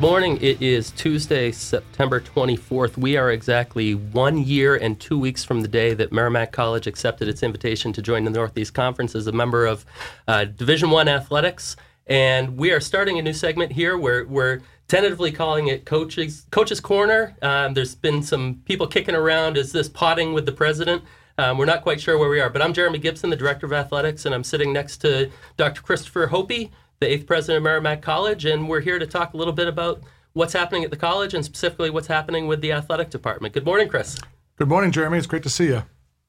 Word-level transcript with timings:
Good 0.00 0.06
morning. 0.06 0.38
It 0.40 0.62
is 0.62 0.92
Tuesday, 0.92 1.52
September 1.52 2.22
24th. 2.22 2.96
We 2.96 3.18
are 3.18 3.30
exactly 3.30 3.94
one 3.94 4.38
year 4.38 4.74
and 4.74 4.98
two 4.98 5.18
weeks 5.18 5.44
from 5.44 5.60
the 5.60 5.68
day 5.68 5.92
that 5.92 6.10
Merrimack 6.10 6.52
College 6.52 6.86
accepted 6.86 7.28
its 7.28 7.42
invitation 7.42 7.92
to 7.92 8.00
join 8.00 8.24
the 8.24 8.30
Northeast 8.30 8.72
Conference 8.72 9.14
as 9.14 9.26
a 9.26 9.32
member 9.32 9.66
of 9.66 9.84
uh, 10.26 10.46
Division 10.46 10.88
One 10.88 11.06
athletics. 11.06 11.76
And 12.06 12.56
we 12.56 12.72
are 12.72 12.80
starting 12.80 13.18
a 13.18 13.22
new 13.22 13.34
segment 13.34 13.72
here 13.72 13.98
where 13.98 14.24
we're 14.24 14.62
tentatively 14.88 15.32
calling 15.32 15.66
it 15.68 15.84
Coach's, 15.84 16.46
Coach's 16.50 16.80
Corner. 16.80 17.36
Um, 17.42 17.74
there's 17.74 17.94
been 17.94 18.22
some 18.22 18.62
people 18.64 18.86
kicking 18.86 19.14
around, 19.14 19.58
is 19.58 19.70
this 19.70 19.90
potting 19.90 20.32
with 20.32 20.46
the 20.46 20.52
president? 20.52 21.04
Um, 21.36 21.58
we're 21.58 21.66
not 21.66 21.82
quite 21.82 22.00
sure 22.00 22.16
where 22.16 22.30
we 22.30 22.40
are, 22.40 22.48
but 22.48 22.62
I'm 22.62 22.72
Jeremy 22.72 23.00
Gibson, 23.00 23.28
the 23.28 23.36
Director 23.36 23.66
of 23.66 23.74
Athletics, 23.74 24.24
and 24.24 24.34
I'm 24.34 24.44
sitting 24.44 24.72
next 24.72 24.96
to 25.02 25.30
Dr. 25.58 25.82
Christopher 25.82 26.28
Hopey, 26.28 26.70
the 27.00 27.10
eighth 27.10 27.26
president 27.26 27.56
of 27.56 27.62
Merrimack 27.62 28.02
College, 28.02 28.44
and 28.44 28.68
we're 28.68 28.80
here 28.80 28.98
to 28.98 29.06
talk 29.06 29.32
a 29.32 29.36
little 29.38 29.54
bit 29.54 29.66
about 29.66 30.02
what's 30.34 30.52
happening 30.52 30.84
at 30.84 30.90
the 30.90 30.98
college 30.98 31.32
and 31.32 31.42
specifically 31.42 31.88
what's 31.88 32.06
happening 32.06 32.46
with 32.46 32.60
the 32.60 32.72
athletic 32.72 33.08
department. 33.08 33.54
Good 33.54 33.64
morning, 33.64 33.88
Chris. 33.88 34.18
Good 34.56 34.68
morning, 34.68 34.92
Jeremy. 34.92 35.16
It's 35.16 35.26
great 35.26 35.42
to 35.44 35.48
see 35.48 35.68
you. 35.68 35.82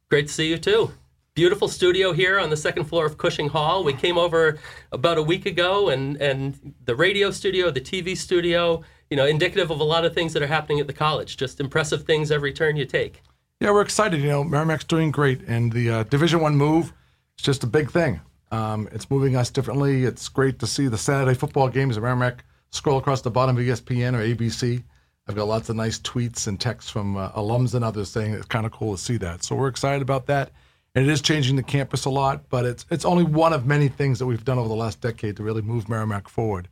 Great 0.10 0.28
to 0.28 0.34
see 0.34 0.48
you 0.48 0.58
too. 0.58 0.92
Beautiful 1.34 1.68
studio 1.68 2.14
here 2.14 2.40
on 2.40 2.50
the 2.50 2.56
second 2.56 2.86
floor 2.86 3.06
of 3.06 3.18
Cushing 3.18 3.50
Hall. 3.50 3.84
We 3.84 3.92
came 3.92 4.18
over 4.18 4.60
about 4.94 5.18
a 5.18 5.22
week 5.22 5.46
ago, 5.46 5.90
and 5.90 6.16
and 6.22 6.74
the 6.86 6.96
radio 6.96 7.32
studio, 7.32 7.70
the 7.70 7.82
TV 7.82 8.16
studio, 8.16 8.82
you 9.10 9.18
know, 9.18 9.26
indicative 9.26 9.72
of 9.72 9.82
a 9.82 9.84
lot 9.84 10.06
of 10.06 10.14
things 10.14 10.32
that 10.32 10.42
are 10.42 10.48
happening 10.48 10.80
at 10.80 10.88
the 10.88 10.94
college. 10.94 11.36
Just 11.36 11.60
impressive 11.60 12.04
things 12.04 12.32
every 12.32 12.54
turn 12.54 12.78
you 12.78 12.86
take. 12.86 13.22
Yeah, 13.60 13.72
we're 13.72 13.82
excited. 13.82 14.22
You 14.22 14.30
know, 14.30 14.44
Merrimack's 14.46 14.86
doing 14.86 15.12
great, 15.12 15.42
and 15.48 15.74
the 15.74 15.90
uh, 15.90 16.04
Division 16.04 16.40
One 16.40 16.56
move 16.56 16.94
is 17.38 17.44
just 17.44 17.62
a 17.66 17.68
big 17.68 17.92
thing. 17.92 18.22
Um, 18.52 18.90
it's 18.92 19.10
moving 19.10 19.36
us 19.36 19.50
differently. 19.50 20.04
It's 20.04 20.28
great 20.28 20.60
to 20.60 20.68
see 20.68 20.88
the 20.88 20.98
Saturday 20.98 21.34
football 21.34 21.70
games 21.70 21.98
at 21.98 22.04
Merrimack. 22.04 22.44
Scroll 22.72 22.98
across 22.98 23.22
the 23.22 23.32
bottom 23.32 23.58
of 23.58 23.64
ESPN 23.64 24.14
or 24.14 24.24
ABC. 24.24 24.84
I've 25.28 25.36
got 25.36 25.48
lots 25.48 25.70
of 25.70 25.76
nice 25.76 26.00
tweets 26.00 26.48
and 26.48 26.60
texts 26.60 26.92
from 26.92 27.16
uh, 27.16 27.32
alums 27.32 27.74
and 27.76 27.86
others 27.86 28.10
saying 28.10 28.34
it's 28.34 28.46
kind 28.46 28.66
of 28.66 28.72
cool 28.72 28.96
to 28.96 29.02
see 29.02 29.18
that. 29.18 29.44
So 29.44 29.56
we're 29.56 29.68
excited 29.68 30.02
about 30.02 30.26
that. 30.28 30.52
And 30.94 31.08
it 31.08 31.12
is 31.12 31.22
changing 31.22 31.56
the 31.56 31.64
campus 31.64 32.04
a 32.04 32.10
lot, 32.10 32.50
but 32.50 32.66
it's 32.66 32.86
it's 32.90 33.06
only 33.06 33.24
one 33.24 33.54
of 33.54 33.66
many 33.66 33.88
things 33.88 34.20
that 34.20 34.26
we've 34.26 34.44
done 34.44 34.60
over 34.60 34.68
the 34.68 34.76
last 34.76 35.00
decade 35.00 35.38
to 35.38 35.44
really 35.44 35.62
move 35.62 35.88
Merrimack 35.88 36.28
forward. 36.28 36.68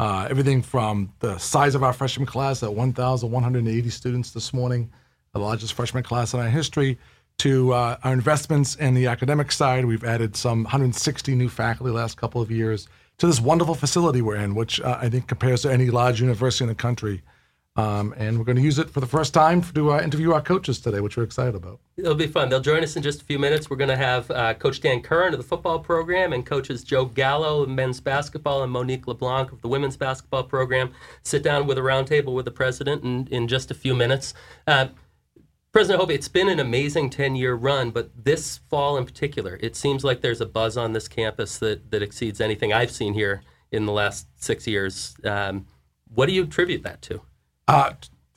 Uh, 0.00 0.26
everything 0.30 0.62
from 0.62 1.12
the 1.18 1.36
size 1.38 1.74
of 1.74 1.82
our 1.82 1.92
freshman 1.92 2.24
class 2.24 2.62
at 2.62 2.72
1,180 2.72 3.90
students 3.90 4.30
this 4.30 4.54
morning, 4.54 4.90
the 5.32 5.38
largest 5.38 5.74
freshman 5.74 6.02
class 6.02 6.32
in 6.32 6.40
our 6.40 6.48
history, 6.48 6.98
to 7.38 7.72
uh, 7.72 7.96
our 8.02 8.12
investments 8.12 8.74
in 8.74 8.94
the 8.94 9.06
academic 9.06 9.52
side. 9.52 9.84
We've 9.84 10.04
added 10.04 10.36
some 10.36 10.64
160 10.64 11.34
new 11.34 11.48
faculty 11.48 11.92
last 11.92 12.16
couple 12.16 12.42
of 12.42 12.50
years 12.50 12.88
to 13.18 13.26
this 13.26 13.40
wonderful 13.40 13.74
facility 13.74 14.22
we're 14.22 14.36
in, 14.36 14.54
which 14.54 14.80
uh, 14.80 14.98
I 15.00 15.08
think 15.08 15.28
compares 15.28 15.62
to 15.62 15.72
any 15.72 15.90
large 15.90 16.20
university 16.20 16.64
in 16.64 16.68
the 16.68 16.74
country. 16.74 17.22
Um, 17.76 18.12
and 18.16 18.38
we're 18.38 18.44
going 18.44 18.56
to 18.56 18.62
use 18.62 18.80
it 18.80 18.90
for 18.90 18.98
the 18.98 19.06
first 19.06 19.32
time 19.32 19.62
to 19.62 19.92
uh, 19.92 20.02
interview 20.02 20.32
our 20.32 20.40
coaches 20.40 20.80
today, 20.80 21.00
which 21.00 21.16
we're 21.16 21.22
excited 21.22 21.54
about. 21.54 21.78
It'll 21.96 22.16
be 22.16 22.26
fun. 22.26 22.48
They'll 22.48 22.58
join 22.58 22.82
us 22.82 22.96
in 22.96 23.04
just 23.04 23.22
a 23.22 23.24
few 23.24 23.38
minutes. 23.38 23.70
We're 23.70 23.76
going 23.76 23.90
to 23.90 23.96
have 23.96 24.28
uh, 24.32 24.54
Coach 24.54 24.80
Dan 24.80 25.00
Curran 25.00 25.32
of 25.32 25.38
the 25.38 25.46
football 25.46 25.78
program 25.78 26.32
and 26.32 26.44
coaches 26.44 26.82
Joe 26.82 27.04
Gallo 27.04 27.62
of 27.62 27.68
men's 27.68 28.00
basketball 28.00 28.64
and 28.64 28.72
Monique 28.72 29.06
LeBlanc 29.06 29.52
of 29.52 29.62
the 29.62 29.68
women's 29.68 29.96
basketball 29.96 30.42
program 30.42 30.90
sit 31.22 31.44
down 31.44 31.68
with 31.68 31.78
a 31.78 31.80
roundtable 31.80 32.34
with 32.34 32.46
the 32.46 32.50
president 32.50 33.04
in, 33.04 33.28
in 33.28 33.46
just 33.46 33.70
a 33.70 33.74
few 33.74 33.94
minutes. 33.94 34.34
Uh, 34.66 34.88
President 35.72 36.00
Hopey, 36.00 36.14
it's 36.14 36.28
been 36.28 36.48
an 36.48 36.60
amazing 36.60 37.10
10 37.10 37.36
year 37.36 37.54
run, 37.54 37.90
but 37.90 38.10
this 38.24 38.58
fall 38.70 38.96
in 38.96 39.04
particular, 39.04 39.58
it 39.60 39.76
seems 39.76 40.02
like 40.02 40.22
there's 40.22 40.40
a 40.40 40.46
buzz 40.46 40.76
on 40.76 40.92
this 40.92 41.08
campus 41.08 41.58
that, 41.58 41.90
that 41.90 42.02
exceeds 42.02 42.40
anything 42.40 42.72
I've 42.72 42.90
seen 42.90 43.12
here 43.12 43.42
in 43.70 43.84
the 43.84 43.92
last 43.92 44.26
six 44.36 44.66
years. 44.66 45.14
Um, 45.24 45.66
what 46.14 46.26
do 46.26 46.32
you 46.32 46.44
attribute 46.44 46.82
that 46.84 47.02
to? 47.02 47.20
Uh, 47.66 47.92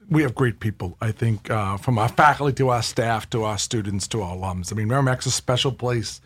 we 0.10 0.24
have 0.24 0.36
great 0.36 0.60
people, 0.60 0.98
I 1.00 1.14
think, 1.14 1.50
uh, 1.50 1.78
from 1.78 1.98
our 1.98 2.10
faculty 2.10 2.54
to 2.56 2.70
our 2.70 2.84
staff 2.84 3.30
to 3.30 3.44
our 3.44 3.58
students 3.58 4.10
to 4.10 4.22
our 4.22 4.36
alums. 4.36 4.74
I 4.74 4.76
mean, 4.76 4.90
Merrimack's 4.90 5.26
a 5.26 5.32
special 5.32 5.72
place. 5.72 6.20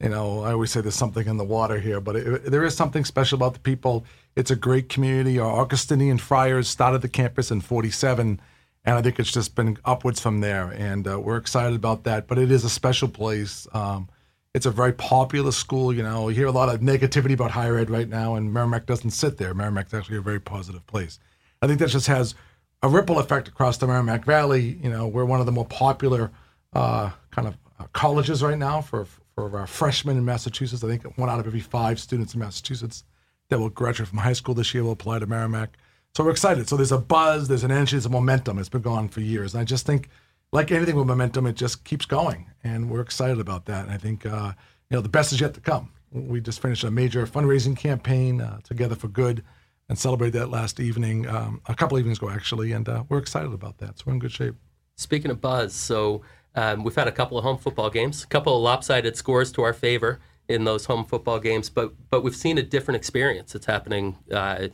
You 0.00 0.08
know, 0.08 0.40
I 0.40 0.52
always 0.52 0.70
say 0.70 0.80
there's 0.80 0.94
something 0.94 1.26
in 1.26 1.36
the 1.36 1.44
water 1.44 1.78
here, 1.78 2.00
but 2.00 2.16
it, 2.16 2.44
there 2.50 2.64
is 2.64 2.74
something 2.74 3.04
special 3.04 3.36
about 3.36 3.52
the 3.52 3.60
people. 3.60 4.06
It's 4.36 4.50
a 4.50 4.56
great 4.56 4.88
community. 4.88 5.38
Our 5.38 5.60
Augustinian 5.60 6.16
Friars 6.16 6.66
started 6.66 7.02
the 7.02 7.08
campus 7.08 7.50
in 7.50 7.60
47 7.60 8.40
and 8.86 8.96
I 8.96 9.02
think 9.02 9.18
it's 9.18 9.32
just 9.32 9.56
been 9.56 9.76
upwards 9.84 10.20
from 10.20 10.40
there. 10.40 10.68
And 10.70 11.06
uh, 11.08 11.18
we're 11.20 11.36
excited 11.36 11.74
about 11.74 12.04
that. 12.04 12.28
But 12.28 12.38
it 12.38 12.52
is 12.52 12.64
a 12.64 12.70
special 12.70 13.08
place. 13.08 13.66
Um, 13.74 14.08
it's 14.54 14.64
a 14.64 14.70
very 14.70 14.92
popular 14.92 15.50
school. 15.50 15.92
You 15.92 16.04
know, 16.04 16.28
you 16.28 16.36
hear 16.36 16.46
a 16.46 16.52
lot 16.52 16.72
of 16.72 16.80
negativity 16.80 17.34
about 17.34 17.50
higher 17.50 17.76
ed 17.76 17.90
right 17.90 18.08
now, 18.08 18.36
and 18.36 18.54
Merrimack 18.54 18.86
doesn't 18.86 19.10
sit 19.10 19.36
there. 19.36 19.52
Merrimack's 19.52 19.92
actually 19.92 20.18
a 20.18 20.22
very 20.22 20.40
positive 20.40 20.86
place. 20.86 21.18
I 21.60 21.66
think 21.66 21.80
that 21.80 21.88
just 21.88 22.06
has 22.06 22.34
a 22.82 22.88
ripple 22.88 23.18
effect 23.18 23.48
across 23.48 23.76
the 23.76 23.88
Merrimack 23.88 24.24
Valley. 24.24 24.78
You 24.82 24.88
know, 24.88 25.08
we're 25.08 25.24
one 25.24 25.40
of 25.40 25.46
the 25.46 25.52
more 25.52 25.66
popular 25.66 26.30
uh, 26.72 27.10
kind 27.32 27.48
of 27.48 27.58
uh, 27.80 27.86
colleges 27.92 28.42
right 28.42 28.56
now 28.56 28.80
for 28.80 29.06
for 29.34 29.58
our 29.58 29.66
freshmen 29.66 30.16
in 30.16 30.24
Massachusetts. 30.24 30.82
I 30.82 30.88
think 30.88 31.18
one 31.18 31.28
out 31.28 31.40
of 31.40 31.46
every 31.46 31.60
five 31.60 31.98
students 31.98 32.34
in 32.34 32.40
Massachusetts 32.40 33.04
that 33.48 33.58
will 33.58 33.68
graduate 33.68 34.08
from 34.08 34.18
high 34.18 34.32
school 34.32 34.54
this 34.54 34.72
year 34.72 34.84
will 34.84 34.92
apply 34.92 35.18
to 35.18 35.26
Merrimack. 35.26 35.76
So 36.16 36.24
we're 36.24 36.30
excited. 36.30 36.66
So 36.66 36.78
there's 36.78 36.92
a 36.92 36.98
buzz, 36.98 37.46
there's 37.46 37.62
an 37.62 37.70
energy, 37.70 37.90
there's 37.90 38.06
a 38.06 38.08
momentum. 38.08 38.58
It's 38.58 38.70
been 38.70 38.80
going 38.80 39.10
for 39.10 39.20
years. 39.20 39.52
And 39.52 39.60
I 39.60 39.64
just 39.64 39.84
think, 39.84 40.08
like 40.50 40.72
anything 40.72 40.96
with 40.96 41.06
momentum, 41.06 41.44
it 41.44 41.56
just 41.56 41.84
keeps 41.84 42.06
going. 42.06 42.50
And 42.64 42.88
we're 42.88 43.02
excited 43.02 43.38
about 43.38 43.66
that. 43.66 43.84
And 43.84 43.92
I 43.92 43.98
think, 43.98 44.24
uh, 44.24 44.54
you 44.88 44.96
know, 44.96 45.02
the 45.02 45.10
best 45.10 45.34
is 45.34 45.42
yet 45.42 45.52
to 45.52 45.60
come. 45.60 45.92
We 46.10 46.40
just 46.40 46.62
finished 46.62 46.84
a 46.84 46.90
major 46.90 47.26
fundraising 47.26 47.76
campaign, 47.76 48.40
uh, 48.40 48.60
Together 48.64 48.94
for 48.94 49.08
Good, 49.08 49.44
and 49.90 49.98
celebrated 49.98 50.40
that 50.40 50.48
last 50.48 50.80
evening, 50.80 51.28
um, 51.28 51.60
a 51.66 51.74
couple 51.74 51.98
evenings 51.98 52.16
ago, 52.16 52.30
actually. 52.30 52.72
And 52.72 52.88
uh, 52.88 53.04
we're 53.10 53.18
excited 53.18 53.52
about 53.52 53.76
that. 53.76 53.98
So 53.98 54.04
we're 54.06 54.14
in 54.14 54.18
good 54.18 54.32
shape. 54.32 54.54
Speaking 54.96 55.30
of 55.30 55.42
buzz, 55.42 55.74
so 55.74 56.22
um, 56.54 56.82
we've 56.82 56.96
had 56.96 57.08
a 57.08 57.12
couple 57.12 57.36
of 57.36 57.44
home 57.44 57.58
football 57.58 57.90
games, 57.90 58.24
a 58.24 58.26
couple 58.28 58.56
of 58.56 58.62
lopsided 58.62 59.18
scores 59.18 59.52
to 59.52 59.62
our 59.64 59.74
favor 59.74 60.20
in 60.48 60.64
those 60.64 60.86
home 60.86 61.04
football 61.04 61.40
games, 61.40 61.68
but 61.68 61.92
but 62.08 62.22
we've 62.22 62.36
seen 62.36 62.56
a 62.56 62.62
different 62.62 62.96
experience. 62.96 63.54
It's 63.54 63.66
happening 63.66 64.16
uh, 64.32 64.68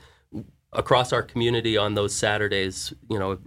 across 0.72 1.12
our 1.12 1.22
community 1.22 1.76
on 1.76 1.94
those 1.94 2.14
Saturdays, 2.14 2.92
you 3.10 3.18
know, 3.18 3.38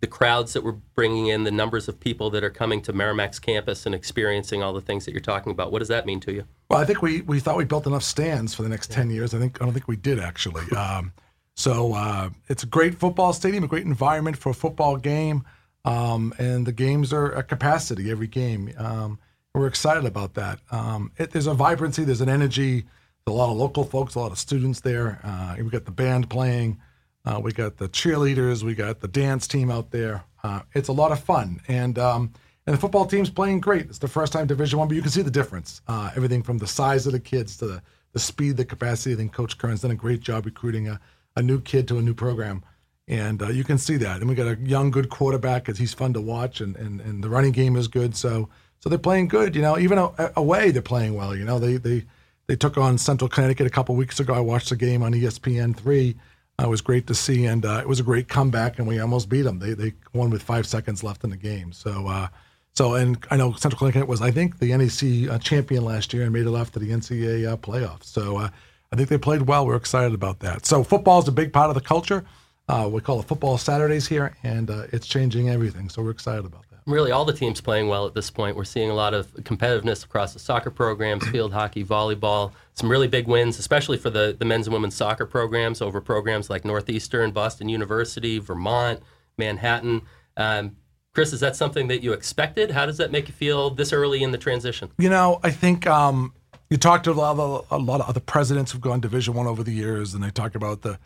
the 0.00 0.06
crowds 0.06 0.52
that 0.52 0.62
we're 0.62 0.72
bringing 0.94 1.28
in, 1.28 1.44
the 1.44 1.50
numbers 1.50 1.88
of 1.88 1.98
people 1.98 2.30
that 2.30 2.44
are 2.44 2.50
coming 2.50 2.82
to 2.82 2.92
Merrimack's 2.92 3.38
campus 3.38 3.86
and 3.86 3.94
experiencing 3.94 4.62
all 4.62 4.72
the 4.72 4.80
things 4.80 5.04
that 5.04 5.12
you're 5.12 5.20
talking 5.20 5.52
about. 5.52 5.72
What 5.72 5.78
does 5.78 5.88
that 5.88 6.06
mean 6.06 6.20
to 6.20 6.32
you? 6.32 6.44
Well, 6.70 6.78
I 6.78 6.84
think 6.84 7.02
we, 7.02 7.22
we 7.22 7.40
thought 7.40 7.56
we 7.56 7.64
built 7.64 7.86
enough 7.86 8.02
stands 8.02 8.54
for 8.54 8.62
the 8.62 8.68
next 8.68 8.90
yeah. 8.90 8.96
10 8.96 9.10
years. 9.10 9.34
I 9.34 9.38
think 9.38 9.60
I 9.60 9.64
don't 9.64 9.72
think 9.72 9.88
we 9.88 9.96
did 9.96 10.20
actually. 10.20 10.70
Um, 10.76 11.12
so 11.54 11.94
uh, 11.94 12.28
it's 12.48 12.62
a 12.62 12.66
great 12.66 12.94
football 12.94 13.32
stadium, 13.32 13.64
a 13.64 13.68
great 13.68 13.86
environment 13.86 14.36
for 14.36 14.50
a 14.50 14.54
football 14.54 14.98
game, 14.98 15.44
um, 15.86 16.34
and 16.38 16.66
the 16.66 16.72
games 16.72 17.12
are 17.12 17.34
at 17.34 17.48
capacity 17.48 18.10
every 18.10 18.26
game. 18.26 18.72
Um, 18.76 19.18
we're 19.54 19.66
excited 19.66 20.04
about 20.04 20.34
that. 20.34 20.60
Um, 20.70 21.12
it, 21.16 21.30
there's 21.30 21.46
a 21.46 21.54
vibrancy, 21.54 22.04
there's 22.04 22.20
an 22.20 22.28
energy 22.28 22.84
a 23.26 23.32
lot 23.32 23.50
of 23.50 23.56
local 23.56 23.82
folks, 23.82 24.14
a 24.14 24.20
lot 24.20 24.30
of 24.30 24.38
students 24.38 24.80
there. 24.80 25.18
Uh, 25.24 25.56
we 25.58 25.68
got 25.68 25.84
the 25.84 25.90
band 25.90 26.30
playing. 26.30 26.78
Uh, 27.24 27.40
we 27.42 27.52
got 27.52 27.76
the 27.76 27.88
cheerleaders. 27.88 28.62
We 28.62 28.74
got 28.74 29.00
the 29.00 29.08
dance 29.08 29.48
team 29.48 29.68
out 29.68 29.90
there. 29.90 30.22
Uh, 30.44 30.60
it's 30.74 30.88
a 30.88 30.92
lot 30.92 31.10
of 31.10 31.18
fun, 31.18 31.60
and 31.66 31.98
um, 31.98 32.32
and 32.66 32.76
the 32.76 32.80
football 32.80 33.04
team's 33.04 33.28
playing 33.28 33.60
great. 33.60 33.86
It's 33.86 33.98
the 33.98 34.06
first 34.06 34.32
time 34.32 34.46
Division 34.46 34.78
One, 34.78 34.86
but 34.86 34.94
you 34.94 35.02
can 35.02 35.10
see 35.10 35.22
the 35.22 35.30
difference. 35.30 35.82
Uh, 35.88 36.10
everything 36.14 36.42
from 36.44 36.58
the 36.58 36.68
size 36.68 37.04
of 37.06 37.12
the 37.12 37.20
kids 37.20 37.56
to 37.56 37.66
the, 37.66 37.82
the 38.12 38.20
speed, 38.20 38.56
the 38.56 38.64
capacity. 38.64 39.14
I 39.14 39.16
think 39.16 39.32
Coach 39.32 39.58
Curran's 39.58 39.80
done 39.80 39.90
a 39.90 39.96
great 39.96 40.20
job 40.20 40.46
recruiting 40.46 40.86
a, 40.86 41.00
a 41.34 41.42
new 41.42 41.60
kid 41.60 41.88
to 41.88 41.98
a 41.98 42.02
new 42.02 42.14
program, 42.14 42.62
and 43.08 43.42
uh, 43.42 43.48
you 43.48 43.64
can 43.64 43.76
see 43.78 43.96
that. 43.96 44.20
And 44.20 44.28
we 44.28 44.36
got 44.36 44.46
a 44.46 44.56
young, 44.60 44.92
good 44.92 45.10
quarterback 45.10 45.64
because 45.64 45.78
he's 45.78 45.94
fun 45.94 46.12
to 46.12 46.20
watch, 46.20 46.60
and, 46.60 46.76
and 46.76 47.00
and 47.00 47.24
the 47.24 47.28
running 47.28 47.52
game 47.52 47.74
is 47.74 47.88
good. 47.88 48.14
So 48.14 48.50
so 48.78 48.88
they're 48.88 49.00
playing 49.00 49.26
good. 49.26 49.56
You 49.56 49.62
know, 49.62 49.76
even 49.78 49.98
away 50.36 50.70
they're 50.70 50.80
playing 50.80 51.14
well. 51.14 51.34
You 51.34 51.44
know, 51.44 51.58
they 51.58 51.76
they 51.78 52.04
they 52.48 52.56
took 52.56 52.78
on 52.78 52.98
Central 52.98 53.28
Connecticut 53.28 53.66
a 53.66 53.70
couple 53.70 53.94
weeks 53.96 54.20
ago. 54.20 54.34
I 54.34 54.40
watched 54.40 54.70
the 54.70 54.76
game 54.76 55.02
on 55.02 55.12
ESPN 55.12 55.76
three. 55.76 56.16
Uh, 56.58 56.64
it 56.64 56.70
was 56.70 56.80
great 56.80 57.06
to 57.06 57.14
see, 57.14 57.44
and 57.44 57.66
uh, 57.66 57.80
it 57.80 57.88
was 57.88 58.00
a 58.00 58.02
great 58.02 58.28
comeback, 58.28 58.78
and 58.78 58.88
we 58.88 58.98
almost 58.98 59.28
beat 59.28 59.42
them. 59.42 59.58
They 59.58 59.74
they 59.74 59.92
won 60.14 60.30
with 60.30 60.42
five 60.42 60.66
seconds 60.66 61.02
left 61.02 61.24
in 61.24 61.30
the 61.30 61.36
game. 61.36 61.72
So 61.72 62.06
uh, 62.06 62.28
so 62.74 62.94
and 62.94 63.18
I 63.30 63.36
know 63.36 63.52
Central 63.54 63.78
Connecticut 63.78 64.08
was 64.08 64.22
I 64.22 64.30
think 64.30 64.58
the 64.58 64.76
NEC 64.76 65.30
uh, 65.30 65.38
champion 65.38 65.84
last 65.84 66.14
year 66.14 66.22
and 66.22 66.32
made 66.32 66.46
it 66.46 66.54
off 66.54 66.72
to 66.72 66.78
the 66.78 66.90
NCAA 66.90 67.52
uh, 67.52 67.56
playoffs. 67.56 68.04
So 68.04 68.38
uh, 68.38 68.48
I 68.92 68.96
think 68.96 69.08
they 69.08 69.18
played 69.18 69.42
well. 69.42 69.66
We're 69.66 69.76
excited 69.76 70.14
about 70.14 70.40
that. 70.40 70.64
So 70.64 70.84
football 70.84 71.20
is 71.20 71.28
a 71.28 71.32
big 71.32 71.52
part 71.52 71.68
of 71.68 71.74
the 71.74 71.80
culture. 71.80 72.24
we 72.68 73.00
call 73.00 73.20
it 73.20 73.26
Football 73.26 73.58
Saturdays 73.58 74.06
here, 74.06 74.36
and 74.42 74.70
it's 74.92 75.06
changing 75.06 75.50
everything. 75.50 75.88
So 75.88 76.02
we're 76.02 76.10
excited 76.10 76.46
about 76.46 76.62
that 76.62 76.65
really 76.86 77.10
all 77.10 77.24
the 77.24 77.32
teams 77.32 77.60
playing 77.60 77.88
well 77.88 78.06
at 78.06 78.14
this 78.14 78.30
point. 78.30 78.56
We're 78.56 78.64
seeing 78.64 78.90
a 78.90 78.94
lot 78.94 79.12
of 79.12 79.32
competitiveness 79.34 80.04
across 80.04 80.32
the 80.32 80.38
soccer 80.38 80.70
programs, 80.70 81.26
field 81.28 81.52
hockey, 81.52 81.84
volleyball, 81.84 82.52
some 82.74 82.90
really 82.90 83.08
big 83.08 83.26
wins, 83.26 83.58
especially 83.58 83.98
for 83.98 84.08
the, 84.08 84.36
the 84.38 84.44
men's 84.44 84.66
and 84.66 84.74
women's 84.74 84.94
soccer 84.94 85.26
programs 85.26 85.82
over 85.82 86.00
programs 86.00 86.48
like 86.48 86.64
Northeastern, 86.64 87.32
Boston 87.32 87.68
University, 87.68 88.38
Vermont, 88.38 89.00
Manhattan. 89.36 90.02
Um, 90.36 90.76
Chris, 91.12 91.32
is 91.32 91.40
that 91.40 91.56
something 91.56 91.88
that 91.88 92.02
you 92.02 92.12
expected? 92.12 92.70
How 92.70 92.86
does 92.86 92.98
that 92.98 93.10
make 93.10 93.26
you 93.26 93.34
feel 93.34 93.70
this 93.70 93.92
early 93.92 94.22
in 94.22 94.30
the 94.30 94.38
transition? 94.38 94.90
You 94.98 95.08
know, 95.08 95.40
I 95.42 95.50
think 95.50 95.86
um, 95.86 96.34
you 96.70 96.76
talked 96.76 97.04
to 97.04 97.10
a 97.10 97.14
lot, 97.14 97.38
of, 97.38 97.66
a 97.70 97.78
lot 97.78 98.00
of 98.00 98.08
other 98.08 98.20
presidents 98.20 98.72
who've 98.72 98.80
gone 98.80 99.00
Division 99.00 99.34
One 99.34 99.46
over 99.46 99.64
the 99.64 99.72
years, 99.72 100.14
and 100.14 100.22
they 100.22 100.30
talk 100.30 100.54
about 100.54 100.82
the 100.82 100.98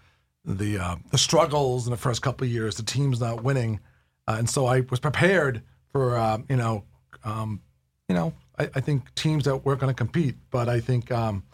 the 0.43 0.79
uh, 0.79 0.97
the 1.11 1.19
struggles 1.19 1.87
in 1.87 1.91
the 1.91 1.99
first 1.99 2.23
couple 2.23 2.47
of 2.47 2.51
years, 2.51 2.77
the 2.77 2.83
teams 2.83 3.21
not 3.21 3.45
winning, 3.45 3.79
uh, 4.27 4.37
and 4.39 4.49
so 4.49 4.67
I 4.67 4.81
was 4.81 4.99
prepared 4.99 5.63
for 5.93 6.17
uh, 6.17 6.39
you 6.49 6.57
know, 6.57 6.85
um, 7.25 7.61
you 8.09 8.15
know, 8.15 8.33
I, 8.59 8.69
I, 8.75 8.81
think 8.81 9.15
teams 9.15 9.45
that 9.45 9.65
were 9.65 9.77
going 9.77 9.93
to 9.93 9.97
compete, 9.97 10.37
but 10.51 10.69
I 10.69 10.81
think 10.81 11.11
um, 11.11 11.45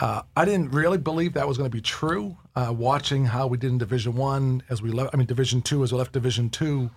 uh, 0.00 0.22
I 0.36 0.44
didn't 0.44 0.70
really 0.70 0.98
believe 0.98 1.34
that 1.34 1.46
was 1.46 1.58
going 1.58 1.70
to 1.70 1.74
be 1.74 1.82
true. 1.82 2.36
Uh, 2.54 2.72
watching 2.76 3.24
how 3.24 3.46
we 3.46 3.58
did 3.58 3.70
in 3.70 3.78
Division 3.78 4.14
One 4.16 4.62
as 4.68 4.82
we 4.82 4.90
left, 4.90 5.14
I 5.14 5.16
mean 5.16 5.26
Division 5.26 5.62
Two 5.62 5.84
as 5.84 5.92
we 5.92 5.98
left 5.98 6.12
Division 6.12 6.50
Two, 6.50 6.90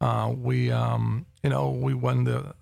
uh, 0.00 0.32
we 0.36 0.70
um, 0.70 1.26
you 1.42 1.50
know 1.50 1.70
we 1.70 1.94
won 1.94 2.24
the 2.24 2.54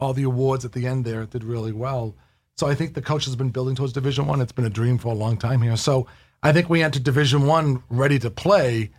all 0.00 0.12
the 0.14 0.22
awards 0.22 0.64
at 0.64 0.72
the 0.72 0.86
end 0.86 1.04
there, 1.04 1.24
did 1.26 1.44
really 1.44 1.72
well. 1.72 2.14
So 2.56 2.68
I 2.68 2.74
think 2.74 2.94
the 2.94 3.02
coach 3.02 3.24
has 3.24 3.34
been 3.34 3.50
building 3.50 3.74
towards 3.74 3.92
Division 3.92 4.26
One. 4.26 4.40
It's 4.40 4.52
been 4.52 4.64
a 4.64 4.70
dream 4.70 4.98
for 4.98 5.08
a 5.08 5.16
long 5.16 5.36
time 5.36 5.60
here. 5.60 5.76
So 5.76 6.06
I 6.42 6.52
think 6.52 6.70
we 6.70 6.82
entered 6.82 7.02
Division 7.02 7.46
One 7.46 7.82
ready 7.88 8.18
to 8.20 8.30
play, 8.30 8.90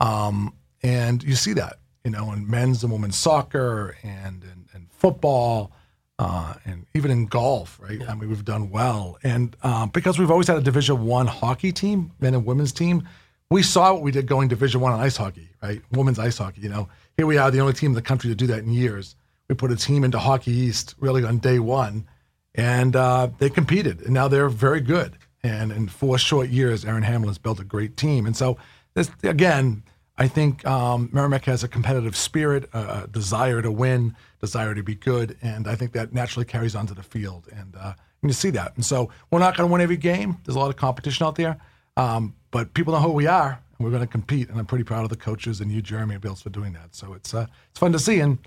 um, 0.00 0.54
and 0.82 1.22
you 1.22 1.34
see 1.34 1.52
that 1.54 1.78
you 2.04 2.10
know 2.10 2.32
in 2.32 2.48
men's 2.48 2.82
and 2.82 2.92
women's 2.92 3.18
soccer 3.18 3.96
and 4.02 4.42
and, 4.42 4.66
and 4.72 4.90
football. 4.90 5.72
Uh, 6.18 6.54
and 6.66 6.86
even 6.94 7.10
in 7.10 7.26
golf, 7.26 7.80
right? 7.82 7.98
Yeah. 7.98 8.12
I 8.12 8.14
mean, 8.14 8.28
we've 8.28 8.44
done 8.44 8.70
well, 8.70 9.18
and 9.24 9.56
um, 9.64 9.88
because 9.88 10.20
we've 10.20 10.30
always 10.30 10.46
had 10.46 10.56
a 10.56 10.60
Division 10.60 11.04
One 11.04 11.26
hockey 11.26 11.72
team, 11.72 12.12
men 12.20 12.34
and 12.34 12.44
women's 12.44 12.70
team, 12.70 13.08
we 13.50 13.62
saw 13.62 13.92
what 13.92 14.02
we 14.02 14.12
did 14.12 14.26
going 14.26 14.46
Division 14.46 14.80
One 14.80 14.92
on 14.92 15.00
ice 15.00 15.16
hockey, 15.16 15.48
right? 15.62 15.82
Women's 15.90 16.18
ice 16.18 16.38
hockey. 16.38 16.60
You 16.60 16.68
know, 16.68 16.88
here 17.16 17.26
we 17.26 17.38
are, 17.38 17.50
the 17.50 17.60
only 17.60 17.72
team 17.72 17.90
in 17.90 17.94
the 17.94 18.02
country 18.02 18.30
to 18.30 18.36
do 18.36 18.46
that 18.48 18.60
in 18.60 18.70
years. 18.70 19.16
We 19.48 19.54
put 19.56 19.72
a 19.72 19.76
team 19.76 20.04
into 20.04 20.18
Hockey 20.18 20.52
East 20.52 20.94
really 21.00 21.24
on 21.24 21.38
day 21.38 21.58
one, 21.58 22.06
and 22.54 22.94
uh, 22.94 23.28
they 23.38 23.50
competed, 23.50 24.02
and 24.02 24.14
now 24.14 24.28
they're 24.28 24.48
very 24.48 24.80
good. 24.80 25.18
And 25.42 25.72
in 25.72 25.88
four 25.88 26.18
short 26.18 26.50
years, 26.50 26.84
Erin 26.84 27.02
Hamlin's 27.02 27.38
built 27.38 27.58
a 27.58 27.64
great 27.64 27.96
team. 27.96 28.26
And 28.26 28.36
so, 28.36 28.58
this, 28.94 29.10
again, 29.24 29.82
I 30.18 30.28
think 30.28 30.64
um, 30.66 31.08
Merrimack 31.12 31.46
has 31.46 31.64
a 31.64 31.68
competitive 31.68 32.16
spirit, 32.16 32.68
a, 32.72 33.08
desire 33.10 33.62
to 33.62 33.72
win, 33.72 34.14
desire 34.40 34.74
to 34.74 34.82
be 34.82 34.94
good, 34.94 35.36
and 35.42 35.66
I 35.66 35.74
think 35.74 35.92
that 35.92 36.12
naturally 36.12 36.44
carries 36.44 36.74
onto 36.74 36.94
the 36.94 37.02
field. 37.02 37.48
And, 37.50 37.74
uh, 37.76 37.94
you 38.22 38.32
see 38.32 38.50
that. 38.50 38.76
And 38.76 38.84
so, 38.84 39.10
we're 39.30 39.40
not 39.40 39.56
going 39.56 39.68
to 39.68 39.72
win 39.72 39.80
every 39.80 39.96
game. 39.96 40.36
There's 40.44 40.54
a 40.54 40.58
lot 40.58 40.70
of 40.70 40.76
competition 40.76 41.26
out 41.26 41.34
there, 41.34 41.58
um, 41.96 42.34
but 42.52 42.72
people 42.72 42.92
know 42.92 43.00
who 43.00 43.10
we 43.10 43.26
are, 43.26 43.60
and 43.78 43.84
we're 43.84 43.90
going 43.90 44.02
to 44.02 44.06
compete. 44.06 44.48
And 44.48 44.58
I'm 44.58 44.66
pretty 44.66 44.84
proud 44.84 45.02
of 45.02 45.10
the 45.10 45.16
coaches 45.16 45.60
and 45.60 45.72
you, 45.72 45.82
Jeremy 45.82 46.18
Bills, 46.18 46.42
for 46.42 46.50
doing 46.50 46.72
that. 46.74 46.94
So 46.94 47.14
it's 47.14 47.34
uh, 47.34 47.46
it's 47.70 47.80
fun 47.80 47.92
to 47.92 47.98
see. 47.98 48.20
And 48.20 48.38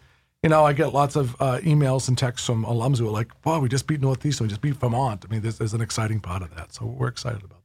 you 0.44 0.50
know, 0.50 0.64
I 0.64 0.74
get 0.74 0.94
lots 0.94 1.16
of 1.16 1.36
uh, 1.42 1.60
emails 1.64 2.08
and 2.08 2.18
texts 2.18 2.46
from 2.46 2.64
alums 2.66 3.00
who 3.00 3.08
are 3.08 3.12
like, 3.12 3.32
"Wow, 3.46 3.60
we 3.60 3.68
just 3.68 3.88
beat 3.88 4.00
Northeastern, 4.00 4.46
we 4.46 4.50
just 4.50 4.62
beat 4.62 4.76
Vermont." 4.76 5.26
I 5.28 5.32
mean, 5.32 5.42
there's, 5.42 5.58
there's 5.58 5.74
an 5.74 5.82
exciting 5.82 6.20
part 6.20 6.42
of 6.42 6.56
that, 6.56 6.74
so 6.74 6.86
we're 6.86 7.08
excited 7.08 7.44
about 7.44 7.60
that. 7.60 7.65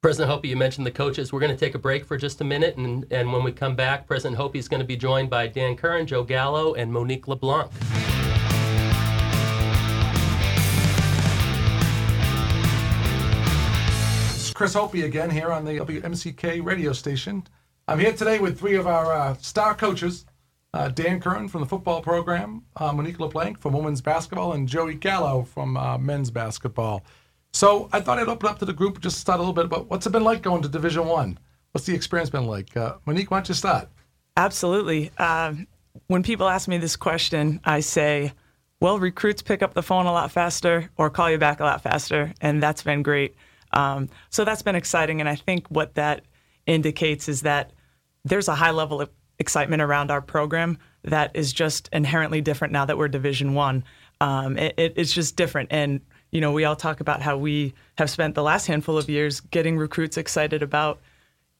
President 0.00 0.30
Hopey, 0.30 0.48
you 0.48 0.56
mentioned 0.56 0.86
the 0.86 0.92
coaches. 0.92 1.32
We're 1.32 1.40
going 1.40 1.50
to 1.50 1.58
take 1.58 1.74
a 1.74 1.78
break 1.78 2.04
for 2.04 2.16
just 2.16 2.40
a 2.40 2.44
minute, 2.44 2.76
and, 2.76 3.04
and 3.10 3.32
when 3.32 3.42
we 3.42 3.50
come 3.50 3.74
back, 3.74 4.06
President 4.06 4.38
Hopey 4.38 4.60
is 4.60 4.68
going 4.68 4.78
to 4.78 4.86
be 4.86 4.96
joined 4.96 5.28
by 5.28 5.48
Dan 5.48 5.74
Curran, 5.74 6.06
Joe 6.06 6.22
Gallo, 6.22 6.74
and 6.74 6.92
Monique 6.92 7.26
LeBlanc. 7.26 7.68
Is 14.36 14.52
Chris 14.52 14.74
Hopey 14.74 15.04
again 15.04 15.30
here 15.30 15.50
on 15.50 15.64
the 15.64 15.80
WMCK 15.80 16.64
radio 16.64 16.92
station. 16.92 17.42
I'm 17.88 17.98
here 17.98 18.12
today 18.12 18.38
with 18.38 18.56
three 18.56 18.76
of 18.76 18.86
our 18.86 19.12
uh, 19.12 19.34
star 19.38 19.74
coaches 19.74 20.26
uh, 20.74 20.90
Dan 20.90 21.18
Curran 21.18 21.48
from 21.48 21.62
the 21.62 21.66
football 21.66 22.02
program, 22.02 22.62
uh, 22.76 22.92
Monique 22.92 23.18
LeBlanc 23.18 23.58
from 23.58 23.72
women's 23.72 24.00
basketball, 24.00 24.52
and 24.52 24.68
Joey 24.68 24.94
Gallo 24.94 25.42
from 25.42 25.76
uh, 25.76 25.98
men's 25.98 26.30
basketball. 26.30 27.04
So 27.52 27.88
I 27.92 28.00
thought 28.00 28.18
I'd 28.18 28.28
open 28.28 28.48
up 28.48 28.58
to 28.58 28.64
the 28.64 28.72
group 28.72 29.00
just 29.00 29.18
start 29.18 29.38
a 29.38 29.42
little 29.42 29.54
bit 29.54 29.64
about 29.64 29.88
what's 29.88 30.06
it 30.06 30.10
been 30.10 30.24
like 30.24 30.42
going 30.42 30.62
to 30.62 30.68
Division 30.68 31.06
One. 31.06 31.38
What's 31.72 31.86
the 31.86 31.94
experience 31.94 32.30
been 32.30 32.46
like? 32.46 32.76
Uh, 32.76 32.96
Monique, 33.06 33.30
why 33.30 33.38
don't 33.38 33.48
you 33.48 33.54
start? 33.54 33.88
Absolutely. 34.36 35.10
Um, 35.18 35.66
when 36.06 36.22
people 36.22 36.48
ask 36.48 36.68
me 36.68 36.78
this 36.78 36.96
question, 36.96 37.60
I 37.64 37.80
say, 37.80 38.32
well, 38.80 38.98
recruits 38.98 39.42
pick 39.42 39.62
up 39.62 39.74
the 39.74 39.82
phone 39.82 40.06
a 40.06 40.12
lot 40.12 40.30
faster 40.30 40.90
or 40.96 41.10
call 41.10 41.30
you 41.30 41.38
back 41.38 41.60
a 41.60 41.64
lot 41.64 41.82
faster, 41.82 42.32
and 42.40 42.62
that's 42.62 42.82
been 42.82 43.02
great. 43.02 43.34
Um, 43.72 44.08
so 44.30 44.44
that's 44.44 44.62
been 44.62 44.76
exciting, 44.76 45.20
and 45.20 45.28
I 45.28 45.34
think 45.34 45.66
what 45.68 45.94
that 45.96 46.24
indicates 46.66 47.28
is 47.28 47.42
that 47.42 47.72
there's 48.24 48.48
a 48.48 48.54
high 48.54 48.70
level 48.70 49.00
of 49.00 49.10
excitement 49.38 49.82
around 49.82 50.10
our 50.10 50.22
program 50.22 50.78
that 51.02 51.32
is 51.34 51.52
just 51.52 51.88
inherently 51.92 52.40
different 52.40 52.72
now 52.72 52.84
that 52.84 52.96
we're 52.96 53.08
Division 53.08 53.54
One. 53.54 53.84
Um, 54.20 54.56
it, 54.56 54.74
it's 54.76 55.12
just 55.12 55.36
different, 55.36 55.72
and 55.72 56.00
you 56.30 56.40
know 56.40 56.52
we 56.52 56.64
all 56.64 56.76
talk 56.76 57.00
about 57.00 57.22
how 57.22 57.36
we 57.36 57.74
have 57.96 58.10
spent 58.10 58.34
the 58.34 58.42
last 58.42 58.66
handful 58.66 58.98
of 58.98 59.08
years 59.08 59.40
getting 59.40 59.76
recruits 59.76 60.16
excited 60.16 60.62
about 60.62 61.00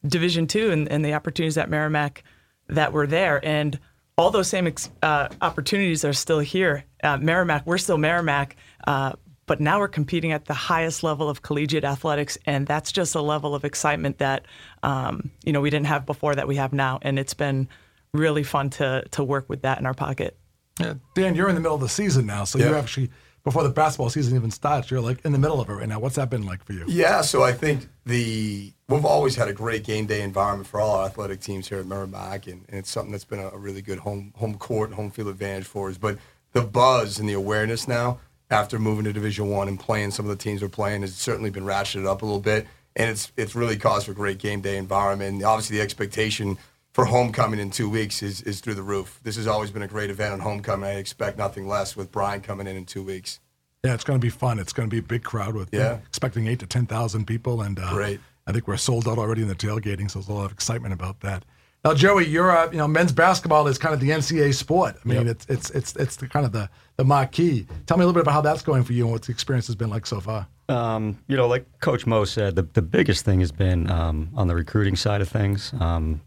Division 0.06 0.46
Two 0.46 0.70
and, 0.70 0.88
and 0.88 1.04
the 1.04 1.14
opportunities 1.14 1.58
at 1.58 1.70
Merrimack 1.70 2.24
that 2.68 2.92
were 2.92 3.06
there, 3.06 3.44
and 3.44 3.78
all 4.16 4.30
those 4.30 4.48
same 4.48 4.66
ex- 4.66 4.90
uh, 5.02 5.28
opportunities 5.40 6.04
are 6.04 6.12
still 6.12 6.40
here. 6.40 6.84
Uh, 7.02 7.16
Merrimack, 7.16 7.66
we're 7.66 7.78
still 7.78 7.98
Merrimack, 7.98 8.56
uh, 8.86 9.12
but 9.46 9.60
now 9.60 9.78
we're 9.78 9.88
competing 9.88 10.32
at 10.32 10.44
the 10.44 10.54
highest 10.54 11.02
level 11.02 11.30
of 11.30 11.42
collegiate 11.42 11.84
athletics, 11.84 12.36
and 12.44 12.66
that's 12.66 12.92
just 12.92 13.14
a 13.14 13.20
level 13.20 13.54
of 13.54 13.64
excitement 13.64 14.18
that 14.18 14.44
um, 14.82 15.30
you 15.44 15.52
know 15.52 15.60
we 15.60 15.70
didn't 15.70 15.86
have 15.86 16.04
before 16.04 16.34
that 16.34 16.46
we 16.46 16.56
have 16.56 16.72
now, 16.72 16.98
and 17.02 17.18
it's 17.18 17.34
been 17.34 17.68
really 18.12 18.42
fun 18.42 18.70
to 18.70 19.04
to 19.10 19.24
work 19.24 19.48
with 19.48 19.62
that 19.62 19.78
in 19.78 19.86
our 19.86 19.94
pocket. 19.94 20.36
Yeah, 20.78 20.94
Dan, 21.14 21.34
you're 21.34 21.48
in 21.48 21.54
the 21.54 21.60
middle 21.60 21.74
of 21.74 21.80
the 21.80 21.88
season 21.88 22.26
now, 22.26 22.44
so 22.44 22.58
yeah. 22.58 22.66
you're 22.66 22.78
actually 22.78 23.10
before 23.48 23.62
the 23.62 23.70
basketball 23.70 24.10
season 24.10 24.36
even 24.36 24.50
starts. 24.50 24.90
You're 24.90 25.00
like 25.00 25.24
in 25.24 25.32
the 25.32 25.38
middle 25.38 25.58
of 25.58 25.70
it 25.70 25.72
right 25.72 25.88
now. 25.88 25.98
What's 25.98 26.16
that 26.16 26.28
been 26.28 26.44
like 26.44 26.62
for 26.64 26.74
you? 26.74 26.84
Yeah, 26.86 27.22
so 27.22 27.42
I 27.42 27.52
think 27.52 27.88
the 28.04 28.74
we've 28.88 29.06
always 29.06 29.36
had 29.36 29.48
a 29.48 29.54
great 29.54 29.84
game 29.84 30.04
day 30.04 30.20
environment 30.20 30.68
for 30.68 30.82
all 30.82 30.98
our 30.98 31.06
athletic 31.06 31.40
teams 31.40 31.66
here 31.66 31.78
at 31.78 31.86
Merrimack, 31.86 32.46
and, 32.46 32.66
and 32.68 32.78
it's 32.78 32.90
something 32.90 33.10
that's 33.10 33.24
been 33.24 33.38
a, 33.38 33.56
really 33.56 33.80
good 33.80 34.00
home 34.00 34.34
home 34.36 34.56
court, 34.56 34.92
home 34.92 35.10
field 35.10 35.28
advantage 35.28 35.64
for 35.64 35.88
us. 35.88 35.96
But 35.96 36.18
the 36.52 36.60
buzz 36.60 37.18
and 37.18 37.26
the 37.26 37.32
awareness 37.32 37.88
now 37.88 38.18
after 38.50 38.78
moving 38.78 39.04
to 39.04 39.14
Division 39.14 39.48
One 39.48 39.66
and 39.66 39.80
playing 39.80 40.10
some 40.10 40.26
of 40.26 40.30
the 40.30 40.42
teams 40.42 40.60
we're 40.60 40.68
playing 40.68 41.00
has 41.00 41.14
certainly 41.14 41.48
been 41.48 41.64
ratcheted 41.64 42.06
up 42.06 42.20
a 42.20 42.26
little 42.26 42.40
bit, 42.40 42.66
and 42.96 43.08
it's 43.08 43.32
it's 43.38 43.54
really 43.54 43.78
caused 43.78 44.04
for 44.04 44.12
a 44.12 44.14
great 44.14 44.38
game 44.38 44.60
day 44.60 44.76
environment. 44.76 45.36
And 45.36 45.42
obviously, 45.42 45.78
the 45.78 45.82
expectation 45.82 46.58
for 46.98 47.04
homecoming 47.04 47.60
in 47.60 47.70
two 47.70 47.88
weeks 47.88 48.24
is 48.24 48.42
is 48.42 48.60
through 48.60 48.74
the 48.74 48.82
roof. 48.82 49.20
This 49.22 49.36
has 49.36 49.46
always 49.46 49.70
been 49.70 49.82
a 49.82 49.86
great 49.86 50.10
event 50.10 50.32
on 50.32 50.40
homecoming. 50.40 50.90
I 50.90 50.94
expect 50.94 51.38
nothing 51.38 51.68
less 51.68 51.94
with 51.94 52.10
Bryant 52.10 52.42
coming 52.42 52.66
in 52.66 52.74
in 52.74 52.86
two 52.86 53.04
weeks. 53.04 53.38
Yeah, 53.84 53.94
it's 53.94 54.02
going 54.02 54.18
to 54.18 54.24
be 54.24 54.30
fun. 54.30 54.58
It's 54.58 54.72
going 54.72 54.88
to 54.88 54.92
be 54.92 54.98
a 54.98 55.02
big 55.02 55.22
crowd 55.22 55.54
with 55.54 55.72
yeah. 55.72 55.92
You 55.92 56.00
expecting 56.08 56.48
eight 56.48 56.58
to 56.58 56.66
ten 56.66 56.86
thousand 56.86 57.26
people, 57.26 57.62
and 57.62 57.78
uh, 57.78 57.94
great. 57.94 58.18
I 58.48 58.52
think 58.52 58.66
we're 58.66 58.78
sold 58.78 59.06
out 59.06 59.16
already 59.16 59.42
in 59.42 59.48
the 59.48 59.54
tailgating, 59.54 60.10
so 60.10 60.18
there's 60.18 60.28
a 60.28 60.32
lot 60.32 60.46
of 60.46 60.52
excitement 60.52 60.92
about 60.92 61.20
that. 61.20 61.44
Now, 61.84 61.94
Joey, 61.94 62.26
you're 62.26 62.50
uh, 62.50 62.68
you 62.72 62.78
know 62.78 62.88
men's 62.88 63.12
basketball 63.12 63.68
is 63.68 63.78
kind 63.78 63.94
of 63.94 64.00
the 64.00 64.10
NCAA 64.10 64.52
sport. 64.52 64.96
I 64.96 65.08
mean, 65.08 65.18
yep. 65.18 65.36
it's 65.36 65.46
it's 65.46 65.70
it's 65.70 65.94
it's 65.94 66.16
the 66.16 66.26
kind 66.26 66.46
of 66.46 66.50
the 66.50 66.68
the 66.96 67.04
marquee. 67.04 67.64
Tell 67.86 67.96
me 67.96 68.02
a 68.02 68.06
little 68.06 68.18
bit 68.18 68.22
about 68.22 68.34
how 68.34 68.40
that's 68.40 68.62
going 68.62 68.82
for 68.82 68.92
you 68.92 69.04
and 69.04 69.12
what 69.12 69.22
the 69.22 69.30
experience 69.30 69.68
has 69.68 69.76
been 69.76 69.88
like 69.88 70.04
so 70.04 70.18
far. 70.18 70.48
Um, 70.68 71.16
you 71.28 71.36
know, 71.36 71.46
like 71.46 71.64
Coach 71.78 72.06
Mo 72.06 72.24
said, 72.24 72.56
the 72.56 72.62
the 72.62 72.82
biggest 72.82 73.24
thing 73.24 73.38
has 73.38 73.52
been 73.52 73.88
um, 73.88 74.30
on 74.34 74.48
the 74.48 74.56
recruiting 74.56 74.96
side 74.96 75.20
of 75.20 75.28
things. 75.28 75.72
Um, 75.78 76.22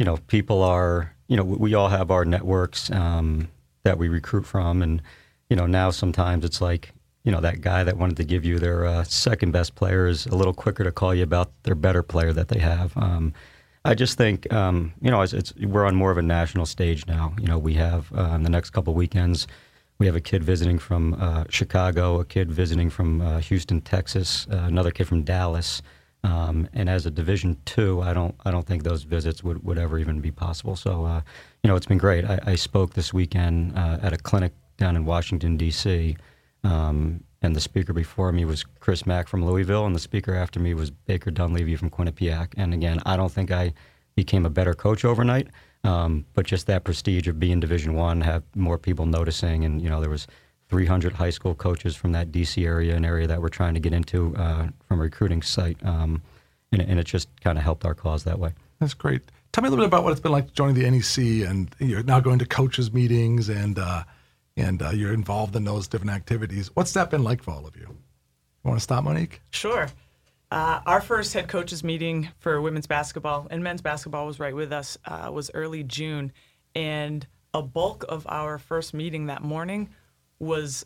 you 0.00 0.06
know, 0.06 0.16
people 0.28 0.62
are 0.62 1.14
you 1.28 1.36
know 1.36 1.44
we 1.44 1.74
all 1.74 1.88
have 1.88 2.10
our 2.10 2.24
networks 2.24 2.90
um, 2.90 3.48
that 3.82 3.98
we 3.98 4.08
recruit 4.08 4.46
from, 4.46 4.80
and 4.80 5.02
you 5.50 5.56
know 5.56 5.66
now 5.66 5.90
sometimes 5.90 6.42
it's 6.42 6.62
like 6.62 6.94
you 7.22 7.30
know 7.30 7.42
that 7.42 7.60
guy 7.60 7.84
that 7.84 7.98
wanted 7.98 8.16
to 8.16 8.24
give 8.24 8.42
you 8.42 8.58
their 8.58 8.86
uh, 8.86 9.04
second 9.04 9.52
best 9.52 9.74
player 9.74 10.06
is 10.06 10.24
a 10.24 10.34
little 10.34 10.54
quicker 10.54 10.84
to 10.84 10.90
call 10.90 11.14
you 11.14 11.22
about 11.22 11.52
their 11.64 11.74
better 11.74 12.02
player 12.02 12.32
that 12.32 12.48
they 12.48 12.58
have. 12.60 12.96
Um, 12.96 13.34
I 13.84 13.92
just 13.92 14.16
think 14.16 14.50
um, 14.50 14.94
you 15.02 15.10
know 15.10 15.20
it's, 15.20 15.34
it's, 15.34 15.54
we're 15.56 15.84
on 15.84 15.94
more 15.96 16.10
of 16.10 16.16
a 16.16 16.22
national 16.22 16.64
stage 16.64 17.06
now. 17.06 17.34
You 17.38 17.48
know, 17.48 17.58
we 17.58 17.74
have 17.74 18.10
uh, 18.16 18.32
in 18.36 18.42
the 18.42 18.48
next 18.48 18.70
couple 18.70 18.94
weekends, 18.94 19.46
we 19.98 20.06
have 20.06 20.16
a 20.16 20.20
kid 20.22 20.42
visiting 20.42 20.78
from 20.78 21.12
uh, 21.20 21.44
Chicago, 21.50 22.20
a 22.20 22.24
kid 22.24 22.50
visiting 22.50 22.88
from 22.88 23.20
uh, 23.20 23.40
Houston, 23.40 23.82
Texas, 23.82 24.46
uh, 24.50 24.56
another 24.60 24.92
kid 24.92 25.08
from 25.08 25.24
Dallas. 25.24 25.82
Um, 26.22 26.68
and 26.74 26.90
as 26.90 27.06
a 27.06 27.10
Division 27.10 27.56
two, 27.64 28.02
I 28.02 28.12
don't 28.12 28.34
I 28.44 28.50
don't 28.50 28.66
think 28.66 28.82
those 28.82 29.04
visits 29.04 29.42
would, 29.42 29.64
would 29.64 29.78
ever 29.78 29.98
even 29.98 30.20
be 30.20 30.30
possible. 30.30 30.76
So 30.76 31.04
uh, 31.04 31.22
you 31.62 31.68
know, 31.68 31.76
it's 31.76 31.86
been 31.86 31.98
great. 31.98 32.24
I, 32.24 32.38
I 32.46 32.54
spoke 32.54 32.94
this 32.94 33.12
weekend 33.12 33.76
uh, 33.76 33.98
at 34.02 34.12
a 34.12 34.18
clinic 34.18 34.52
down 34.76 34.96
in 34.96 35.04
Washington 35.04 35.56
D.C. 35.56 36.16
Um, 36.64 37.24
and 37.42 37.56
the 37.56 37.60
speaker 37.60 37.92
before 37.92 38.32
me 38.32 38.44
was 38.44 38.64
Chris 38.80 39.06
Mack 39.06 39.28
from 39.28 39.44
Louisville, 39.44 39.86
and 39.86 39.94
the 39.94 40.00
speaker 40.00 40.34
after 40.34 40.60
me 40.60 40.74
was 40.74 40.90
Baker 40.90 41.30
Dunleavy 41.30 41.74
from 41.76 41.88
Quinnipiac. 41.88 42.52
And 42.56 42.74
again, 42.74 43.00
I 43.06 43.16
don't 43.16 43.32
think 43.32 43.50
I 43.50 43.72
became 44.14 44.44
a 44.44 44.50
better 44.50 44.74
coach 44.74 45.04
overnight, 45.04 45.48
um, 45.84 46.26
but 46.34 46.44
just 46.44 46.66
that 46.66 46.84
prestige 46.84 47.28
of 47.28 47.40
being 47.40 47.60
Division 47.60 47.94
One, 47.94 48.20
have 48.20 48.42
more 48.54 48.76
people 48.76 49.06
noticing, 49.06 49.64
and 49.64 49.80
you 49.80 49.88
know 49.88 50.00
there 50.00 50.10
was 50.10 50.26
300 50.68 51.14
high 51.14 51.30
school 51.30 51.54
coaches 51.54 51.96
from 51.96 52.12
that 52.12 52.30
DC 52.30 52.64
area, 52.64 52.94
an 52.94 53.04
area 53.04 53.26
that 53.26 53.40
we're 53.40 53.48
trying 53.48 53.74
to 53.74 53.80
get 53.80 53.92
into 53.92 54.36
uh, 54.36 54.68
recruiting 55.00 55.42
site, 55.42 55.78
um, 55.84 56.22
and, 56.72 56.80
and, 56.80 57.00
it 57.00 57.04
just 57.04 57.28
kind 57.40 57.58
of 57.58 57.64
helped 57.64 57.84
our 57.84 57.94
cause 57.94 58.24
that 58.24 58.38
way. 58.38 58.52
That's 58.78 58.94
great. 58.94 59.22
Tell 59.52 59.62
me 59.62 59.68
a 59.68 59.70
little 59.70 59.84
bit 59.84 59.88
about 59.88 60.04
what 60.04 60.12
it's 60.12 60.20
been 60.20 60.32
like 60.32 60.52
joining 60.52 60.76
the 60.76 60.88
NEC, 60.88 61.48
and 61.48 61.74
you're 61.78 62.02
now 62.02 62.20
going 62.20 62.38
to 62.38 62.46
coaches 62.46 62.92
meetings 62.92 63.48
and. 63.48 63.78
Uh, 63.78 64.04
and 64.56 64.82
uh, 64.82 64.90
you're 64.90 65.12
involved 65.12 65.56
in 65.56 65.64
those 65.64 65.88
different 65.88 66.12
activities. 66.12 66.70
What's 66.74 66.92
that 66.92 67.10
been 67.10 67.22
like 67.22 67.42
for 67.42 67.52
all 67.52 67.66
of 67.66 67.76
you? 67.76 67.82
You 67.82 68.68
want 68.68 68.78
to 68.78 68.82
stop, 68.82 69.04
Monique? 69.04 69.40
Sure. 69.50 69.88
Uh, 70.50 70.80
our 70.84 71.00
first 71.00 71.32
head 71.32 71.48
coaches 71.48 71.84
meeting 71.84 72.28
for 72.38 72.60
women's 72.60 72.86
basketball 72.86 73.46
and 73.50 73.62
men's 73.62 73.80
basketball 73.80 74.26
was 74.26 74.40
right 74.40 74.54
with 74.54 74.72
us 74.72 74.98
uh, 75.06 75.30
was 75.32 75.50
early 75.54 75.84
June, 75.84 76.32
and 76.74 77.26
a 77.54 77.62
bulk 77.62 78.04
of 78.08 78.26
our 78.28 78.58
first 78.58 78.92
meeting 78.92 79.26
that 79.26 79.42
morning 79.42 79.88
was 80.40 80.84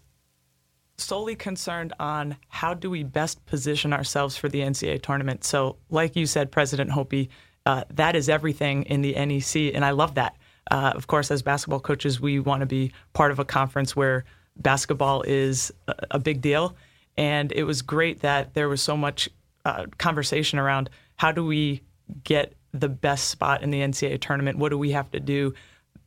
solely 0.96 1.34
concerned 1.34 1.92
on 1.98 2.36
how 2.48 2.74
do 2.74 2.90
we 2.90 3.02
best 3.02 3.44
position 3.46 3.92
ourselves 3.92 4.36
for 4.36 4.48
the 4.48 4.60
NCAA 4.60 5.02
tournament. 5.02 5.44
So, 5.44 5.76
like 5.90 6.16
you 6.16 6.26
said, 6.26 6.52
President 6.52 6.90
Hopey, 6.90 7.28
uh, 7.66 7.84
that 7.90 8.14
is 8.14 8.28
everything 8.28 8.84
in 8.84 9.02
the 9.02 9.14
NEC, 9.14 9.74
and 9.74 9.84
I 9.84 9.90
love 9.90 10.14
that. 10.14 10.36
Uh, 10.70 10.92
of 10.94 11.06
course, 11.06 11.30
as 11.30 11.42
basketball 11.42 11.80
coaches, 11.80 12.20
we 12.20 12.38
want 12.38 12.60
to 12.60 12.66
be 12.66 12.92
part 13.12 13.30
of 13.30 13.38
a 13.38 13.44
conference 13.44 13.94
where 13.94 14.24
basketball 14.56 15.22
is 15.22 15.72
a, 16.10 16.18
big 16.18 16.40
deal. 16.40 16.76
And 17.16 17.52
it 17.52 17.64
was 17.64 17.82
great 17.82 18.20
that 18.20 18.54
there 18.54 18.68
was 18.68 18.80
so 18.80 18.96
much 18.96 19.28
uh, 19.64 19.86
conversation 19.98 20.58
around 20.58 20.90
how 21.16 21.32
do 21.32 21.44
we 21.44 21.82
get 22.22 22.54
the 22.72 22.88
best 22.88 23.28
spot 23.28 23.62
in 23.62 23.70
the 23.70 23.80
NCAA 23.80 24.20
tournament? 24.20 24.58
What 24.58 24.70
do 24.70 24.78
we 24.78 24.92
have 24.92 25.10
to 25.12 25.20
do 25.20 25.54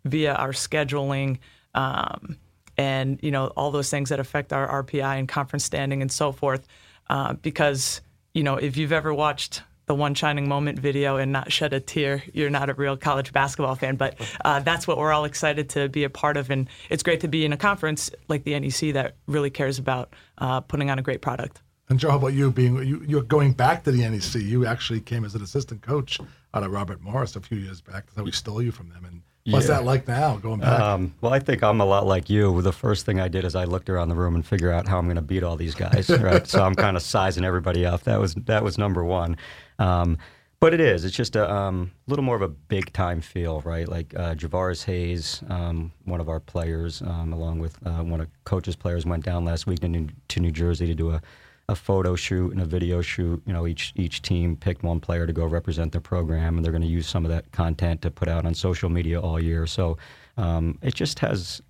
via 0.05 0.33
our 0.33 0.51
scheduling? 0.51 1.39
Um, 1.73 2.37
and 2.77 3.19
you 3.21 3.31
know 3.31 3.47
all 3.57 3.71
those 3.71 3.89
things 3.89 4.09
that 4.09 4.19
affect 4.19 4.53
our 4.53 4.83
RPI 4.83 5.19
and 5.19 5.27
conference 5.27 5.63
standing 5.63 6.01
and 6.01 6.11
so 6.11 6.31
forth. 6.31 6.67
Uh, 7.09 7.33
because 7.33 8.01
you 8.33 8.43
know 8.43 8.55
if 8.55 8.77
you've 8.77 8.91
ever 8.91 9.13
watched 9.13 9.61
the 9.87 9.95
one 9.95 10.13
shining 10.13 10.49
moment 10.49 10.77
video 10.77 11.15
and 11.15 11.31
not 11.31 11.51
shed 11.51 11.73
a 11.73 11.79
tear, 11.79 12.21
you're 12.33 12.49
not 12.49 12.69
a 12.69 12.73
real 12.73 12.97
college 12.97 13.31
basketball 13.31 13.75
fan. 13.75 13.95
But 13.95 14.15
uh, 14.43 14.59
that's 14.59 14.85
what 14.85 14.97
we're 14.97 15.13
all 15.13 15.23
excited 15.23 15.69
to 15.69 15.89
be 15.89 16.03
a 16.03 16.09
part 16.09 16.37
of, 16.37 16.49
and 16.49 16.69
it's 16.89 17.03
great 17.03 17.21
to 17.21 17.27
be 17.27 17.45
in 17.45 17.53
a 17.53 17.57
conference 17.57 18.11
like 18.27 18.43
the 18.43 18.59
NEC 18.59 18.93
that 18.93 19.15
really 19.27 19.49
cares 19.49 19.79
about 19.79 20.13
uh, 20.37 20.59
putting 20.61 20.89
on 20.89 20.99
a 20.99 21.01
great 21.01 21.21
product. 21.21 21.61
And 21.89 21.99
Joe, 21.99 22.11
how 22.11 22.17
about 22.17 22.33
you? 22.33 22.51
Being 22.51 22.75
you, 22.85 23.01
you're 23.07 23.21
going 23.21 23.53
back 23.53 23.85
to 23.85 23.91
the 23.91 24.07
NEC. 24.07 24.41
You 24.41 24.65
actually 24.65 24.99
came 24.99 25.23
as 25.23 25.35
an 25.35 25.41
assistant 25.41 25.81
coach 25.81 26.19
out 26.53 26.63
of 26.63 26.71
Robert 26.71 27.01
Morris 27.01 27.35
a 27.35 27.41
few 27.41 27.57
years 27.57 27.79
back. 27.79 28.05
So 28.13 28.23
we 28.23 28.31
stole 28.31 28.61
you 28.61 28.71
from 28.71 28.89
them. 28.89 29.05
And 29.05 29.21
what's 29.47 29.67
Yeah. 29.67 29.75
that 29.75 29.85
like 29.85 30.07
now, 30.07 30.37
going 30.37 30.59
back? 30.59 30.79
Um, 30.79 31.13
well, 31.21 31.33
I 31.33 31.39
think 31.39 31.63
I'm 31.63 31.81
a 31.81 31.85
lot 31.85 32.05
like 32.05 32.29
you. 32.29 32.61
The 32.61 32.71
first 32.73 33.05
thing 33.05 33.19
I 33.19 33.27
did 33.27 33.45
is 33.45 33.55
I 33.55 33.63
looked 33.65 33.89
around 33.89 34.09
the 34.09 34.15
room 34.15 34.35
and 34.35 34.45
figure 34.45 34.71
out 34.71 34.87
how 34.87 34.97
I'm 34.97 35.05
going 35.05 35.15
to 35.15 35.21
beat 35.21 35.43
all 35.43 35.55
these 35.55 35.75
guys. 35.75 36.09
Right, 36.27 36.45
so 36.47 36.63
I'm 36.63 36.75
kind 36.75 36.97
of 36.97 37.03
sizing 37.03 37.45
everybody 37.45 37.85
up. 37.85 38.03
That 38.03 38.19
was 38.19 38.33
that 38.35 38.63
was 38.63 38.77
number 38.77 39.03
one. 39.03 39.37
Um, 39.79 40.17
but 40.59 40.73
it 40.73 40.79
is. 40.81 41.05
It's 41.05 41.15
just 41.15 41.35
a 41.35 41.51
um, 41.53 41.91
little 42.07 42.25
more 42.25 42.35
of 42.35 42.41
a 42.41 42.47
big 42.47 42.91
time 42.91 43.21
feel, 43.21 43.61
right? 43.61 43.87
Like 43.87 44.13
uh, 44.15 44.33
Juvaris 44.33 44.83
Hayes, 44.85 45.43
um, 45.49 45.91
one 46.05 46.19
of 46.19 46.29
our 46.29 46.39
players, 46.39 47.03
um, 47.03 47.31
along 47.31 47.59
with 47.59 47.77
uh, 47.85 48.03
one 48.03 48.21
of 48.21 48.27
coach's 48.43 48.75
players, 48.75 49.05
went 49.05 49.23
down 49.23 49.45
last 49.45 49.67
week 49.67 49.79
to 49.81 49.87
New, 49.87 50.07
to 50.29 50.39
New 50.39 50.49
Jersey 50.51 50.87
to 50.87 50.95
do 50.95 51.11
a, 51.11 51.21
a 51.69 51.75
photo 51.75 52.15
shoot 52.15 52.53
and 52.53 52.61
a 52.61 52.65
video 52.65 53.01
shoot. 53.01 53.41
You 53.45 53.53
know, 53.53 53.67
each 53.67 53.93
each 53.95 54.21
team 54.21 54.55
picked 54.55 54.83
one 54.83 54.99
player 54.99 55.27
to 55.27 55.33
go 55.33 55.45
represent 55.45 55.91
their 55.91 56.01
program, 56.01 56.55
and 56.55 56.63
they're 56.63 56.71
going 56.71 56.81
to 56.81 56.87
use 56.87 57.07
some 57.07 57.25
of 57.25 57.31
that 57.31 57.51
content 57.51 58.01
to 58.03 58.11
put 58.11 58.27
out 58.27 58.45
on 58.45 58.53
social 58.53 58.89
media 58.89 59.19
all 59.19 59.41
year. 59.41 59.67
So 59.67 59.97
um, 60.37 60.77
it 60.81 60.95
just 60.95 61.19
has, 61.19 61.61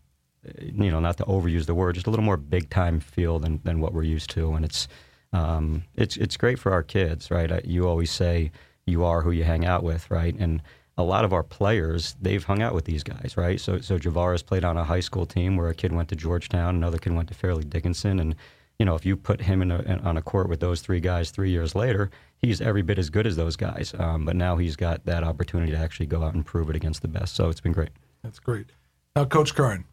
uh, 0.48 0.52
you 0.62 0.92
know, 0.92 1.00
not 1.00 1.18
to 1.18 1.26
overuse 1.26 1.66
the 1.66 1.74
word, 1.74 1.96
just 1.96 2.08
a 2.08 2.10
little 2.12 2.26
more 2.26 2.38
big 2.38 2.70
time 2.70 3.00
feel 3.00 3.40
than 3.40 3.60
than 3.64 3.80
what 3.80 3.94
we're 3.94 4.04
used 4.04 4.30
to, 4.32 4.54
and 4.54 4.64
it's 4.64 4.88
um, 5.34 5.84
it's 5.96 6.16
it's 6.18 6.38
great 6.38 6.60
for 6.60 6.72
our 6.72 6.84
kids, 6.84 7.32
right? 7.32 7.66
You 7.66 7.88
always 7.88 8.12
say 8.12 8.52
you 8.86 9.04
are 9.04 9.22
who 9.22 9.32
you 9.32 9.44
hang 9.44 9.66
out 9.66 9.84
with, 9.84 10.10
right? 10.12 10.36
And 10.38 10.62
a 11.00 11.04
lot 11.04 11.26
of 11.26 11.34
our 11.34 11.44
players, 11.44 12.16
they've 12.22 12.44
hung 12.44 12.62
out 12.62 12.74
with 12.74 12.86
these 12.86 13.04
guys, 13.04 13.34
right? 13.36 13.60
So 13.60 13.80
so 13.82 13.98
Juvaris 13.98 14.46
played 14.46 14.64
on 14.64 14.78
a 14.78 14.84
high 14.84 15.00
school 15.00 15.26
team 15.26 15.58
where 15.58 15.70
a 15.70 15.76
kid 15.76 15.92
went 15.92 16.10
to 16.10 16.16
Georgetown, 16.16 16.76
another 16.76 17.00
kid 17.00 17.14
went 17.14 17.30
to 17.30 17.34
Fairleigh 17.34 17.64
Dickinson, 17.64 18.20
and 18.20 18.36
you 18.80 18.86
know 18.86 18.96
if 18.96 19.06
you 19.06 19.16
put 19.16 19.42
him 19.42 19.62
in, 19.62 19.72
a, 19.72 19.80
in 19.80 20.00
on 20.00 20.18
a 20.18 20.22
court 20.22 20.50
with 20.50 20.60
those 20.60 20.82
three 20.82 21.00
guys 21.00 21.32
three 21.32 21.52
years 21.52 21.76
later, 21.76 22.10
he's 22.38 22.62
every 22.62 22.82
bit 22.82 23.00
as 23.00 23.10
good 23.10 23.28
as 23.28 23.36
those 23.36 23.56
guys. 23.56 23.94
Um, 23.98 24.26
but 24.26 24.36
now 24.36 24.58
he's 24.58 24.76
got 24.76 25.06
that 25.06 25.24
opportunity 25.24 25.72
to 25.72 25.78
actually 25.78 26.06
go 26.06 26.24
out 26.24 26.34
and 26.34 26.46
prove 26.46 26.70
it 26.70 26.76
against 26.76 27.02
the 27.02 27.08
best. 27.08 27.36
So 27.36 27.50
it's 27.50 27.62
been 27.62 27.74
great. 27.74 27.90
That's 28.24 28.40
great. 28.40 28.68
Now, 29.16 29.26
Coach 29.26 29.56
Curran, 29.56 29.86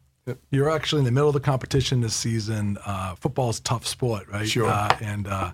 you're 0.51 0.71
actually 0.71 1.01
in 1.01 1.05
the 1.05 1.11
middle 1.11 1.29
of 1.29 1.35
the 1.35 1.41
competition 1.41 2.01
this 2.01 2.15
season. 2.15 2.79
Uh, 2.85 3.15
football 3.15 3.51
is 3.51 3.59
a 3.59 3.63
tough 3.63 3.87
sport, 3.87 4.29
right? 4.29 4.49
Sure. 4.49 4.67
Uh, 4.67 4.97
and 5.01 5.27
uh, 5.27 5.53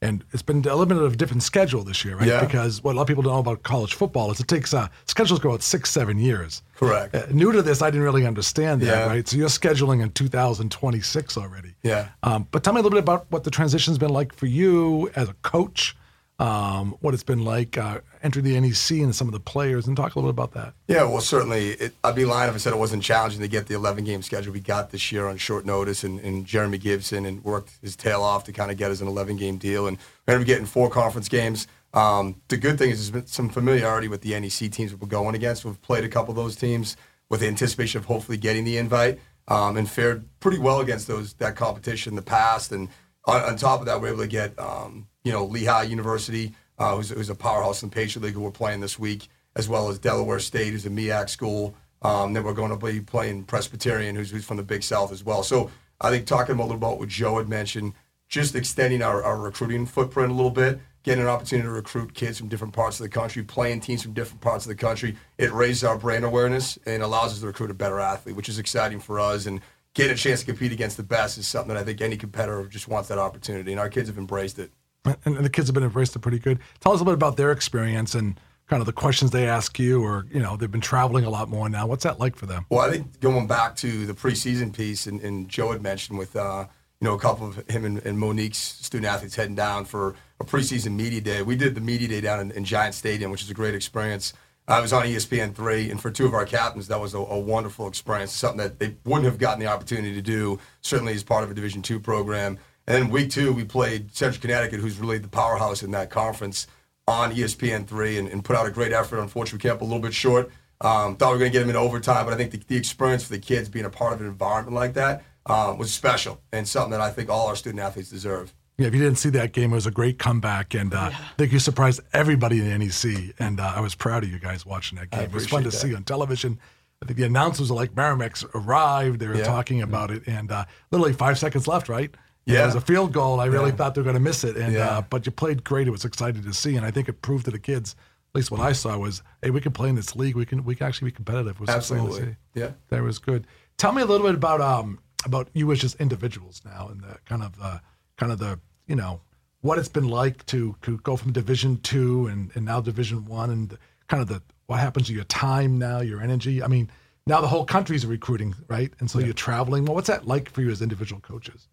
and 0.00 0.24
it's 0.32 0.42
been 0.42 0.58
a 0.58 0.60
little 0.76 0.86
bit 0.86 0.96
of 0.96 1.12
a 1.12 1.16
different 1.16 1.42
schedule 1.42 1.82
this 1.82 2.04
year, 2.04 2.16
right? 2.16 2.28
Yeah. 2.28 2.44
Because 2.44 2.82
what 2.84 2.92
a 2.92 2.96
lot 2.96 3.02
of 3.02 3.08
people 3.08 3.22
don't 3.24 3.32
know 3.32 3.38
about 3.40 3.64
college 3.64 3.94
football 3.94 4.30
is 4.30 4.38
it 4.38 4.46
takes 4.46 4.72
uh, 4.72 4.86
schedules 5.06 5.40
go 5.40 5.52
out 5.52 5.62
six, 5.62 5.90
seven 5.90 6.18
years. 6.18 6.62
Correct. 6.76 7.14
Uh, 7.14 7.26
new 7.30 7.50
to 7.50 7.62
this, 7.62 7.82
I 7.82 7.90
didn't 7.90 8.04
really 8.04 8.24
understand 8.26 8.80
that, 8.82 8.86
Yeah. 8.86 9.06
right? 9.06 9.26
So 9.26 9.36
you're 9.36 9.48
scheduling 9.48 10.00
in 10.00 10.10
2026 10.12 11.36
already. 11.36 11.74
Yeah. 11.82 12.08
Um, 12.22 12.46
but 12.52 12.62
tell 12.62 12.72
me 12.74 12.80
a 12.80 12.82
little 12.82 12.96
bit 12.96 13.02
about 13.02 13.26
what 13.30 13.42
the 13.42 13.50
transition's 13.50 13.98
been 13.98 14.10
like 14.12 14.32
for 14.34 14.46
you 14.46 15.10
as 15.16 15.28
a 15.28 15.34
coach, 15.42 15.96
um, 16.38 16.94
what 17.00 17.14
it's 17.14 17.24
been 17.24 17.44
like 17.44 17.76
uh, 17.76 18.00
entering 18.22 18.44
the 18.44 18.60
NEC 18.60 19.02
and 19.02 19.14
some 19.14 19.26
of 19.26 19.32
the 19.32 19.40
players, 19.40 19.88
and 19.88 19.96
talk 19.96 20.14
a 20.14 20.18
little 20.18 20.32
bit 20.32 20.42
about 20.42 20.52
that. 20.52 20.74
Yeah, 20.86 21.02
well, 21.04 21.20
certainly. 21.20 21.70
It, 21.70 21.94
I'd 22.04 22.14
be 22.14 22.24
lying 22.24 22.48
if 22.48 22.54
I 22.54 22.58
said 22.58 22.72
it 22.72 22.78
wasn't 22.78 23.02
challenging 23.02 23.40
to 23.40 23.48
get 23.48 23.66
the 23.66 23.74
11 23.74 24.04
game 24.04 24.22
schedule 24.22 24.52
we 24.52 24.60
got 24.60 24.90
this 24.90 25.10
year 25.10 25.26
on 25.26 25.36
short 25.36 25.66
notice. 25.66 26.04
And, 26.04 26.20
and 26.20 26.46
Jeremy 26.46 26.78
Gibson 26.78 27.26
and 27.26 27.42
worked 27.42 27.72
his 27.82 27.96
tail 27.96 28.22
off 28.22 28.44
to 28.44 28.52
kind 28.52 28.70
of 28.70 28.76
get 28.76 28.90
us 28.90 29.00
an 29.00 29.08
11 29.08 29.36
game 29.36 29.56
deal. 29.56 29.88
And 29.88 29.98
going 30.26 30.38
to 30.38 30.44
be 30.44 30.48
getting 30.48 30.66
four 30.66 30.90
conference 30.90 31.28
games. 31.28 31.66
Um, 31.94 32.40
the 32.48 32.56
good 32.56 32.78
thing 32.78 32.90
is 32.90 32.98
there's 32.98 33.22
been 33.22 33.26
some 33.26 33.48
familiarity 33.48 34.08
with 34.08 34.20
the 34.20 34.38
NEC 34.38 34.70
teams 34.70 34.94
we're 34.94 35.08
going 35.08 35.34
against. 35.34 35.64
We've 35.64 35.80
played 35.80 36.04
a 36.04 36.08
couple 36.08 36.30
of 36.30 36.36
those 36.36 36.54
teams 36.54 36.96
with 37.28 37.42
anticipation 37.42 37.98
of 37.98 38.04
hopefully 38.04 38.38
getting 38.38 38.64
the 38.64 38.76
invite 38.76 39.18
um, 39.48 39.76
and 39.76 39.90
fared 39.90 40.24
pretty 40.40 40.58
well 40.58 40.80
against 40.80 41.08
those 41.08 41.32
that 41.34 41.56
competition 41.56 42.12
in 42.12 42.16
the 42.16 42.22
past. 42.22 42.72
And 42.72 42.88
on, 43.24 43.42
on 43.42 43.56
top 43.56 43.80
of 43.80 43.86
that, 43.86 44.00
we're 44.00 44.08
able 44.08 44.18
to 44.18 44.26
get 44.28 44.58
um, 44.58 45.08
you 45.28 45.34
know 45.34 45.44
Lehigh 45.44 45.82
University, 45.82 46.54
uh, 46.78 46.96
who's, 46.96 47.10
who's 47.10 47.28
a 47.28 47.34
powerhouse 47.34 47.82
in 47.82 47.90
the 47.90 47.94
Patriot 47.94 48.24
League, 48.24 48.32
who 48.32 48.40
we're 48.40 48.50
playing 48.50 48.80
this 48.80 48.98
week, 48.98 49.28
as 49.56 49.68
well 49.68 49.90
as 49.90 49.98
Delaware 49.98 50.38
State, 50.38 50.72
who's 50.72 50.86
a 50.86 50.90
MEAC 50.90 51.28
school. 51.28 51.74
Um, 52.00 52.32
then 52.32 52.44
we're 52.44 52.54
going 52.54 52.70
to 52.70 52.78
be 52.78 53.02
playing 53.02 53.44
Presbyterian, 53.44 54.16
who's, 54.16 54.30
who's 54.30 54.46
from 54.46 54.56
the 54.56 54.62
Big 54.62 54.82
South 54.82 55.12
as 55.12 55.22
well. 55.22 55.42
So 55.42 55.70
I 56.00 56.08
think 56.08 56.26
talking 56.26 56.54
a 56.54 56.58
little 56.58 56.76
about 56.76 56.98
what 56.98 57.10
Joe 57.10 57.36
had 57.36 57.46
mentioned, 57.46 57.92
just 58.26 58.54
extending 58.54 59.02
our, 59.02 59.22
our 59.22 59.36
recruiting 59.36 59.84
footprint 59.84 60.30
a 60.32 60.34
little 60.34 60.50
bit, 60.50 60.80
getting 61.02 61.24
an 61.24 61.28
opportunity 61.28 61.66
to 61.66 61.72
recruit 61.72 62.14
kids 62.14 62.38
from 62.38 62.48
different 62.48 62.72
parts 62.72 62.98
of 62.98 63.04
the 63.04 63.10
country, 63.10 63.42
playing 63.42 63.80
teams 63.80 64.02
from 64.02 64.14
different 64.14 64.40
parts 64.40 64.64
of 64.64 64.70
the 64.70 64.76
country. 64.76 65.14
It 65.36 65.52
raises 65.52 65.84
our 65.84 65.98
brand 65.98 66.24
awareness 66.24 66.78
and 66.86 67.02
allows 67.02 67.32
us 67.32 67.40
to 67.40 67.46
recruit 67.48 67.70
a 67.70 67.74
better 67.74 68.00
athlete, 68.00 68.34
which 68.34 68.48
is 68.48 68.58
exciting 68.58 69.00
for 69.00 69.20
us. 69.20 69.44
And 69.44 69.60
getting 69.92 70.12
a 70.12 70.16
chance 70.16 70.40
to 70.40 70.46
compete 70.46 70.72
against 70.72 70.96
the 70.96 71.02
best 71.02 71.36
is 71.36 71.46
something 71.46 71.74
that 71.74 71.80
I 71.80 71.84
think 71.84 72.00
any 72.00 72.16
competitor 72.16 72.66
just 72.66 72.88
wants 72.88 73.10
that 73.10 73.18
opportunity. 73.18 73.72
And 73.72 73.80
our 73.80 73.90
kids 73.90 74.08
have 74.08 74.16
embraced 74.16 74.58
it. 74.58 74.70
And, 75.04 75.36
the 75.38 75.50
kids 75.50 75.68
have 75.68 75.74
been 75.74 75.84
embraced 75.84 76.14
it 76.16 76.20
pretty 76.20 76.38
good. 76.38 76.58
Tell 76.80 76.92
us 76.92 77.00
a 77.00 77.04
little 77.04 77.16
bit 77.16 77.26
about 77.26 77.36
their 77.36 77.52
experience 77.52 78.14
and 78.14 78.38
kind 78.68 78.80
of 78.80 78.86
the 78.86 78.92
questions 78.92 79.30
they 79.30 79.48
ask 79.48 79.78
you, 79.78 80.02
or 80.02 80.26
you 80.32 80.40
know, 80.40 80.56
they've 80.56 80.70
been 80.70 80.80
traveling 80.80 81.24
a 81.24 81.30
lot 81.30 81.48
more 81.48 81.68
now. 81.68 81.86
What's 81.86 82.04
that 82.04 82.20
like 82.20 82.36
for 82.36 82.46
them? 82.46 82.66
Well, 82.70 82.80
I 82.80 82.90
think 82.90 83.20
going 83.20 83.46
back 83.46 83.76
to 83.76 84.06
the 84.06 84.14
preseason 84.14 84.74
piece, 84.74 85.06
and, 85.06 85.20
and 85.22 85.48
Joe 85.48 85.72
had 85.72 85.82
mentioned 85.82 86.18
with 86.18 86.36
uh, 86.36 86.66
you 87.00 87.06
know 87.06 87.14
a 87.14 87.18
couple 87.18 87.48
of 87.48 87.68
him 87.68 87.84
and, 87.84 87.98
and 88.04 88.18
Monique's 88.18 88.58
student 88.58 89.06
athletes 89.06 89.36
heading 89.36 89.54
down 89.54 89.84
for 89.84 90.14
a 90.40 90.44
preseason 90.44 90.92
media 90.92 91.20
day. 91.20 91.42
We 91.42 91.56
did 91.56 91.74
the 91.74 91.80
media 91.80 92.08
day 92.08 92.20
down 92.20 92.40
in, 92.40 92.50
in 92.52 92.64
Giant 92.64 92.94
Stadium, 92.94 93.30
which 93.30 93.42
is 93.42 93.50
a 93.50 93.54
great 93.54 93.74
experience. 93.74 94.34
I 94.66 94.80
was 94.80 94.92
on 94.92 95.06
ESPN 95.06 95.54
three, 95.54 95.90
and 95.90 95.98
for 95.98 96.10
two 96.10 96.26
of 96.26 96.34
our 96.34 96.44
captains, 96.44 96.88
that 96.88 97.00
was 97.00 97.14
a, 97.14 97.18
a 97.18 97.38
wonderful 97.38 97.88
experience. 97.88 98.32
Something 98.32 98.58
that 98.58 98.78
they 98.78 98.96
wouldn't 99.04 99.24
have 99.24 99.38
gotten 99.38 99.60
the 99.60 99.66
opportunity 99.66 100.12
to 100.14 100.20
do, 100.20 100.58
certainly 100.82 101.14
as 101.14 101.24
part 101.24 101.42
of 101.42 101.50
a 101.50 101.54
Division 101.54 101.80
two 101.80 101.98
program. 101.98 102.58
And 102.88 102.96
then 102.96 103.10
week 103.10 103.28
two, 103.30 103.52
we 103.52 103.64
played 103.64 104.16
Central 104.16 104.40
Connecticut, 104.40 104.80
who's 104.80 104.96
really 104.98 105.18
the 105.18 105.28
powerhouse 105.28 105.82
in 105.82 105.90
that 105.90 106.08
conference, 106.08 106.66
on 107.06 107.32
E 107.32 107.36
ESPN 107.36 107.86
three, 107.86 108.16
and, 108.18 108.26
and 108.28 108.42
put 108.42 108.56
out 108.56 108.66
a 108.66 108.70
great 108.70 108.92
effort. 108.92 109.18
Unfortunately, 109.20 109.58
we 109.58 109.62
came 109.62 109.72
up 109.72 109.82
a 109.82 109.84
little 109.84 110.00
bit 110.00 110.14
short. 110.14 110.50
Um, 110.80 111.16
thought 111.16 111.28
we 111.28 111.34
were 111.34 111.38
going 111.40 111.52
to 111.52 111.58
get 111.58 111.60
them 111.60 111.70
in 111.70 111.76
overtime, 111.76 112.24
but 112.24 112.32
I 112.32 112.36
think 112.38 112.50
the, 112.52 112.58
the 112.66 112.76
experience 112.76 113.24
for 113.24 113.32
the 113.32 113.38
kids 113.38 113.68
being 113.68 113.84
a 113.84 113.90
part 113.90 114.14
of 114.14 114.20
an 114.22 114.26
environment 114.26 114.74
like 114.74 114.94
that 114.94 115.22
um, 115.46 115.76
was 115.76 115.92
special 115.92 116.40
and 116.52 116.66
something 116.66 116.92
that 116.92 117.00
I 117.02 117.10
think 117.10 117.28
all 117.28 117.48
our 117.48 117.56
student 117.56 117.80
athletes 117.82 118.08
deserve. 118.10 118.54
Yeah, 118.78 118.86
if 118.86 118.94
you 118.94 119.00
didn't 119.02 119.18
see 119.18 119.30
that 119.30 119.52
game, 119.52 119.72
it 119.72 119.74
was 119.74 119.86
a 119.86 119.90
great 119.90 120.18
comeback, 120.18 120.72
and 120.74 120.94
uh, 120.94 121.10
I 121.12 121.18
think 121.36 121.52
you 121.52 121.58
surprised 121.58 122.00
everybody 122.14 122.60
in 122.60 122.68
the 122.70 122.78
NEC. 122.78 123.34
And 123.40 123.58
uh, 123.60 123.72
I 123.76 123.80
was 123.80 123.94
proud 123.96 124.22
of 124.24 124.30
you 124.30 124.38
guys 124.38 124.64
watching 124.64 124.98
that 124.98 125.10
game. 125.10 125.22
It 125.22 125.32
was 125.32 125.46
fun 125.46 125.62
to 125.64 125.68
appreciate 125.68 125.90
see 125.90 125.96
on 125.96 126.04
television. 126.04 126.58
I 127.02 127.06
think 127.06 127.18
the 127.18 127.24
announcers 127.24 127.70
were 127.70 127.76
like, 127.76 127.96
Merrimack's 127.96 128.44
arrived. 128.54 129.18
They 129.18 129.26
were 129.26 129.34
Yeah. 129.34 129.44
talking 129.44 129.82
about 129.82 130.10
it, 130.12 130.22
and 130.28 130.50
uh, 130.52 130.64
literally 130.92 131.12
five 131.12 131.38
seconds 131.38 131.66
left, 131.66 131.88
right? 131.88 132.14
Yeah. 132.48 132.62
It 132.62 132.66
was 132.66 132.74
a 132.76 132.80
field 132.80 133.12
goal. 133.12 133.40
I 133.40 133.46
really 133.46 133.72
thought 133.72 133.94
they 133.94 134.00
were 134.00 134.04
going 134.04 134.14
to 134.14 134.20
miss 134.20 134.42
it, 134.44 134.56
and 134.56 134.72
Yeah. 134.72 134.98
uh, 134.98 135.00
but 135.02 135.26
you 135.26 135.32
played 135.32 135.64
great. 135.64 135.86
It 135.86 135.90
was 135.90 136.04
exciting 136.04 136.42
to 136.42 136.52
see, 136.54 136.76
and 136.76 136.86
I 136.86 136.90
think 136.90 137.08
it 137.08 137.20
proved 137.22 137.44
to 137.44 137.50
the 137.50 137.58
kids. 137.58 137.94
At 138.32 138.38
least 138.38 138.50
what 138.50 138.60
I 138.60 138.72
saw 138.72 138.96
was, 138.98 139.22
hey, 139.42 139.50
we 139.50 139.60
can 139.60 139.72
play 139.72 139.88
in 139.88 139.94
this 139.94 140.14
league. 140.16 140.36
We 140.36 140.44
can 140.46 140.64
we 140.64 140.74
can 140.74 140.86
actually 140.86 141.06
be 141.10 141.16
competitive. 141.16 141.56
It 141.56 141.60
was 141.60 141.68
exciting 141.70 142.04
to 142.04 142.10
Absolutely. 142.10 142.32
see. 142.54 142.60
Yeah. 142.60 142.70
That 142.90 143.02
was 143.02 143.18
good. 143.18 143.46
Tell 143.78 143.92
me 143.92 144.02
a 144.02 144.06
little 144.06 144.26
bit 144.26 144.34
about 144.34 144.60
um 144.60 144.98
about 145.24 145.48
you 145.52 145.70
as 145.72 145.78
just 145.80 145.96
individuals 145.96 146.60
now 146.64 146.88
and 146.90 147.00
the 147.02 147.16
kind 147.26 147.42
of 147.42 147.52
uh 147.60 147.78
kind 148.16 148.30
of 148.32 148.38
the 148.38 148.58
you 148.86 148.96
know 148.96 149.20
what 149.60 149.78
it's 149.78 149.88
been 149.88 150.08
like 150.08 150.46
to, 150.46 150.76
to 150.82 150.98
go 150.98 151.16
from 151.16 151.32
Division 151.32 151.78
two 151.78 152.28
and, 152.28 152.52
and 152.54 152.64
now 152.64 152.80
Division 152.80 153.24
one 153.24 153.50
and 153.50 153.76
kind 154.06 154.22
of 154.22 154.28
the 154.28 154.40
what 154.66 154.78
happens 154.78 155.06
to 155.08 155.12
your 155.14 155.24
time 155.24 155.78
now, 155.78 156.00
your 156.00 156.20
energy. 156.22 156.62
I 156.62 156.68
mean, 156.68 156.90
now 157.26 157.40
the 157.40 157.48
whole 157.48 157.64
country's 157.64 158.06
recruiting, 158.06 158.54
right? 158.68 158.92
And 159.00 159.10
so 159.10 159.18
you're 159.18 159.32
traveling. 159.32 159.84
Well, 159.84 159.94
what's 159.94 160.06
that 160.08 160.26
like 160.26 160.48
for 160.50 160.60
you 160.62 160.70
as 160.70 160.80
individual 160.82 161.20
coaches? 161.20 161.66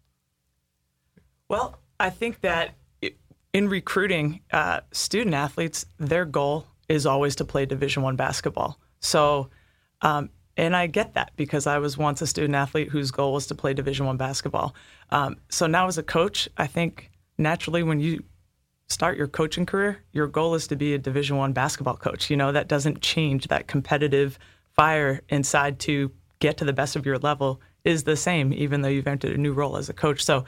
Well, 1.48 1.78
I 1.98 2.10
think 2.10 2.40
that 2.40 2.74
in 3.52 3.68
recruiting 3.68 4.40
uh, 4.52 4.80
student 4.92 5.34
athletes, 5.34 5.86
their 5.98 6.24
goal 6.24 6.66
is 6.88 7.06
always 7.06 7.36
to 7.36 7.44
play 7.44 7.66
Division 7.66 8.02
One 8.02 8.16
basketball. 8.16 8.78
So, 9.00 9.50
um, 10.02 10.30
and 10.56 10.74
I 10.74 10.86
get 10.86 11.14
that 11.14 11.32
because 11.36 11.66
I 11.66 11.78
was 11.78 11.96
once 11.96 12.20
a 12.22 12.26
student 12.26 12.54
athlete 12.54 12.88
whose 12.88 13.10
goal 13.10 13.32
was 13.32 13.46
to 13.46 13.54
play 13.54 13.74
Division 13.74 14.06
One 14.06 14.16
basketball. 14.16 14.74
Um, 15.10 15.36
so 15.48 15.66
now 15.66 15.86
as 15.86 15.98
a 15.98 16.02
coach, 16.02 16.48
I 16.56 16.66
think 16.66 17.10
naturally 17.38 17.82
when 17.82 18.00
you 18.00 18.24
start 18.88 19.16
your 19.16 19.26
coaching 19.26 19.66
career, 19.66 20.02
your 20.12 20.26
goal 20.26 20.54
is 20.54 20.66
to 20.68 20.76
be 20.76 20.94
a 20.94 20.98
Division 20.98 21.36
One 21.36 21.52
basketball 21.52 21.96
coach. 21.96 22.30
You 22.30 22.36
know 22.36 22.52
that 22.52 22.68
doesn't 22.68 23.00
change. 23.00 23.48
That 23.48 23.68
competitive 23.68 24.38
fire 24.74 25.22
inside 25.28 25.78
to 25.80 26.10
get 26.40 26.58
to 26.58 26.64
the 26.64 26.72
best 26.72 26.96
of 26.96 27.06
your 27.06 27.18
level 27.18 27.60
is 27.84 28.04
the 28.04 28.16
same, 28.16 28.52
even 28.52 28.82
though 28.82 28.88
you've 28.88 29.06
entered 29.06 29.32
a 29.32 29.40
new 29.40 29.52
role 29.52 29.76
as 29.76 29.88
a 29.88 29.94
coach. 29.94 30.22
So 30.24 30.44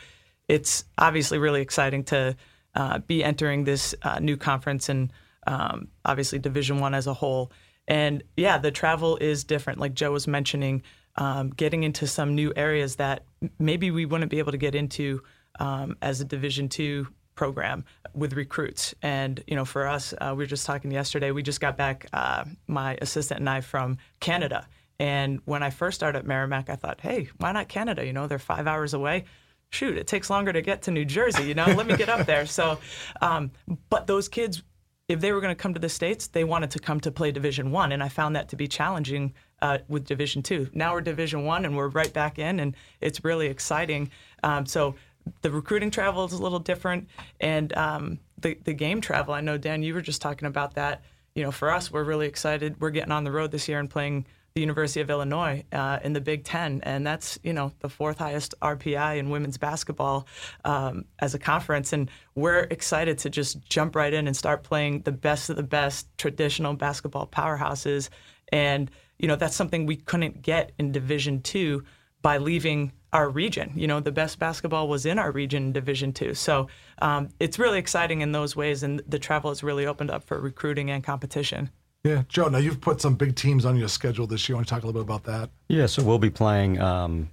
it's 0.48 0.84
obviously 0.96 1.38
really 1.38 1.60
exciting 1.60 2.04
to 2.04 2.36
uh, 2.74 2.98
be 2.98 3.22
entering 3.22 3.64
this 3.64 3.94
uh, 4.02 4.18
new 4.18 4.36
conference 4.36 4.88
and 4.88 5.12
um, 5.46 5.88
obviously 6.04 6.38
Division 6.38 6.80
One 6.80 6.94
as 6.94 7.06
a 7.06 7.14
whole. 7.14 7.52
And 7.86 8.22
yeah, 8.36 8.58
the 8.58 8.70
travel 8.70 9.16
is 9.16 9.44
different. 9.44 9.78
Like 9.78 9.94
Joe 9.94 10.12
was 10.12 10.26
mentioning, 10.26 10.82
um, 11.16 11.50
getting 11.50 11.84
into 11.84 12.06
some 12.06 12.34
new 12.34 12.52
areas 12.54 12.96
that 12.96 13.24
maybe 13.58 13.90
we 13.90 14.04
wouldn't 14.04 14.30
be 14.30 14.38
able 14.38 14.52
to 14.52 14.58
get 14.58 14.74
into 14.74 15.22
um, 15.58 15.96
as 16.02 16.20
a 16.20 16.24
Division 16.24 16.68
Two 16.68 17.08
program 17.34 17.84
with 18.14 18.34
recruits. 18.34 18.94
And 19.02 19.42
you 19.46 19.56
know, 19.56 19.64
for 19.64 19.86
us, 19.86 20.12
uh, 20.20 20.34
we 20.36 20.42
were 20.42 20.46
just 20.46 20.66
talking 20.66 20.90
yesterday. 20.90 21.30
We 21.30 21.42
just 21.42 21.60
got 21.60 21.76
back, 21.76 22.06
uh, 22.12 22.44
my 22.66 22.98
assistant 23.00 23.40
and 23.40 23.48
I, 23.48 23.60
from 23.60 23.98
Canada. 24.20 24.68
And 25.00 25.40
when 25.44 25.62
I 25.62 25.70
first 25.70 25.94
started 25.94 26.18
at 26.18 26.26
Merrimack, 26.26 26.68
I 26.68 26.76
thought, 26.76 27.00
hey, 27.00 27.28
why 27.38 27.52
not 27.52 27.68
Canada? 27.68 28.04
You 28.04 28.12
know, 28.12 28.26
they're 28.26 28.38
five 28.38 28.66
hours 28.66 28.92
away. 28.92 29.24
Shoot, 29.70 29.98
it 29.98 30.06
takes 30.06 30.30
longer 30.30 30.52
to 30.52 30.62
get 30.62 30.82
to 30.82 30.90
New 30.90 31.04
Jersey. 31.04 31.44
You 31.44 31.54
know, 31.54 31.66
let 31.66 31.86
me 31.86 31.96
get 31.96 32.08
up 32.08 32.26
there. 32.26 32.46
So, 32.46 32.78
um, 33.20 33.50
but 33.90 34.06
those 34.06 34.28
kids 34.28 34.62
if 35.08 35.20
they 35.20 35.32
were 35.32 35.40
going 35.40 35.54
to 35.54 35.60
come 35.60 35.72
to 35.72 35.80
the 35.80 35.88
states, 35.88 36.26
they 36.26 36.44
wanted 36.44 36.70
to 36.72 36.78
come 36.78 37.00
to 37.00 37.10
play 37.10 37.32
Division 37.32 37.70
One, 37.70 37.92
and 37.92 38.02
I 38.02 38.08
found 38.08 38.36
that 38.36 38.50
to 38.50 38.56
be 38.56 38.68
challenging 38.68 39.32
uh, 39.62 39.78
with 39.88 40.04
Division 40.04 40.42
Two. 40.42 40.68
Now 40.74 40.92
we're 40.92 41.00
Division 41.00 41.44
One, 41.44 41.64
and 41.64 41.76
we're 41.76 41.88
right 41.88 42.12
back 42.12 42.38
in, 42.38 42.60
and 42.60 42.76
it's 43.00 43.24
really 43.24 43.46
exciting. 43.46 44.10
Um, 44.42 44.66
so 44.66 44.94
the 45.40 45.50
recruiting 45.50 45.90
travel 45.90 46.24
is 46.26 46.32
a 46.32 46.42
little 46.42 46.58
different, 46.58 47.08
and 47.40 47.74
um, 47.76 48.20
the 48.38 48.58
the 48.64 48.74
game 48.74 49.00
travel. 49.00 49.32
I 49.32 49.40
know 49.40 49.56
Dan, 49.56 49.82
you 49.82 49.94
were 49.94 50.02
just 50.02 50.20
talking 50.20 50.46
about 50.46 50.74
that. 50.74 51.02
You 51.34 51.42
know, 51.42 51.52
for 51.52 51.70
us, 51.70 51.90
we're 51.90 52.04
really 52.04 52.26
excited. 52.26 52.78
We're 52.78 52.90
getting 52.90 53.12
on 53.12 53.24
the 53.24 53.32
road 53.32 53.50
this 53.50 53.66
year 53.66 53.80
and 53.80 53.88
playing 53.88 54.26
the 54.58 54.62
University 54.62 55.00
of 55.00 55.08
Illinois 55.08 55.64
uh, 55.72 56.00
in 56.02 56.14
the 56.14 56.20
Big 56.20 56.42
Ten, 56.42 56.80
and 56.82 57.06
that's 57.06 57.38
you 57.44 57.52
know 57.52 57.72
the 57.78 57.88
fourth 57.88 58.18
highest 58.18 58.56
RPI 58.60 59.18
in 59.18 59.30
women's 59.30 59.56
basketball 59.56 60.26
um, 60.64 61.04
as 61.20 61.32
a 61.32 61.38
conference, 61.38 61.92
and 61.92 62.10
we're 62.34 62.66
excited 62.70 63.18
to 63.18 63.30
just 63.30 63.64
jump 63.68 63.94
right 63.94 64.12
in 64.12 64.26
and 64.26 64.36
start 64.36 64.64
playing 64.64 65.02
the 65.02 65.12
best 65.12 65.48
of 65.48 65.54
the 65.54 65.62
best 65.62 66.08
traditional 66.18 66.74
basketball 66.74 67.28
powerhouses, 67.28 68.08
and 68.50 68.90
you 69.20 69.28
know 69.28 69.36
that's 69.36 69.54
something 69.54 69.86
we 69.86 69.94
couldn't 69.94 70.42
get 70.42 70.72
in 70.76 70.90
Division 70.90 71.40
two 71.40 71.84
by 72.20 72.38
leaving 72.38 72.90
our 73.12 73.30
region. 73.30 73.70
You 73.76 73.86
know, 73.86 74.00
the 74.00 74.10
best 74.10 74.40
basketball 74.40 74.88
was 74.88 75.06
in 75.06 75.20
our 75.20 75.30
region 75.30 75.66
in 75.66 75.72
Division 75.72 76.12
two, 76.12 76.34
so 76.34 76.66
um, 77.00 77.28
it's 77.38 77.60
really 77.60 77.78
exciting 77.78 78.22
in 78.22 78.32
those 78.32 78.56
ways, 78.56 78.82
and 78.82 79.02
the 79.06 79.20
travel 79.20 79.52
has 79.52 79.62
really 79.62 79.86
opened 79.86 80.10
up 80.10 80.24
for 80.24 80.40
recruiting 80.40 80.90
and 80.90 81.04
competition. 81.04 81.70
Yeah, 82.04 82.22
Joe. 82.28 82.48
Now 82.48 82.58
you've 82.58 82.80
put 82.80 83.00
some 83.00 83.16
big 83.16 83.34
teams 83.34 83.64
on 83.64 83.76
your 83.76 83.88
schedule 83.88 84.26
this 84.26 84.48
year. 84.48 84.56
Want 84.56 84.68
to 84.68 84.74
talk 84.74 84.82
a 84.82 84.86
little 84.86 85.02
bit 85.02 85.06
about 85.06 85.24
that? 85.24 85.50
Yeah, 85.68 85.86
so 85.86 86.02
we'll 86.02 86.18
be 86.18 86.30
playing 86.30 86.80
um, 86.80 87.28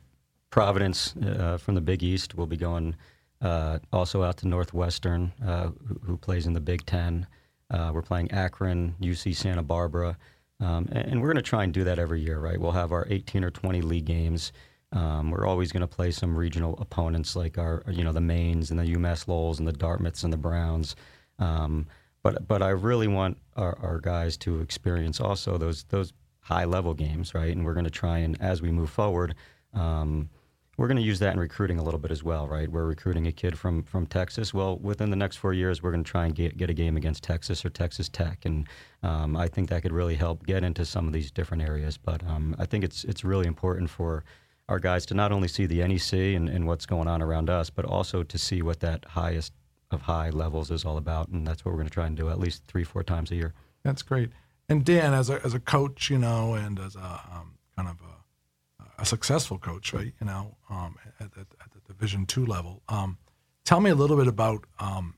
Providence 0.50 1.16
uh, 1.18 1.58
from 1.58 1.76
the 1.76 1.82
Big 1.82 2.04
East. 2.04 2.36
We'll 2.36 2.48
be 2.48 2.58
going 2.58 2.96
uh, 3.42 3.80
also 3.94 4.24
out 4.24 4.38
to 4.38 4.48
Northwestern, 4.48 5.32
uh, 5.46 5.70
who, 5.88 6.00
who, 6.04 6.18
plays 6.18 6.48
in 6.48 6.54
the 6.54 6.60
Big 6.60 6.86
Ten. 6.86 7.28
Uh, 7.70 7.92
we're 7.94 8.02
playing 8.02 8.32
Akron, 8.32 8.96
UC 9.02 9.36
Santa 9.36 9.62
Barbara, 9.62 10.18
um, 10.60 10.88
and, 10.92 11.08
and, 11.08 11.22
we're 11.22 11.28
going 11.28 11.36
to 11.36 11.42
try 11.42 11.64
and 11.64 11.74
do 11.74 11.84
that 11.84 12.00
every 12.00 12.22
year, 12.22 12.40
right? 12.40 12.60
We'll 12.60 12.72
have 12.72 12.92
our 12.92 13.06
18 13.10 13.44
or 13.44 13.52
20 13.52 13.82
league 13.82 14.06
games. 14.06 14.54
Um, 14.94 15.32
we're 15.32 15.46
always 15.46 15.72
going 15.72 15.82
to 15.82 15.88
play 15.88 16.12
some 16.12 16.38
regional 16.38 16.78
opponents 16.80 17.36
like 17.36 17.58
our, 17.58 17.84
you 17.90 18.04
know, 18.04 18.14
the 18.14 18.22
Maines 18.22 18.72
and 18.72 18.80
the 18.80 18.86
UMass 18.86 19.28
Lowells 19.28 19.60
and 19.60 19.68
the 19.68 19.74
Dartmouths 19.74 20.24
and 20.24 20.32
the 20.32 20.38
Browns. 20.38 20.96
Um, 21.38 21.88
but 22.26 22.48
but 22.48 22.64
I 22.64 22.70
really 22.70 23.08
want 23.08 23.38
our, 23.56 23.78
our 23.80 24.00
guys 24.00 24.36
to 24.38 24.60
experience 24.60 25.22
also 25.22 25.60
those 25.60 25.84
those 25.90 26.12
high 26.40 26.66
level 26.66 26.96
games, 26.96 27.36
right? 27.36 27.56
And 27.56 27.64
we're 27.64 27.76
going 27.76 27.86
to 27.86 27.92
try 27.92 28.18
and 28.18 28.36
as 28.42 28.64
we 28.64 28.72
move 28.72 28.90
forward, 28.90 29.36
um, 29.76 30.32
we're 30.76 30.88
going 30.88 30.98
to 30.98 31.04
use 31.04 31.20
that 31.20 31.34
in 31.34 31.40
recruiting 31.40 31.78
a 31.78 31.84
little 31.84 32.00
bit 32.00 32.10
as 32.10 32.24
well, 32.24 32.48
right? 32.48 32.68
We're 32.68 32.88
recruiting 32.88 33.28
a 33.28 33.32
kid 33.32 33.60
from 33.60 33.84
from 33.84 34.08
Texas. 34.08 34.56
Well, 34.56 34.80
within 34.80 35.12
the 35.12 35.16
next 35.16 35.36
four 35.36 35.54
years, 35.54 35.84
we're 35.84 35.92
going 35.92 36.04
to 36.04 36.10
try 36.10 36.26
and 36.26 36.34
get 36.34 36.58
get 36.58 36.68
a 36.68 36.74
game 36.74 36.98
against 36.98 37.22
Texas 37.22 37.64
or 37.64 37.70
Texas 37.70 38.10
Tech, 38.10 38.44
and 38.44 38.68
um, 39.04 39.38
I 39.38 39.48
think 39.48 39.70
that 39.70 39.84
could 39.84 39.94
really 39.94 40.16
help 40.16 40.48
get 40.48 40.64
into 40.64 40.84
some 40.84 41.06
of 41.06 41.14
these 41.14 41.30
different 41.30 41.62
areas. 41.62 41.96
But 41.96 42.26
um, 42.26 42.56
I 42.58 42.66
think 42.66 42.84
it's 42.84 43.04
it's 43.04 43.24
really 43.24 43.46
important 43.46 43.92
for 43.92 44.24
our 44.68 44.80
guys 44.80 45.06
to 45.06 45.14
not 45.14 45.32
only 45.32 45.48
see 45.48 45.68
the 45.68 45.88
NEC 45.88 46.14
and, 46.36 46.50
and 46.50 46.66
what's 46.66 46.88
going 46.88 47.08
on 47.08 47.22
around 47.22 47.52
us, 47.52 47.70
but 47.70 47.86
also 47.86 48.24
to 48.24 48.38
see 48.40 48.64
what 48.64 48.80
that 48.80 49.06
highest 49.06 49.54
of 49.92 50.02
high 50.04 50.30
levels 50.30 50.72
is 50.72 50.86
all 50.86 50.98
about, 50.98 51.30
and 51.30 51.46
that's 51.46 51.64
what 51.64 51.72
we're 51.72 51.78
going 51.78 51.88
to 51.88 51.94
try 51.94 52.08
and 52.08 52.18
do 52.18 52.30
at 52.30 52.40
least 52.40 52.64
three, 52.68 52.84
four 52.84 53.04
times 53.04 53.32
a 53.32 53.36
year. 53.36 53.54
That's 53.84 54.02
great. 54.02 54.30
And 54.68 54.84
Dan, 54.84 55.14
as 55.14 55.30
a 55.30 55.40
as 55.44 55.54
a 55.54 55.60
coach, 55.60 56.10
you 56.10 56.18
know, 56.18 56.56
and 56.56 56.80
as 56.80 56.96
a 56.96 57.22
um, 57.32 57.54
kind 57.78 57.90
of 57.90 57.98
a, 58.02 59.02
a, 59.02 59.06
successful 59.06 59.60
coach, 59.60 59.94
right? 59.94 60.12
You 60.20 60.26
know, 60.26 60.58
um, 60.70 60.96
at, 61.20 61.28
at, 61.38 61.48
at, 61.62 61.72
the 61.72 61.94
Division 61.94 62.26
two 62.26 62.48
level, 62.48 62.82
um, 62.90 63.18
tell 63.64 63.80
me 63.80 63.92
a 63.92 63.96
little 63.96 64.18
bit 64.18 64.28
about 64.28 64.66
um, 64.80 65.14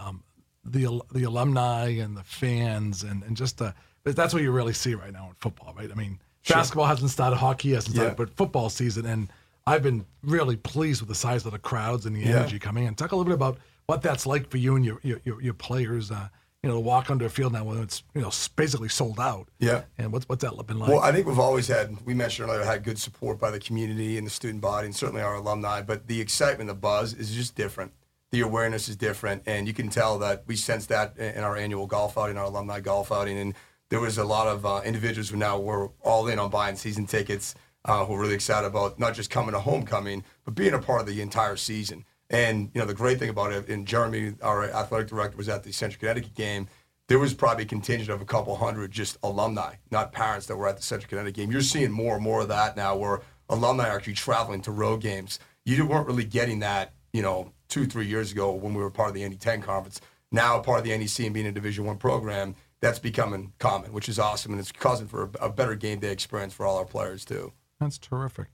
um, 0.00 0.24
the 0.64 1.00
the 1.12 1.22
alumni 1.22 1.90
and 1.90 2.16
the 2.16 2.24
fans, 2.24 3.04
and 3.04 3.22
and 3.22 3.36
just 3.36 3.58
the, 3.58 3.72
that's 4.02 4.34
what 4.34 4.42
you 4.42 4.50
really 4.50 4.72
see 4.72 4.96
right 4.96 5.12
now 5.12 5.28
in 5.28 5.34
football, 5.34 5.72
right? 5.76 5.90
I 5.90 5.94
mean, 5.94 6.18
sure. 6.42 6.56
basketball 6.56 6.86
hasn't 6.86 7.10
started, 7.12 7.36
hockey 7.36 7.72
hasn't 7.72 7.94
started, 7.94 8.10
yeah. 8.10 8.24
but 8.24 8.30
football 8.30 8.68
season 8.68 9.06
and 9.06 9.30
I've 9.66 9.82
been 9.82 10.04
really 10.22 10.56
pleased 10.56 11.00
with 11.00 11.08
the 11.08 11.14
size 11.14 11.44
of 11.46 11.52
the 11.52 11.58
crowds 11.58 12.06
and 12.06 12.16
the 12.16 12.20
yeah. 12.20 12.40
energy 12.40 12.58
coming 12.58 12.84
in. 12.84 12.94
Talk 12.94 13.12
a 13.12 13.16
little 13.16 13.28
bit 13.30 13.34
about 13.34 13.58
what 13.86 14.02
that's 14.02 14.26
like 14.26 14.50
for 14.50 14.56
you 14.56 14.76
and 14.76 14.84
your 14.84 15.00
your, 15.02 15.40
your 15.40 15.54
players. 15.54 16.10
Uh, 16.10 16.28
you 16.62 16.68
know, 16.68 16.76
to 16.76 16.80
walk 16.80 17.10
onto 17.10 17.24
a 17.24 17.28
field 17.30 17.54
now 17.54 17.64
when 17.64 17.78
it's 17.78 18.02
you 18.14 18.20
know 18.20 18.30
basically 18.54 18.88
sold 18.88 19.18
out. 19.18 19.48
Yeah. 19.58 19.82
And 19.96 20.12
what's 20.12 20.28
what's 20.28 20.44
that 20.44 20.54
been 20.66 20.78
like? 20.78 20.90
Well, 20.90 21.00
I 21.00 21.10
think 21.10 21.26
we've 21.26 21.38
always 21.38 21.68
had. 21.68 21.96
We 22.04 22.14
mentioned 22.14 22.48
earlier 22.50 22.64
had 22.64 22.84
good 22.84 22.98
support 22.98 23.38
by 23.38 23.50
the 23.50 23.58
community 23.58 24.18
and 24.18 24.26
the 24.26 24.30
student 24.30 24.60
body, 24.60 24.86
and 24.86 24.94
certainly 24.94 25.22
our 25.22 25.36
alumni. 25.36 25.80
But 25.80 26.06
the 26.06 26.20
excitement, 26.20 26.68
the 26.68 26.74
buzz 26.74 27.14
is 27.14 27.34
just 27.34 27.54
different. 27.54 27.92
The 28.30 28.42
awareness 28.42 28.88
is 28.88 28.96
different, 28.96 29.42
and 29.46 29.66
you 29.66 29.72
can 29.72 29.88
tell 29.88 30.18
that 30.18 30.44
we 30.46 30.54
sense 30.54 30.86
that 30.86 31.16
in 31.16 31.42
our 31.42 31.56
annual 31.56 31.86
golf 31.86 32.16
outing, 32.16 32.36
our 32.36 32.44
alumni 32.44 32.78
golf 32.78 33.10
outing, 33.10 33.38
and 33.38 33.54
there 33.88 33.98
was 33.98 34.18
a 34.18 34.24
lot 34.24 34.46
of 34.46 34.64
uh, 34.64 34.82
individuals 34.84 35.30
who 35.30 35.36
now 35.36 35.58
were 35.58 35.90
all 36.02 36.28
in 36.28 36.38
on 36.38 36.50
buying 36.50 36.76
season 36.76 37.06
tickets 37.06 37.54
uh, 37.84 38.04
who 38.04 38.14
are 38.14 38.20
really 38.20 38.34
excited 38.34 38.66
about 38.66 38.98
not 38.98 39.14
just 39.14 39.30
coming 39.30 39.52
to 39.52 39.60
homecoming, 39.60 40.24
but 40.44 40.54
being 40.54 40.74
a 40.74 40.78
part 40.78 41.00
of 41.00 41.06
the 41.06 41.20
entire 41.20 41.56
season. 41.56 42.04
And 42.28 42.70
you 42.74 42.80
know, 42.80 42.86
the 42.86 42.94
great 42.94 43.18
thing 43.18 43.28
about 43.28 43.52
it, 43.52 43.68
and 43.68 43.86
Jeremy, 43.86 44.34
our 44.42 44.64
athletic 44.64 45.08
director, 45.08 45.36
was 45.36 45.48
at 45.48 45.64
the 45.64 45.72
Central 45.72 45.98
Connecticut 45.98 46.34
game. 46.34 46.68
There 47.08 47.18
was 47.18 47.34
probably 47.34 47.64
a 47.64 47.66
contingent 47.66 48.10
of 48.10 48.20
a 48.20 48.24
couple 48.24 48.54
hundred 48.54 48.92
just 48.92 49.18
alumni, 49.24 49.74
not 49.90 50.12
parents 50.12 50.46
that 50.46 50.56
were 50.56 50.68
at 50.68 50.76
the 50.76 50.82
Central 50.82 51.08
Connecticut 51.08 51.34
game. 51.34 51.50
You're 51.50 51.60
seeing 51.60 51.90
more 51.90 52.14
and 52.14 52.22
more 52.22 52.42
of 52.42 52.48
that 52.48 52.76
now, 52.76 52.96
where 52.96 53.22
alumni 53.48 53.88
are 53.88 53.96
actually 53.96 54.14
traveling 54.14 54.60
to 54.62 54.70
road 54.70 55.00
games. 55.00 55.40
You 55.64 55.84
weren't 55.84 56.06
really 56.06 56.24
getting 56.24 56.60
that, 56.60 56.92
you 57.12 57.22
know, 57.22 57.52
two, 57.68 57.86
three 57.86 58.06
years 58.06 58.30
ago 58.30 58.52
when 58.52 58.74
we 58.74 58.82
were 58.82 58.90
part 58.90 59.08
of 59.08 59.14
the 59.14 59.22
NE10 59.22 59.62
conference. 59.62 60.00
Now, 60.30 60.60
part 60.60 60.78
of 60.78 60.84
the 60.84 60.96
NEC 60.96 61.26
and 61.26 61.34
being 61.34 61.46
a 61.46 61.52
Division 61.52 61.84
One 61.84 61.98
program, 61.98 62.54
that's 62.80 63.00
becoming 63.00 63.52
common, 63.58 63.92
which 63.92 64.08
is 64.08 64.18
awesome, 64.18 64.52
and 64.52 64.60
it's 64.60 64.72
causing 64.72 65.08
for 65.08 65.24
a, 65.40 65.46
a 65.46 65.50
better 65.50 65.74
game 65.74 65.98
day 65.98 66.12
experience 66.12 66.54
for 66.54 66.64
all 66.64 66.78
our 66.78 66.84
players 66.84 67.24
too. 67.24 67.52
That's 67.80 67.98
terrific. 67.98 68.48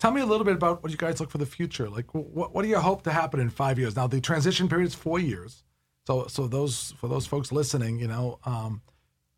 Tell 0.00 0.10
me 0.10 0.20
a 0.20 0.26
little 0.26 0.44
bit 0.44 0.54
about 0.54 0.82
what 0.82 0.90
you 0.90 0.98
guys 0.98 1.20
look 1.20 1.30
for 1.30 1.38
the 1.38 1.46
future. 1.46 1.88
Like, 1.88 2.12
what, 2.12 2.52
what 2.52 2.62
do 2.62 2.68
you 2.68 2.78
hope 2.78 3.02
to 3.02 3.12
happen 3.12 3.38
in 3.38 3.50
five 3.50 3.78
years? 3.78 3.94
Now, 3.94 4.08
the 4.08 4.20
transition 4.20 4.68
period 4.68 4.88
is 4.88 4.94
four 4.94 5.20
years. 5.20 5.62
So, 6.08 6.26
so 6.26 6.48
those 6.48 6.92
for 6.98 7.06
those 7.06 7.26
folks 7.26 7.52
listening, 7.52 8.00
you 8.00 8.08
know, 8.08 8.40
um, 8.44 8.82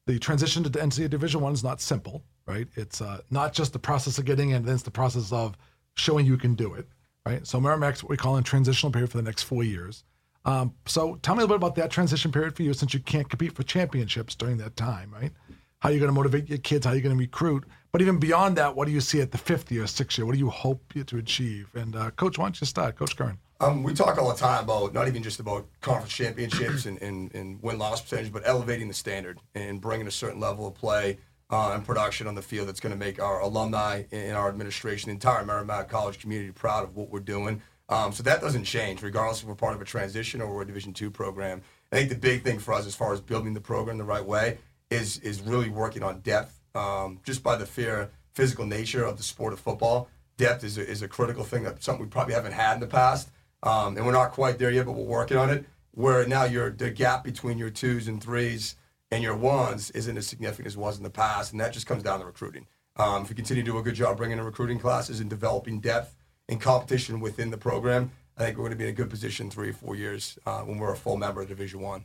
the 0.06 0.18
transition 0.18 0.64
to 0.64 0.70
NCAA 0.70 1.10
Division 1.10 1.42
One 1.42 1.52
is 1.52 1.62
not 1.62 1.82
simple, 1.82 2.24
right? 2.46 2.66
It's 2.76 3.02
uh, 3.02 3.20
not 3.30 3.52
just 3.52 3.74
the 3.74 3.78
process 3.78 4.16
of 4.16 4.24
getting 4.24 4.50
in, 4.50 4.64
then 4.64 4.74
it's 4.74 4.82
the 4.82 4.90
process 4.90 5.32
of 5.32 5.56
showing 5.96 6.24
you 6.24 6.38
can 6.38 6.54
do 6.54 6.72
it, 6.72 6.88
right? 7.26 7.46
So, 7.46 7.60
Merrimack's 7.60 8.02
what 8.02 8.08
we 8.08 8.16
call 8.16 8.36
a 8.38 8.42
transitional 8.42 8.90
period 8.90 9.10
for 9.10 9.18
the 9.18 9.22
next 9.22 9.42
four 9.42 9.64
years. 9.64 10.04
Um, 10.46 10.74
so, 10.86 11.16
tell 11.16 11.34
me 11.34 11.42
a 11.42 11.46
little 11.46 11.58
bit 11.58 11.66
about 11.66 11.74
that 11.74 11.90
transition 11.90 12.32
period 12.32 12.56
for 12.56 12.62
you, 12.62 12.72
since 12.72 12.94
you 12.94 13.00
can't 13.00 13.28
compete 13.28 13.52
for 13.54 13.64
championships 13.64 14.34
during 14.34 14.56
that 14.58 14.76
time, 14.76 15.12
right? 15.12 15.32
How 15.80 15.90
are 15.90 15.92
you 15.92 15.98
going 15.98 16.08
to 16.08 16.14
motivate 16.14 16.48
your 16.48 16.56
kids? 16.56 16.86
How 16.86 16.92
are 16.92 16.96
you 16.96 17.02
going 17.02 17.14
to 17.14 17.20
recruit? 17.20 17.64
But 17.94 18.02
even 18.02 18.18
beyond 18.18 18.56
that, 18.56 18.74
what 18.74 18.86
do 18.86 18.90
you 18.90 19.00
see 19.00 19.20
at 19.20 19.30
the 19.30 19.38
fifth 19.38 19.70
year, 19.70 19.86
sixth 19.86 20.18
year? 20.18 20.26
What 20.26 20.32
do 20.32 20.40
you 20.40 20.50
hope 20.50 20.94
to 21.06 21.16
achieve? 21.16 21.70
And 21.76 21.94
uh, 21.94 22.10
Coach, 22.10 22.38
why 22.38 22.46
don't 22.46 22.60
you 22.60 22.66
start, 22.66 22.96
Coach 22.96 23.16
Curran? 23.16 23.38
Um, 23.60 23.84
we 23.84 23.94
talk 23.94 24.18
all 24.18 24.28
the 24.28 24.34
time 24.34 24.64
about 24.64 24.92
not 24.92 25.06
even 25.06 25.22
just 25.22 25.38
about 25.38 25.68
conference 25.80 26.12
championships 26.12 26.86
and, 26.86 27.00
and, 27.00 27.32
and 27.36 27.62
win 27.62 27.78
loss 27.78 28.00
percentage, 28.00 28.32
but 28.32 28.42
elevating 28.44 28.88
the 28.88 28.94
standard 28.94 29.38
and 29.54 29.80
bringing 29.80 30.08
a 30.08 30.10
certain 30.10 30.40
level 30.40 30.66
of 30.66 30.74
play 30.74 31.18
uh, 31.50 31.70
and 31.72 31.86
production 31.86 32.26
on 32.26 32.34
the 32.34 32.42
field 32.42 32.66
that's 32.66 32.80
going 32.80 32.90
to 32.90 32.98
make 32.98 33.22
our 33.22 33.38
alumni 33.38 34.02
and 34.10 34.36
our 34.36 34.48
administration, 34.48 35.10
the 35.10 35.12
entire 35.12 35.44
Merrimack 35.44 35.88
College 35.88 36.18
community 36.18 36.50
proud 36.50 36.82
of 36.82 36.96
what 36.96 37.10
we're 37.10 37.20
doing. 37.20 37.62
Um, 37.88 38.10
so 38.10 38.24
that 38.24 38.40
doesn't 38.40 38.64
change, 38.64 39.02
regardless 39.02 39.42
if 39.42 39.46
we're 39.46 39.54
part 39.54 39.76
of 39.76 39.80
a 39.80 39.84
transition 39.84 40.40
or 40.40 40.52
we're 40.52 40.62
a 40.62 40.66
Division 40.66 40.94
two 40.94 41.12
program. 41.12 41.62
I 41.92 41.98
think 41.98 42.08
the 42.08 42.16
big 42.16 42.42
thing 42.42 42.58
for 42.58 42.74
us, 42.74 42.88
as 42.88 42.96
far 42.96 43.12
as 43.12 43.20
building 43.20 43.54
the 43.54 43.60
program 43.60 43.98
the 43.98 44.02
right 44.02 44.26
way, 44.26 44.58
is 44.90 45.18
is 45.18 45.40
really 45.42 45.68
working 45.68 46.02
on 46.02 46.18
depth. 46.22 46.60
Um, 46.74 47.20
just 47.24 47.42
by 47.42 47.56
the 47.56 47.66
fair 47.66 48.10
physical 48.32 48.66
nature 48.66 49.04
of 49.04 49.16
the 49.16 49.22
sport 49.22 49.52
of 49.52 49.60
football, 49.60 50.08
depth 50.36 50.64
is 50.64 50.76
a, 50.78 50.88
is 50.88 51.02
a 51.02 51.08
critical 51.08 51.44
thing. 51.44 51.62
That 51.62 51.82
something 51.82 52.04
we 52.04 52.10
probably 52.10 52.34
haven't 52.34 52.52
had 52.52 52.74
in 52.74 52.80
the 52.80 52.86
past, 52.86 53.30
um, 53.62 53.96
and 53.96 54.04
we're 54.04 54.12
not 54.12 54.32
quite 54.32 54.58
there 54.58 54.70
yet, 54.70 54.86
but 54.86 54.92
we're 54.92 55.04
working 55.04 55.36
on 55.36 55.50
it. 55.50 55.64
Where 55.92 56.26
now 56.26 56.44
your 56.44 56.70
the 56.70 56.90
gap 56.90 57.22
between 57.24 57.58
your 57.58 57.70
twos 57.70 58.08
and 58.08 58.22
threes 58.22 58.76
and 59.10 59.22
your 59.22 59.36
ones 59.36 59.90
isn't 59.92 60.16
as 60.16 60.26
significant 60.26 60.66
as 60.66 60.74
it 60.74 60.80
was 60.80 60.96
in 60.96 61.04
the 61.04 61.10
past, 61.10 61.52
and 61.52 61.60
that 61.60 61.72
just 61.72 61.86
comes 61.86 62.02
down 62.02 62.18
to 62.18 62.26
recruiting. 62.26 62.66
Um, 62.96 63.22
if 63.22 63.28
we 63.28 63.34
continue 63.34 63.62
to 63.62 63.70
do 63.70 63.78
a 63.78 63.82
good 63.82 63.94
job 63.94 64.16
bringing 64.16 64.38
in 64.38 64.44
recruiting 64.44 64.78
classes 64.78 65.20
and 65.20 65.30
developing 65.30 65.80
depth 65.80 66.16
and 66.48 66.60
competition 66.60 67.20
within 67.20 67.50
the 67.50 67.56
program, 67.56 68.10
I 68.36 68.44
think 68.44 68.56
we're 68.56 68.62
going 68.62 68.72
to 68.72 68.76
be 68.76 68.84
in 68.84 68.90
a 68.90 68.94
good 68.94 69.10
position 69.10 69.50
three 69.50 69.70
or 69.70 69.72
four 69.72 69.94
years 69.94 70.38
uh, 70.46 70.60
when 70.62 70.78
we're 70.78 70.92
a 70.92 70.96
full 70.96 71.16
member 71.16 71.42
of 71.42 71.48
Division 71.48 71.80
One. 71.80 72.04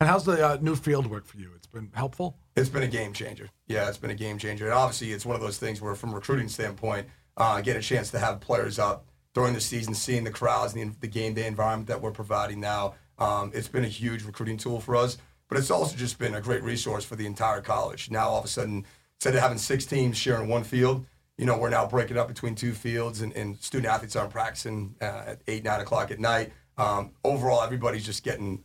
And 0.00 0.08
how's 0.08 0.24
the 0.24 0.44
uh, 0.44 0.58
new 0.60 0.74
field 0.74 1.06
work 1.06 1.26
for 1.26 1.38
you? 1.38 1.50
It's 1.54 1.68
been 1.68 1.90
helpful. 1.94 2.36
It's 2.54 2.68
been 2.68 2.82
a 2.82 2.88
game 2.88 3.12
changer. 3.12 3.48
Yeah, 3.66 3.88
it's 3.88 3.98
been 3.98 4.10
a 4.10 4.14
game 4.14 4.38
changer. 4.38 4.66
And 4.66 4.74
obviously, 4.74 5.12
it's 5.12 5.24
one 5.24 5.36
of 5.36 5.42
those 5.42 5.58
things 5.58 5.80
where, 5.80 5.94
from 5.94 6.12
a 6.12 6.14
recruiting 6.14 6.48
standpoint, 6.48 7.06
uh, 7.36 7.60
get 7.62 7.76
a 7.76 7.80
chance 7.80 8.10
to 8.10 8.18
have 8.18 8.40
players 8.40 8.78
up 8.78 9.06
during 9.34 9.54
the 9.54 9.60
season, 9.60 9.94
seeing 9.94 10.24
the 10.24 10.30
crowds 10.30 10.74
and 10.74 10.92
the, 10.92 10.96
the 11.00 11.06
game 11.06 11.32
day 11.32 11.46
environment 11.46 11.88
that 11.88 12.00
we're 12.02 12.10
providing 12.10 12.60
now. 12.60 12.94
Um, 13.18 13.50
it's 13.54 13.68
been 13.68 13.84
a 13.84 13.88
huge 13.88 14.24
recruiting 14.24 14.58
tool 14.58 14.80
for 14.80 14.96
us, 14.96 15.16
but 15.48 15.56
it's 15.56 15.70
also 15.70 15.96
just 15.96 16.18
been 16.18 16.34
a 16.34 16.40
great 16.40 16.62
resource 16.62 17.04
for 17.04 17.16
the 17.16 17.24
entire 17.24 17.62
college. 17.62 18.10
Now, 18.10 18.28
all 18.28 18.40
of 18.40 18.44
a 18.44 18.48
sudden, 18.48 18.84
instead 19.16 19.34
of 19.34 19.40
having 19.40 19.58
six 19.58 19.86
teams 19.86 20.18
sharing 20.18 20.48
one 20.48 20.64
field, 20.64 21.06
you 21.38 21.46
know, 21.46 21.56
we're 21.56 21.70
now 21.70 21.86
breaking 21.86 22.18
up 22.18 22.28
between 22.28 22.54
two 22.54 22.72
fields, 22.72 23.22
and, 23.22 23.32
and 23.34 23.56
student 23.58 23.92
athletes 23.92 24.14
aren't 24.14 24.30
practicing 24.30 24.94
uh, 25.00 25.22
at 25.26 25.40
eight, 25.48 25.64
nine 25.64 25.80
o'clock 25.80 26.10
at 26.10 26.20
night. 26.20 26.52
Um, 26.76 27.12
overall, 27.24 27.62
everybody's 27.62 28.04
just 28.04 28.22
getting 28.22 28.62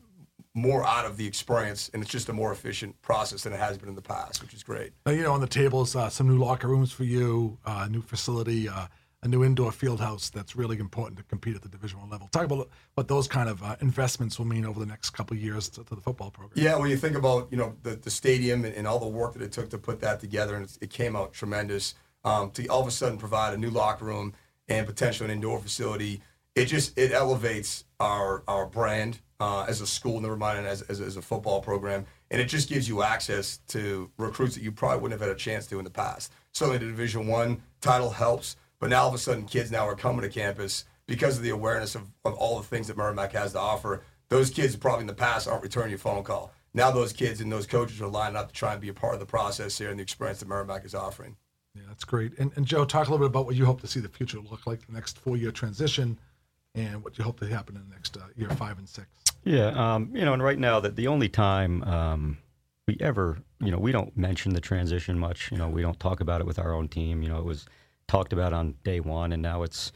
more 0.58 0.86
out 0.86 1.06
of 1.06 1.18
the 1.18 1.28
experience, 1.28 1.90
and 1.94 2.02
it's 2.02 2.12
just 2.12 2.28
a 2.30 2.34
more 2.34 2.52
efficient 2.52 3.00
process 3.02 3.44
than 3.44 3.54
it 3.54 3.60
has 3.60 3.78
been 3.78 3.88
in 3.88 3.96
the 3.96 4.02
past, 4.02 4.42
which 4.42 4.54
is 4.54 4.64
great. 4.64 4.92
Uh, 5.06 5.12
you 5.12 5.22
know, 5.22 5.32
on 5.32 5.40
the 5.40 5.48
tables, 5.48 5.96
uh, 5.96 6.10
some 6.10 6.28
new 6.28 6.38
locker 6.38 6.68
rooms 6.68 6.92
for 6.92 7.04
you, 7.04 7.58
uh, 7.66 7.88
new 7.90 8.02
facility, 8.02 8.68
uh, 8.68 8.88
a 9.22 9.28
new 9.28 9.44
indoor 9.44 9.72
field 9.72 10.00
house 10.00 10.30
that's 10.30 10.56
really 10.56 10.78
important 10.80 11.18
to 11.18 11.24
compete 11.26 11.56
at 11.56 11.62
the 11.62 11.70
Division 11.70 12.00
One 12.00 12.10
level. 12.10 12.28
Talk 12.32 12.46
about 12.46 12.70
what 12.96 13.08
those 13.08 13.28
kind 13.28 13.50
of 13.50 13.62
uh, 13.64 13.76
investments 13.82 14.40
will 14.40 14.46
mean 14.46 14.66
over 14.66 14.80
the 14.80 14.86
next 14.86 15.12
couple 15.12 15.38
of 15.38 15.44
years 15.44 15.70
to, 15.70 15.84
to, 15.84 15.96
the 15.96 16.02
football 16.02 16.32
program. 16.32 16.54
Yeah, 16.56 16.76
when 16.78 16.90
you 16.90 16.98
think 16.98 17.16
about 17.16 17.48
you 17.52 17.58
know 17.58 17.76
the, 17.84 17.96
the 17.96 18.10
stadium 18.10 18.66
and, 18.66 18.74
and 18.74 18.88
all 18.88 19.00
the 19.00 19.08
work 19.08 19.34
that 19.34 19.42
it 19.44 19.52
took 19.52 19.70
to 19.70 19.78
put 19.78 20.02
that 20.02 20.20
together, 20.20 20.56
and 20.56 20.76
it 20.82 20.90
came 20.90 21.16
out 21.16 21.34
tremendous. 21.34 21.96
Um, 22.26 22.52
to 22.52 22.68
all 22.68 22.82
of 22.82 22.88
a 22.88 22.92
sudden 22.92 23.18
provide 23.18 23.54
a 23.54 23.58
new 23.58 23.70
locker 23.70 24.04
room 24.06 24.34
and 24.68 24.86
potential 24.86 25.24
an 25.26 25.32
indoor 25.32 25.60
facility, 25.60 26.22
it 26.56 26.66
just 26.66 26.98
it 26.98 27.12
elevates 27.12 27.86
our 28.00 28.44
our 28.48 28.66
brand 28.66 29.20
uh, 29.40 29.66
as 29.68 29.82
a 29.82 29.88
school, 29.88 30.20
never 30.20 30.36
mind 30.36 30.66
as, 30.66 30.82
as, 30.84 31.00
as 31.00 31.18
a 31.18 31.22
football 31.22 31.62
program, 31.62 32.06
and 32.32 32.42
it 32.42 32.46
just 32.46 32.70
gives 32.70 32.88
you 32.88 33.04
access 33.04 33.58
to 33.68 34.10
recruits 34.18 34.56
that 34.56 34.64
you 34.64 34.72
probably 34.72 35.00
wouldn't 35.00 35.20
have 35.20 35.28
had 35.28 35.36
a 35.36 35.40
chance 35.40 35.68
to 35.68 35.78
in 35.78 35.84
the 35.84 35.90
past. 35.90 36.32
Certainly, 36.54 36.80
the 36.80 36.88
Division 36.88 37.28
One 37.28 37.62
title 37.82 38.10
helps, 38.10 38.56
but 38.80 38.90
now 38.90 39.04
all 39.04 39.10
of 39.10 39.14
a 39.14 39.18
sudden, 39.18 39.46
kids 39.46 39.72
now 39.72 39.88
are 39.88 39.96
coming 39.96 40.22
to 40.22 40.30
campus 40.30 40.86
because 41.06 41.38
of 41.38 41.44
the 41.44 41.52
awareness 41.52 41.96
of, 41.96 42.04
of 42.26 42.34
all 42.34 42.58
the 42.58 42.68
things 42.68 42.88
that 42.88 42.98
Merrimack 42.98 43.32
has 43.34 43.54
to 43.54 43.60
offer. 43.60 44.04
Those 44.30 44.50
kids 44.50 44.76
probably 44.76 45.02
in 45.02 45.08
the 45.08 45.14
past 45.14 45.48
aren't 45.48 45.64
returning 45.64 45.92
your 45.92 46.00
phone 46.00 46.24
call. 46.24 46.52
Now 46.74 46.92
those 46.92 47.14
kids 47.14 47.40
and 47.40 47.52
those 47.52 47.66
coaches 47.66 48.02
are 48.02 48.08
lining 48.08 48.36
up 48.36 48.50
to 48.50 48.54
try 48.54 48.74
and 48.74 48.82
be 48.82 48.90
a 48.90 48.94
part 48.94 49.14
of 49.14 49.20
the 49.20 49.26
process 49.26 49.78
here 49.78 49.90
and 49.90 49.98
the 49.98 50.04
experience 50.04 50.40
that 50.40 50.50
Merrimack 50.50 50.84
is 50.84 50.94
offering. 50.94 51.38
Yeah, 51.74 51.84
that's 51.88 52.04
great. 52.04 52.38
And, 52.38 52.52
and 52.56 52.66
Joe, 52.66 52.86
talk 52.86 53.08
a 53.08 53.12
little 53.12 53.26
bit 53.26 53.32
about 53.32 53.46
what 53.46 53.56
you 53.56 53.66
hope 53.66 53.82
to 53.82 53.88
see 53.88 54.00
the 54.00 54.10
future 54.10 54.40
look 54.40 54.68
like, 54.68 54.86
the 54.86 54.94
next 54.94 55.20
four-year 55.20 55.52
transition, 55.52 56.20
and 56.78 57.04
what 57.04 57.18
you 57.18 57.24
hope 57.24 57.40
to 57.40 57.48
happen 57.48 57.76
in 57.76 57.84
the 57.90 57.90
next 57.90 58.16
uh, 58.18 58.22
year 58.36 58.50
five 58.52 58.78
and 58.78 58.88
six. 58.88 59.08
Yeah, 59.44 59.68
um, 59.68 60.12
you 60.14 60.24
know, 60.24 60.34
and 60.34 60.44
right 60.44 60.60
now 60.60 60.80
that 60.80 60.96
the 60.96 61.08
only 61.08 61.30
time 61.30 61.84
um, 61.84 62.38
we 62.88 62.98
ever, 63.00 63.40
you 63.60 63.72
know, 63.72 63.80
we 63.80 63.92
don't 63.92 64.16
mention 64.16 64.54
the 64.54 64.62
transition 64.62 65.18
much. 65.18 65.52
You 65.52 65.58
know, 65.58 65.68
we 65.68 65.82
don't 65.82 66.00
talk 66.00 66.20
about 66.20 66.42
it 66.42 66.48
with 66.48 66.60
our 66.60 66.74
own 66.74 66.88
team. 66.88 67.22
You 67.22 67.30
know, 67.30 67.40
it 67.40 67.46
was 67.46 67.66
talked 68.08 68.34
about 68.34 68.54
on 68.54 68.76
day 68.84 69.00
one, 69.00 69.34
and 69.34 69.42
now 69.42 69.64
it's, 69.64 69.92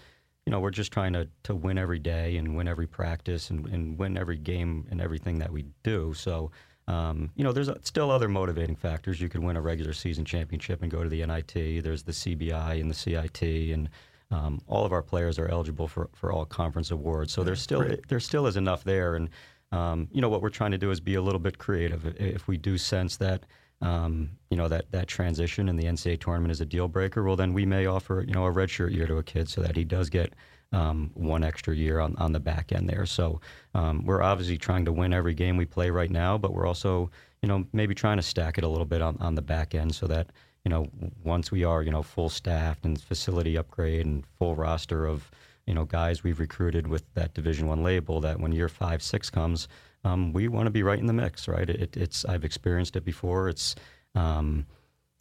you 0.46 0.52
know, 0.52 0.60
we're 0.60 0.72
just 0.72 0.91
trying 0.91 1.13
to 1.13 1.28
to 1.44 1.56
win 1.56 1.78
every 1.78 2.00
day 2.00 2.38
and 2.38 2.56
win 2.56 2.67
every 2.67 2.88
practice 2.88 3.50
and, 3.50 3.67
and 3.67 3.98
win 3.98 4.17
every 4.17 4.38
game 4.38 4.88
and 4.89 5.02
everything 5.02 5.39
that 5.39 5.52
we 5.52 5.65
do. 5.84 6.13
So. 6.13 6.52
Um, 6.88 7.30
you 7.36 7.44
know, 7.44 7.54
there's 7.54 7.70
still 7.84 8.10
other 8.10 8.28
motivating 8.28 8.76
factors. 8.76 9.22
You 9.22 9.30
could 9.30 9.41
win 9.41 9.56
a 9.56 9.62
regular 9.62 9.94
season 9.94 10.26
championship 10.26 10.82
and 10.82 10.91
go 10.91 11.04
to 11.04 11.10
the 11.10 11.26
NIT. 11.26 11.84
There's 11.84 12.04
the 12.04 12.12
CBI 12.12 12.82
and 12.82 12.89
the 12.89 12.96
CIT, 12.96 13.41
and 13.72 13.88
um, 14.32 14.62
all 14.67 14.86
of 14.86 14.91
our 14.91 15.02
players 15.02 15.38
are 15.38 15.48
eligible 15.48 15.88
for, 15.88 16.10
for 16.13 16.32
all 16.32 16.46
conference 16.46 16.91
awards. 16.91 17.34
So 17.34 17.44
there's 17.44 17.62
still 17.62 17.86
there 18.08 18.20
still 18.20 18.48
is 18.48 18.58
enough 18.58 18.84
there. 18.84 19.15
And 19.15 19.30
um, 19.72 20.08
you 20.12 20.22
know 20.22 20.30
what 20.30 20.41
we're 20.41 20.50
trying 20.50 20.72
to 20.72 20.78
do 20.78 20.91
is 20.91 21.00
be 21.00 21.15
a 21.15 21.22
little 21.22 21.39
bit 21.39 21.58
creative. 21.58 22.06
If 22.20 22.48
we 22.48 22.58
do 22.58 22.78
sense 22.78 23.17
that 23.17 23.46
um, 23.82 24.32
you 24.50 24.58
know 24.58 24.67
that 24.67 24.91
that 24.91 25.08
transition 25.08 25.70
in 25.70 25.76
the 25.76 25.86
NCAA 25.86 26.20
tournament 26.20 26.52
is 26.52 26.62
a 26.62 26.65
deal 26.65 26.88
breaker, 26.88 27.24
well 27.24 27.36
then 27.36 27.54
we 27.54 27.65
may 27.65 27.86
offer 27.86 28.24
you 28.28 28.34
know 28.34 28.46
a 28.46 28.52
redshirt 28.52 28.94
year 28.94 29.08
to 29.08 29.17
a 29.17 29.24
kid 29.24 29.50
so 29.50 29.62
that 29.62 29.76
he 29.76 29.84
does 29.84 30.10
get 30.10 30.34
um, 30.74 31.12
one 31.13 31.44
extra 31.44 31.76
year 31.76 32.00
on, 32.00 32.15
on 32.17 32.32
the 32.32 32.39
back 32.39 32.72
end 32.72 32.89
there. 32.89 33.06
So 33.06 33.41
um, 33.74 34.06
we're 34.06 34.22
obviously 34.22 34.58
trying 34.58 34.86
to 34.86 34.94
win 34.94 35.13
every 35.13 35.34
game 35.34 35.58
we 35.58 35.65
play 35.65 35.89
right 35.89 36.10
now, 36.10 36.38
but 36.38 36.54
we're 36.54 36.65
also, 36.65 37.12
you 37.41 37.50
know, 37.50 37.65
maybe 37.74 37.94
trying 37.94 38.17
to 38.17 38.24
stack 38.24 38.58
it 38.58 38.63
a 38.63 38.67
little 38.67 38.86
bit 38.86 39.02
on, 39.02 39.17
on 39.20 39.36
the 39.36 39.41
back 39.41 39.76
end 39.76 39.94
so 39.94 40.08
that, 40.08 40.32
you 40.63 40.69
know, 40.69 40.88
once 41.24 41.52
we 41.52 41.63
are, 41.63 41.82
you 41.82 41.91
know, 41.91 42.04
full 42.04 42.30
staffed 42.30 42.86
and 42.86 43.02
facility 43.02 43.58
upgrade 43.58 44.06
and 44.06 44.24
full 44.38 44.56
roster 44.56 45.06
of, 45.06 45.32
you 45.65 45.74
know, 45.74 45.86
guys 45.86 46.24
we've 46.24 46.39
recruited 46.39 46.88
with 46.88 47.04
that 47.13 47.34
Division 47.34 47.67
One 47.67 47.84
label, 47.84 48.21
that 48.21 48.39
when 48.39 48.52
year 48.52 48.69
five, 48.69 49.02
six 49.02 49.30
comes, 49.30 49.67
um, 50.04 50.34
we 50.34 50.47
want 50.47 50.67
to 50.67 50.71
be 50.71 50.84
right 50.84 51.00
in 51.00 51.06
the 51.06 51.13
mix, 51.13 51.47
right? 51.47 51.69
It, 51.69 51.95
it's 51.97 52.26
I've 52.26 52.43
experienced 52.43 52.95
it 52.95 53.06
before. 53.06 53.50
It's 53.50 53.76
um, 54.15 54.65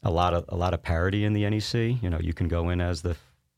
a 0.03 0.11
lot 0.11 0.35
of 0.35 0.45
a 0.49 0.57
lot 0.57 0.75
of 0.75 0.83
parity 0.83 1.25
in 1.25 1.33
the 1.33 1.49
NEC. 1.49 2.03
You 2.03 2.11
know, 2.11 2.19
you 2.21 2.33
can 2.33 2.49
go 2.49 2.71
in 2.71 2.81
as 2.81 3.03
the 3.03 3.17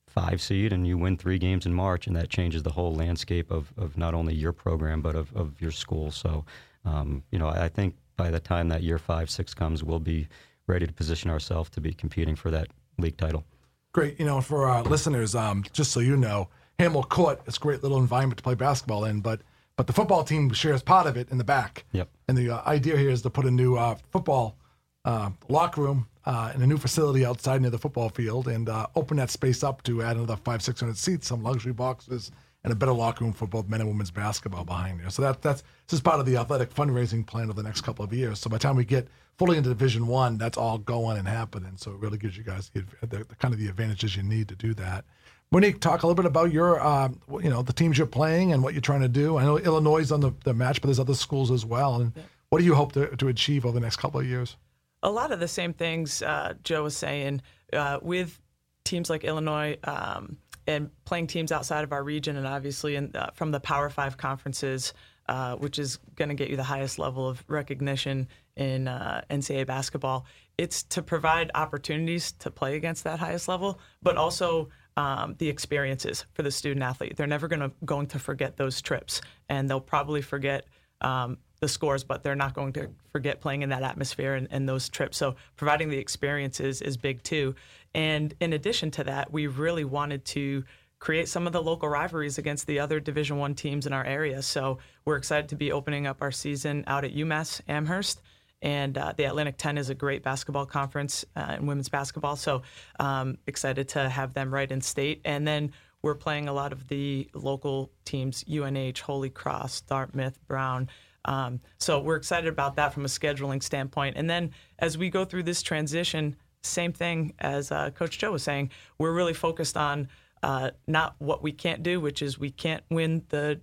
five 0.09 0.42
seed 0.42 0.73
and 0.73 0.87
you 0.87 0.99
win 0.99 1.16
three 1.16 1.38
games 1.38 1.66
in 1.66 1.73
March, 1.73 2.07
and 2.07 2.14
that 2.16 2.29
changes 2.29 2.62
the 2.62 2.73
whole 2.73 2.95
landscape 2.95 3.51
of, 3.51 3.73
of 3.79 3.97
not 3.97 4.14
only 4.14 4.35
your 4.35 4.53
program 4.53 5.01
but 5.01 5.16
of, 5.16 5.35
of 5.35 5.61
your 5.61 5.71
school. 5.71 6.11
So, 6.11 6.45
um, 6.85 7.23
you 7.31 7.38
know, 7.38 7.49
I 7.49 7.68
think 7.68 7.95
by 8.16 8.31
the 8.31 8.40
time 8.40 8.68
that 8.68 8.83
year 8.83 8.99
five, 8.99 9.31
six 9.31 9.55
comes, 9.55 9.83
we'll 9.83 10.01
be 10.01 10.29
ready 10.66 10.87
to 10.87 10.92
position 10.92 11.31
ourselves 11.31 11.70
to 11.70 11.81
be 11.81 11.92
competing 11.92 12.37
for 12.37 12.51
that 12.51 12.68
league 12.98 13.16
title. 13.16 13.44
Great. 13.92 14.18
You 14.18 14.27
know, 14.27 14.40
for 14.40 14.66
our 14.66 14.83
listeners, 14.83 15.35
um, 15.35 15.64
just 15.72 15.92
so 15.92 16.01
you 16.01 16.16
know, 16.16 16.48
Hammel 16.79 17.03
Court 17.05 17.40
is 17.46 17.57
a 17.57 17.61
great 17.61 17.83
little 17.83 17.98
environment 17.98 18.38
to 18.38 18.42
play 18.42 18.55
basketball 18.55 19.05
in, 19.05 19.20
but 19.20 19.40
but 19.77 19.87
the 19.87 19.92
football 19.92 20.22
team 20.22 20.53
shares 20.53 20.83
part 20.83 21.07
of 21.07 21.16
it 21.16 21.31
in 21.31 21.38
the 21.38 21.44
back. 21.44 21.85
Yep. 21.92 22.09
And 22.29 22.37
the 22.37 22.51
uh, 22.51 22.62
idea 22.66 22.96
here 22.96 23.11
is 23.11 23.22
to 23.22 23.31
put 23.31 23.46
a 23.46 23.51
new 23.51 23.77
uh, 23.77 23.96
football 24.11 24.59
uh, 25.05 25.31
locker 25.48 25.81
room 25.81 26.07
uh, 26.25 26.53
in 26.55 26.62
a 26.62 26.66
new 26.66 26.77
facility 26.77 27.25
outside 27.25 27.62
near 27.62 27.70
the 27.70 27.79
football 27.79 28.11
field 28.11 28.48
and 28.48 28.68
uh, 28.68 28.87
open 28.94 29.16
that 29.16 29.31
space 29.31 29.64
up 29.64 29.83
to 29.85 30.03
add 30.03 30.16
another 30.16 30.37
five, 30.37 30.62
six 30.62 30.81
hundred 30.81 30.96
seats, 30.98 31.27
some 31.27 31.42
luxury 31.42 31.72
boxes, 31.72 32.31
and 32.64 32.72
a 32.72 32.77
better 32.77 32.92
locker 32.92 33.25
room 33.25 33.33
for 33.33 33.46
both 33.46 33.68
men 33.68 33.81
and 33.81 33.88
women's 33.88 34.11
basketball 34.11 34.64
behind 34.64 35.01
there. 35.01 35.11
So 35.11 35.22
that 35.22 35.42
that's 35.42 35.62
this 35.62 35.94
is 35.94 36.01
part 36.01 36.20
of 36.20 36.27
the 36.27 36.37
athletic 36.37 36.72
fundraising 36.72 37.27
plan 37.27 37.51
of 37.51 37.57
the 37.57 37.62
next 37.62 37.83
couple 37.83 38.05
of 38.05 38.12
years. 38.12 38.38
So 38.38 38.51
by 38.51 38.57
the 38.57 38.62
time 38.62 38.77
we 38.77 38.85
get 38.85 39.09
fully 39.37 39.57
into 39.57 39.68
Division 39.68 40.07
One, 40.07 40.38
that's 40.38 40.59
all 40.59 40.79
going 40.79 41.18
and 41.18 41.27
happening. 41.27 41.72
So 41.77 41.92
it 41.92 41.98
really 41.98 42.18
gives 42.18 42.37
you 42.37 42.44
guys 42.44 42.70
the, 42.70 42.85
the, 43.01 43.25
the 43.25 43.37
kind 43.37 43.53
of 43.53 43.61
the 43.61 43.68
advantages 43.68 44.16
you 44.16 44.22
need 44.22 44.48
to 44.48 44.57
do 44.57 44.75
that. 44.75 45.05
Monique, 45.51 45.81
talk 45.81 46.03
a 46.03 46.07
little 46.07 46.14
bit 46.14 46.25
about 46.25 46.51
your, 46.51 46.81
um, 46.81 47.20
you 47.42 47.51
know, 47.51 47.61
the 47.61 47.75
teams 47.75 47.98
you're 47.98 48.07
playing 48.07 48.53
and 48.53 48.62
what 48.62 48.72
you're 48.72 48.81
trying 48.81 49.03
to 49.03 49.09
do. 49.09 49.37
I 49.37 49.44
know 49.44 49.59
Illinois 49.59 49.98
is 49.98 50.11
on 50.11 50.20
the, 50.20 50.33
the 50.44 50.55
match, 50.55 50.81
but 50.81 50.87
there's 50.87 50.98
other 50.98 51.14
schools 51.14 51.51
as 51.51 51.66
well. 51.66 51.96
And 51.96 52.12
yeah. 52.16 52.22
what 52.48 52.61
do 52.61 52.64
you 52.64 52.75
hope 52.75 52.92
to, 52.92 53.14
to 53.16 53.29
achieve 53.29 53.66
over 53.66 53.75
the 53.75 53.81
next 53.81 53.96
couple 53.96 54.18
of 54.18 54.27
years? 54.27 54.57
a 55.03 55.11
lot 55.11 55.33
of 55.33 55.40
the 55.40 55.48
same 55.48 55.72
things 55.72 56.22
uh, 56.22 56.55
Joe 56.62 56.85
was 56.85 56.96
saying 56.96 57.42
uh, 57.72 57.98
with 58.03 58.40
teams 58.85 59.11
like 59.11 59.25
Illinois 59.25 59.77
um, 59.85 60.37
and 60.66 60.90
playing 61.05 61.27
teams 61.27 61.53
outside 61.53 61.85
of 61.85 61.92
our 61.92 62.03
region, 62.05 62.37
and 62.37 62.46
obviously 62.46 62.96
in, 62.96 63.14
uh, 63.14 63.31
from 63.35 63.51
the 63.51 63.61
Power 63.61 63.90
Five 63.90 64.16
conferences, 64.16 64.92
uh, 65.29 65.57
which 65.57 65.79
is 65.79 65.98
going 66.16 66.29
to 66.29 66.35
get 66.35 66.51
you 66.51 66.57
the 66.57 66.62
highest 66.62 66.98
level 66.98 67.29
of 67.29 67.44
recognition 67.48 68.29
in 68.57 68.88
uh, 68.88 69.22
NCAA 69.31 69.66
basketball. 69.66 70.27
It's 70.59 70.83
to 70.85 71.03
provide 71.03 71.51
opportunities 71.55 72.33
to 72.33 72.51
play 72.51 72.77
against 72.77 73.05
that 73.05 73.18
highest 73.18 73.48
level, 73.48 73.81
but 74.03 74.16
also 74.16 74.68
um, 74.96 75.35
the 75.38 75.48
experiences 75.48 76.27
for 76.35 76.42
the 76.42 76.51
student 76.51 76.83
athlete. 76.83 77.16
They're 77.16 77.27
never 77.27 77.48
going 77.48 77.61
to 77.61 77.72
going 77.85 78.07
to 78.09 78.18
forget 78.18 78.57
those 78.57 78.83
trips, 78.83 79.20
and 79.48 79.68
they'll 79.68 79.81
probably 79.81 80.22
forget. 80.22 80.66
Um, 81.01 81.38
the 81.62 81.68
scores, 81.68 82.03
but 82.03 82.25
they're 82.25 82.35
not 82.35 82.55
going 82.55 82.72
to 82.72 82.88
forget 83.12 83.40
playing 83.40 83.62
in 83.62 83.68
that 83.68 83.85
atmosphere 83.85 84.35
and, 84.35 84.48
and, 84.51 84.68
those 84.68 84.88
trips. 84.88 85.16
So 85.16 85.37
providing 85.57 85.90
the 85.90 85.96
experiences 85.96 86.83
is 86.83 86.96
big 86.96 87.22
too. 87.22 87.55
And 87.94 88.35
in 88.40 88.53
addition 88.53 88.90
to 88.90 89.05
that, 89.05 89.33
we 89.33 89.46
really 89.46 89.85
wanted 89.85 90.25
to 90.27 90.64
create 90.98 91.29
some 91.29 91.46
of 91.46 91.53
the 91.53 91.62
local 91.62 91.88
rivalries 91.88 92.37
against 92.37 92.66
the 92.66 92.81
other 92.81 92.98
Division 92.98 93.38
One 93.38 93.55
teams 93.55 93.87
in 93.87 93.92
our 93.92 94.05
area. 94.05 94.42
So 94.42 94.79
we're 95.05 95.14
excited 95.14 95.48
to 95.51 95.57
be 95.57 95.70
opening 95.70 96.05
up 96.05 96.20
our 96.20 96.33
season 96.33 96.83
out 96.88 97.05
at 97.05 97.14
UMass 97.14 97.61
Amherst. 97.68 98.20
And 98.61 98.98
uh, 98.98 99.12
the 99.16 99.25
Atlantic 99.25 99.57
10 99.57 99.79
is 99.79 99.88
a 99.88 99.94
great 99.94 100.25
basketball 100.25 100.66
conference 100.66 101.25
uh, 101.37 101.57
in 101.59 101.66
women's 101.66 101.88
basketball. 101.88 102.35
So 102.35 102.62
um, 102.98 103.38
excited 103.46 103.88
to 103.90 104.09
have 104.09 104.35
them 104.35 104.53
right 104.53 104.70
in 104.70 104.81
state. 104.81 105.20
And 105.25 105.46
then 105.46 105.72
we're 106.03 106.16
playing 106.16 106.48
a 106.48 106.53
lot 106.53 106.72
of 106.72 106.88
the 106.88 107.31
local 107.35 107.92
teams: 108.05 108.44
UNH, 108.48 108.98
Holy 108.98 109.31
Cross, 109.31 109.83
Dartmouth, 109.83 110.37
Brown. 110.48 110.88
Um, 111.25 111.61
so 111.79 112.01
we're 112.01 112.17
excited 112.17 112.49
about 112.49 112.77
that 112.77 112.93
from 112.93 113.05
a 113.05 113.09
scheduling 113.09 113.63
standpoint. 113.63 114.17
And 114.17 114.29
then 114.29 114.51
as 114.79 114.99
we 114.99 115.11
go 115.11 115.25
through 115.25 115.45
this 115.45 115.63
transition, 115.63 116.37
same 116.63 116.93
thing 116.93 117.35
as 117.39 117.73
uh, 117.73 117.91
Coach 117.91 118.19
Joe 118.19 118.33
was 118.33 118.43
saying, 118.43 118.71
we're 118.99 119.13
really 119.13 119.35
focused 119.35 119.77
on 119.77 120.09
uh, 120.43 120.71
not 120.87 121.15
what 121.19 121.43
we 121.43 121.53
can't 121.53 121.83
do, 121.83 122.01
which 122.01 122.23
is 122.23 122.39
we 122.39 122.51
can't 122.51 122.83
win 122.91 123.23
the 123.29 123.61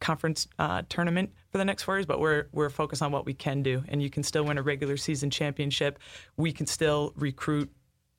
conference 0.00 0.48
uh, 0.58 0.82
tournament 0.88 1.30
for 1.50 1.58
the 1.58 1.64
next 1.64 1.84
four 1.84 1.96
years, 1.96 2.06
but 2.06 2.18
we're 2.18 2.48
we're 2.52 2.70
focused 2.70 3.02
on 3.02 3.12
what 3.12 3.24
we 3.24 3.34
can 3.34 3.62
do, 3.62 3.84
and 3.88 4.02
you 4.02 4.10
can 4.10 4.22
still 4.22 4.44
win 4.44 4.58
a 4.58 4.62
regular 4.62 4.96
season 4.96 5.30
championship. 5.30 5.98
We 6.36 6.52
can 6.52 6.66
still 6.66 7.12
recruit 7.16 7.70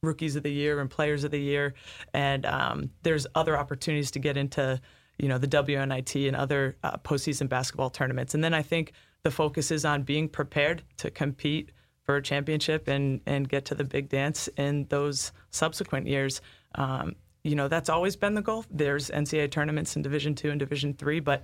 rookies 0.01 0.35
of 0.35 0.43
the 0.43 0.51
year 0.51 0.79
and 0.79 0.89
players 0.89 1.23
of 1.23 1.31
the 1.31 1.39
year, 1.39 1.73
and 2.13 2.45
um, 2.45 2.89
there's 3.03 3.27
other 3.35 3.57
opportunities 3.57 4.11
to 4.11 4.19
get 4.19 4.37
into 4.37 4.79
you 5.23 5.29
know 5.29 5.37
the 5.37 5.47
WNIT 5.47 6.27
and 6.27 6.35
other 6.35 6.75
uh, 6.83 6.97
postseason 6.97 7.47
basketball 7.47 7.89
tournaments. 7.89 8.33
And 8.33 8.43
then 8.43 8.53
I 8.53 8.61
think 8.61 8.91
the 9.23 9.31
focus 9.31 9.71
is 9.71 9.85
on 9.85 10.03
being 10.03 10.27
prepared 10.27 10.83
to 10.97 11.09
compete 11.09 11.71
for 12.03 12.17
a 12.17 12.21
championship 12.21 12.89
and 12.89 13.21
and 13.25 13.47
get 13.47 13.63
to 13.65 13.75
the 13.75 13.85
big 13.85 14.09
dance 14.09 14.49
in 14.57 14.85
those 14.89 15.31
subsequent 15.49 16.07
years. 16.07 16.41
Um, 16.75 17.15
you 17.45 17.55
know 17.55 17.69
that's 17.69 17.87
always 17.87 18.17
been 18.17 18.33
the 18.33 18.41
goal. 18.41 18.65
There's 18.69 19.09
NCAA 19.09 19.49
tournaments 19.49 19.95
in 19.95 20.01
Division 20.01 20.35
two 20.35 20.49
and 20.49 20.59
Division 20.59 20.93
three, 20.93 21.21
but 21.21 21.43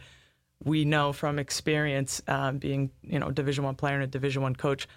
we 0.61 0.83
know 0.83 1.13
from 1.13 1.39
experience, 1.39 2.21
um, 2.27 2.57
being 2.57 2.91
you 3.01 3.17
know 3.17 3.31
Division 3.31 3.63
one 3.63 3.75
player 3.75 3.95
and 3.95 4.03
a 4.03 4.07
Division 4.07 4.41
one 4.41 4.57
coach, 4.57 4.89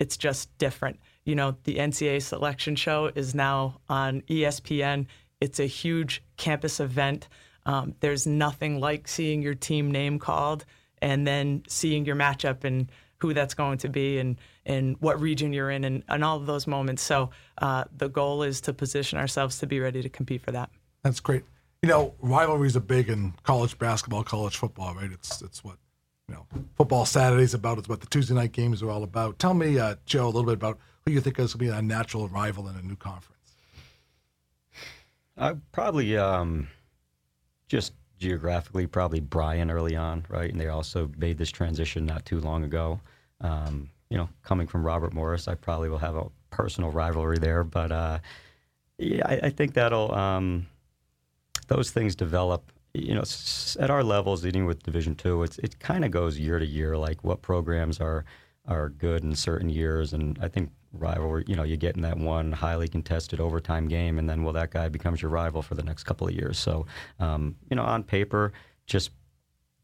it's 0.00 0.16
just 0.16 0.56
different. 0.58 0.98
You 1.24 1.36
know, 1.36 1.56
the 1.62 1.76
NCAA 1.76 2.20
selection 2.20 2.74
show 2.74 3.12
is 3.14 3.32
now 3.32 3.80
on 3.88 4.22
ESPN. 4.22 5.06
It's 5.40 5.60
a 5.60 5.66
huge 5.66 6.24
campus 6.36 6.80
event. 6.80 7.28
Um, 7.66 7.94
there's 8.00 8.26
nothing 8.26 8.80
like 8.80 9.08
seeing 9.08 9.42
your 9.42 9.54
team 9.54 9.90
name 9.90 10.18
called 10.18 10.64
and 11.00 11.26
then 11.26 11.62
seeing 11.68 12.04
your 12.04 12.16
matchup 12.16 12.64
and 12.64 12.90
who 13.18 13.32
that's 13.32 13.54
going 13.54 13.78
to 13.78 13.88
be 13.88 14.18
and 14.18 14.36
and 14.66 14.96
what 15.00 15.20
region 15.20 15.52
you're 15.52 15.70
in 15.70 15.84
and, 15.84 16.02
and 16.08 16.24
all 16.24 16.36
of 16.36 16.46
those 16.46 16.66
moments. 16.66 17.02
So 17.02 17.30
uh, 17.58 17.84
the 17.96 18.08
goal 18.08 18.42
is 18.42 18.60
to 18.62 18.72
position 18.72 19.18
ourselves 19.18 19.58
to 19.58 19.66
be 19.66 19.80
ready 19.80 20.02
to 20.02 20.08
compete 20.08 20.42
for 20.42 20.52
that. 20.52 20.70
That's 21.02 21.20
great. 21.20 21.44
You 21.82 21.88
know, 21.88 22.14
rivalries 22.20 22.76
are 22.76 22.80
big 22.80 23.08
in 23.10 23.34
college 23.42 23.78
basketball, 23.78 24.24
college 24.24 24.56
football, 24.56 24.94
right? 24.94 25.10
It's 25.12 25.42
it's 25.42 25.62
what 25.62 25.76
you 26.28 26.34
know, 26.34 26.46
football 26.76 27.04
Saturdays 27.04 27.54
about. 27.54 27.78
It's 27.78 27.88
what 27.88 28.00
the 28.00 28.06
Tuesday 28.06 28.34
night 28.34 28.52
games 28.52 28.82
are 28.82 28.90
all 28.90 29.02
about. 29.02 29.38
Tell 29.38 29.54
me, 29.54 29.78
uh, 29.78 29.96
Joe, 30.06 30.24
a 30.24 30.26
little 30.26 30.44
bit 30.44 30.54
about 30.54 30.78
who 31.04 31.12
you 31.12 31.20
think 31.20 31.38
is 31.38 31.54
going 31.54 31.68
to 31.68 31.72
be 31.72 31.78
a 31.78 31.82
natural 31.82 32.28
rival 32.28 32.68
in 32.68 32.76
a 32.76 32.82
new 32.82 32.96
conference. 32.96 33.34
I 35.36 35.54
probably 35.72 36.16
um, 36.16 36.68
just 37.68 37.92
geographically, 38.18 38.86
probably 38.86 39.20
Bryant 39.20 39.70
early 39.70 39.96
on, 39.96 40.24
right? 40.28 40.50
And 40.50 40.60
they 40.60 40.68
also 40.68 41.10
made 41.16 41.38
this 41.38 41.50
transition 41.50 42.06
not 42.06 42.24
too 42.24 42.40
long 42.40 42.64
ago. 42.64 43.00
Um, 43.40 43.90
you 44.10 44.16
know, 44.16 44.28
coming 44.42 44.66
from 44.66 44.84
Robert 44.84 45.12
Morris, 45.12 45.48
I 45.48 45.54
probably 45.54 45.88
will 45.88 45.98
have 45.98 46.16
a 46.16 46.26
personal 46.50 46.90
rivalry 46.90 47.38
there. 47.38 47.64
But 47.64 47.90
uh, 47.92 48.18
yeah, 48.98 49.26
I, 49.26 49.46
I, 49.46 49.50
think 49.50 49.74
that'll 49.74 50.14
um, 50.14 50.66
those 51.68 51.90
things 51.90 52.14
develop. 52.14 52.70
You 52.92 53.14
know, 53.14 53.24
at 53.80 53.90
our 53.90 54.04
levels, 54.04 54.44
leading 54.44 54.66
with 54.66 54.84
Division 54.84 55.16
Two, 55.16 55.42
it's 55.42 55.58
it 55.58 55.80
kind 55.80 56.04
of 56.04 56.12
goes 56.12 56.38
year 56.38 56.60
to 56.60 56.66
year. 56.66 56.96
Like 56.96 57.24
what 57.24 57.42
programs 57.42 58.00
are 58.00 58.24
are 58.68 58.88
good 58.88 59.24
in 59.24 59.34
certain 59.34 59.68
years, 59.68 60.12
and 60.12 60.38
I 60.40 60.46
think 60.46 60.70
rivalry. 60.98 61.44
You 61.46 61.56
know, 61.56 61.62
you 61.62 61.76
get 61.76 61.96
in 61.96 62.02
that 62.02 62.18
one 62.18 62.52
highly 62.52 62.88
contested 62.88 63.40
overtime 63.40 63.88
game, 63.88 64.18
and 64.18 64.28
then 64.28 64.42
well, 64.42 64.52
that 64.54 64.70
guy 64.70 64.88
becomes 64.88 65.22
your 65.22 65.30
rival 65.30 65.62
for 65.62 65.74
the 65.74 65.82
next 65.82 66.04
couple 66.04 66.26
of 66.26 66.34
years. 66.34 66.58
So, 66.58 66.86
um, 67.18 67.56
you 67.68 67.76
know, 67.76 67.82
on 67.82 68.02
paper, 68.04 68.52
just 68.86 69.10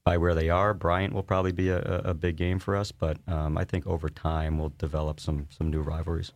by 0.05 0.17
where 0.17 0.35
they 0.35 0.49
are, 0.51 0.73
Bryant 0.75 1.13
will 1.13 1.23
probably 1.23 1.53
be 1.53 1.69
a, 1.69 1.81
a 1.81 2.15
big 2.15 2.37
game 2.37 2.59
for 2.59 2.77
us. 2.77 2.93
But 2.93 3.19
um, 3.27 3.59
I 3.59 3.65
think 3.65 3.87
over 3.87 4.09
time 4.09 4.59
we'll 4.59 4.73
develop 4.79 5.21
some 5.21 5.47
some 5.51 5.71
new 5.71 5.83
rivalries. 5.83 6.33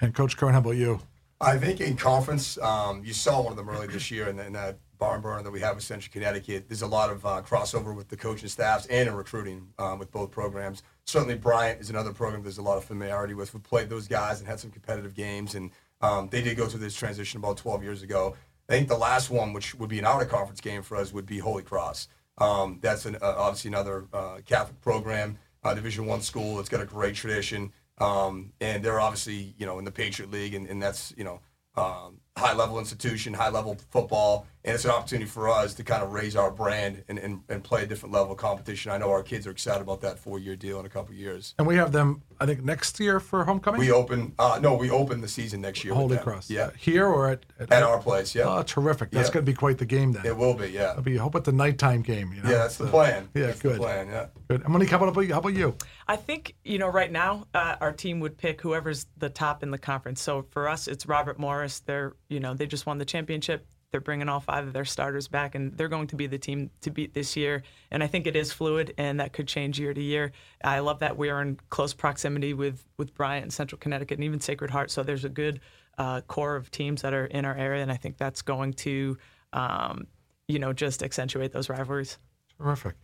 And 0.00 0.14
Coach 0.14 0.36
Curran, 0.36 0.52
how 0.52 0.60
about 0.60 0.76
you? 0.76 1.00
I 1.40 1.58
think 1.58 1.80
in 1.80 1.96
conference, 1.96 2.58
um, 2.58 3.02
you 3.04 3.12
saw 3.12 3.42
one 3.42 3.52
of 3.52 3.56
them 3.56 3.68
early 3.68 3.86
this 3.86 4.10
year, 4.10 4.28
and 4.28 4.40
in 4.40 4.54
that 4.54 4.78
barn 4.98 5.20
burner 5.20 5.42
that 5.42 5.50
we 5.50 5.60
have 5.60 5.76
with 5.76 5.84
Central 5.84 6.12
Connecticut. 6.12 6.68
There's 6.68 6.82
a 6.82 6.86
lot 6.86 7.10
of 7.10 7.24
uh, 7.24 7.42
crossover 7.42 7.94
with 7.94 8.08
the 8.08 8.16
coaching 8.16 8.48
staffs 8.48 8.86
and 8.86 9.08
in 9.08 9.14
recruiting 9.14 9.68
um, 9.78 9.98
with 9.98 10.10
both 10.10 10.30
programs. 10.30 10.82
Certainly, 11.06 11.36
Bryant 11.36 11.80
is 11.80 11.88
another 11.88 12.12
program 12.12 12.42
there's 12.42 12.58
a 12.58 12.62
lot 12.62 12.78
of 12.78 12.84
familiarity 12.84 13.32
with. 13.32 13.54
We 13.54 13.60
played 13.60 13.88
those 13.88 14.08
guys 14.08 14.40
and 14.40 14.48
had 14.48 14.58
some 14.58 14.70
competitive 14.72 15.14
games, 15.14 15.54
and 15.54 15.70
um, 16.00 16.28
they 16.30 16.42
did 16.42 16.56
go 16.56 16.66
through 16.66 16.80
this 16.80 16.96
transition 16.96 17.38
about 17.38 17.56
12 17.58 17.82
years 17.84 18.02
ago. 18.02 18.34
I 18.68 18.72
think 18.72 18.88
the 18.88 18.98
last 18.98 19.30
one, 19.30 19.52
which 19.52 19.74
would 19.76 19.88
be 19.88 20.00
an 20.00 20.04
out 20.04 20.20
of 20.20 20.28
conference 20.28 20.60
game 20.60 20.82
for 20.82 20.96
us, 20.96 21.12
would 21.12 21.26
be 21.26 21.38
Holy 21.38 21.62
Cross. 21.62 22.08
Um, 22.38 22.80
that's 22.82 23.06
an, 23.06 23.16
uh, 23.16 23.34
obviously 23.38 23.68
another 23.68 24.06
uh, 24.12 24.38
Catholic 24.44 24.80
program, 24.80 25.38
uh, 25.62 25.74
Division 25.74 26.06
One 26.06 26.22
school. 26.22 26.58
It's 26.58 26.68
got 26.68 26.80
a 26.80 26.86
great 26.86 27.14
tradition, 27.14 27.72
um, 27.98 28.52
and 28.60 28.82
they're 28.84 29.00
obviously 29.00 29.54
you 29.56 29.64
know 29.64 29.78
in 29.78 29.84
the 29.84 29.92
Patriot 29.92 30.32
League, 30.32 30.54
and, 30.54 30.66
and 30.66 30.82
that's 30.82 31.14
you 31.16 31.22
know 31.22 31.40
um, 31.76 32.18
high 32.36 32.52
level 32.52 32.78
institution, 32.78 33.32
high 33.32 33.48
level 33.48 33.76
football, 33.90 34.46
and 34.64 34.74
it's 34.74 34.84
an 34.84 34.90
opportunity 34.90 35.26
for 35.26 35.48
us 35.48 35.74
to 35.74 35.84
kind 35.84 36.02
of 36.02 36.12
raise 36.12 36.34
our 36.34 36.50
brand 36.50 37.02
and, 37.08 37.18
and, 37.18 37.40
and 37.48 37.62
play 37.62 37.84
a 37.84 37.86
different 37.86 38.12
level 38.12 38.32
of 38.32 38.38
competition. 38.38 38.90
I 38.90 38.98
know 38.98 39.10
our 39.10 39.22
kids 39.22 39.46
are 39.46 39.50
excited 39.50 39.80
about 39.80 40.00
that 40.02 40.18
four 40.18 40.38
year 40.38 40.56
deal 40.56 40.80
in 40.80 40.86
a 40.86 40.88
couple 40.88 41.14
years. 41.14 41.54
And 41.58 41.66
we 41.66 41.76
have 41.76 41.92
them, 41.92 42.22
I 42.40 42.46
think, 42.46 42.62
next 42.64 42.98
year 43.00 43.20
for 43.20 43.44
homecoming. 43.44 43.80
We 43.80 43.90
open, 43.90 44.34
uh, 44.38 44.58
no, 44.60 44.74
we 44.74 44.90
open 44.90 45.20
the 45.20 45.28
season 45.28 45.60
next 45.60 45.84
year. 45.84 45.94
Holy 45.94 46.18
Cross, 46.18 46.50
yeah, 46.50 46.70
here 46.78 47.06
or 47.06 47.30
at 47.30 47.46
at, 47.58 47.72
at 47.72 47.82
our 47.82 47.98
place, 47.98 48.34
yeah. 48.34 48.44
Oh, 48.46 48.62
terrific! 48.62 49.10
That's 49.10 49.28
yeah. 49.28 49.34
going 49.34 49.46
to 49.46 49.52
be 49.52 49.56
quite 49.56 49.78
the 49.78 49.86
game 49.86 50.12
then. 50.12 50.26
It 50.26 50.36
will 50.36 50.54
be, 50.54 50.68
yeah. 50.68 50.90
It'll 50.90 51.02
be. 51.02 51.18
I 51.18 51.22
hope 51.22 51.36
it's 51.36 51.48
a 51.48 51.52
nighttime 51.52 52.02
game. 52.02 52.32
You 52.32 52.42
know? 52.42 52.50
Yeah, 52.50 52.58
that's 52.58 52.76
the, 52.76 52.84
the 52.84 52.90
plan. 52.90 53.28
Yeah, 53.34 53.46
that's 53.46 53.62
good. 53.62 53.78
plan, 53.78 54.08
yeah. 54.08 54.26
Good. 54.48 54.62
And 54.62 54.72
Monique, 54.72 54.90
how 54.90 55.02
about 55.02 55.20
you? 55.20 55.32
How 55.32 55.38
about 55.38 55.54
you? 55.54 55.76
I 56.08 56.16
think 56.16 56.54
you 56.64 56.78
know 56.78 56.88
right 56.88 57.10
now 57.10 57.46
uh, 57.54 57.76
our 57.80 57.92
team 57.92 58.20
would 58.20 58.36
pick 58.36 58.60
whoever's 58.60 59.06
the 59.16 59.30
top 59.30 59.62
in 59.62 59.70
the 59.70 59.78
conference. 59.78 60.20
So 60.20 60.46
for 60.50 60.68
us, 60.68 60.88
it's 60.88 61.06
Robert 61.06 61.38
Morris. 61.38 61.80
They're 61.80 62.14
you 62.28 62.40
know 62.40 62.54
they 62.54 62.66
just 62.66 62.86
won 62.86 62.98
the 62.98 63.04
championship 63.04 63.66
they're 63.90 64.00
bringing 64.00 64.28
all 64.28 64.40
five 64.40 64.66
of 64.66 64.72
their 64.72 64.84
starters 64.84 65.28
back, 65.28 65.54
and 65.54 65.76
they're 65.76 65.88
going 65.88 66.08
to 66.08 66.16
be 66.16 66.26
the 66.26 66.38
team 66.38 66.70
to 66.80 66.90
beat 66.90 67.14
this 67.14 67.36
year. 67.36 67.62
And 67.90 68.02
I 68.02 68.06
think 68.06 68.26
it 68.26 68.36
is 68.36 68.52
fluid, 68.52 68.92
and 68.98 69.20
that 69.20 69.32
could 69.32 69.46
change 69.46 69.78
year 69.78 69.94
to 69.94 70.02
year. 70.02 70.32
I 70.62 70.80
love 70.80 70.98
that 71.00 71.16
we 71.16 71.30
are 71.30 71.40
in 71.40 71.58
close 71.70 71.94
proximity 71.94 72.52
with 72.52 72.84
with 72.96 73.14
Bryant 73.14 73.44
and 73.44 73.52
Central 73.52 73.78
Connecticut, 73.78 74.18
and 74.18 74.24
even 74.24 74.40
Sacred 74.40 74.70
Heart. 74.70 74.90
So 74.90 75.02
there's 75.02 75.24
a 75.24 75.28
good 75.30 75.60
uh, 75.98 76.20
core 76.22 76.56
of 76.56 76.70
teams 76.70 77.02
that 77.02 77.14
are 77.14 77.26
in 77.26 77.44
our 77.44 77.56
area, 77.56 77.82
and 77.82 77.92
I 77.92 77.96
think 77.96 78.18
that's 78.18 78.42
going 78.42 78.74
to, 78.74 79.16
um, 79.52 80.08
you 80.48 80.58
know, 80.58 80.72
just 80.72 81.02
accentuate 81.02 81.52
those 81.52 81.68
rivalries. 81.68 82.18
Terrific. 82.58 82.96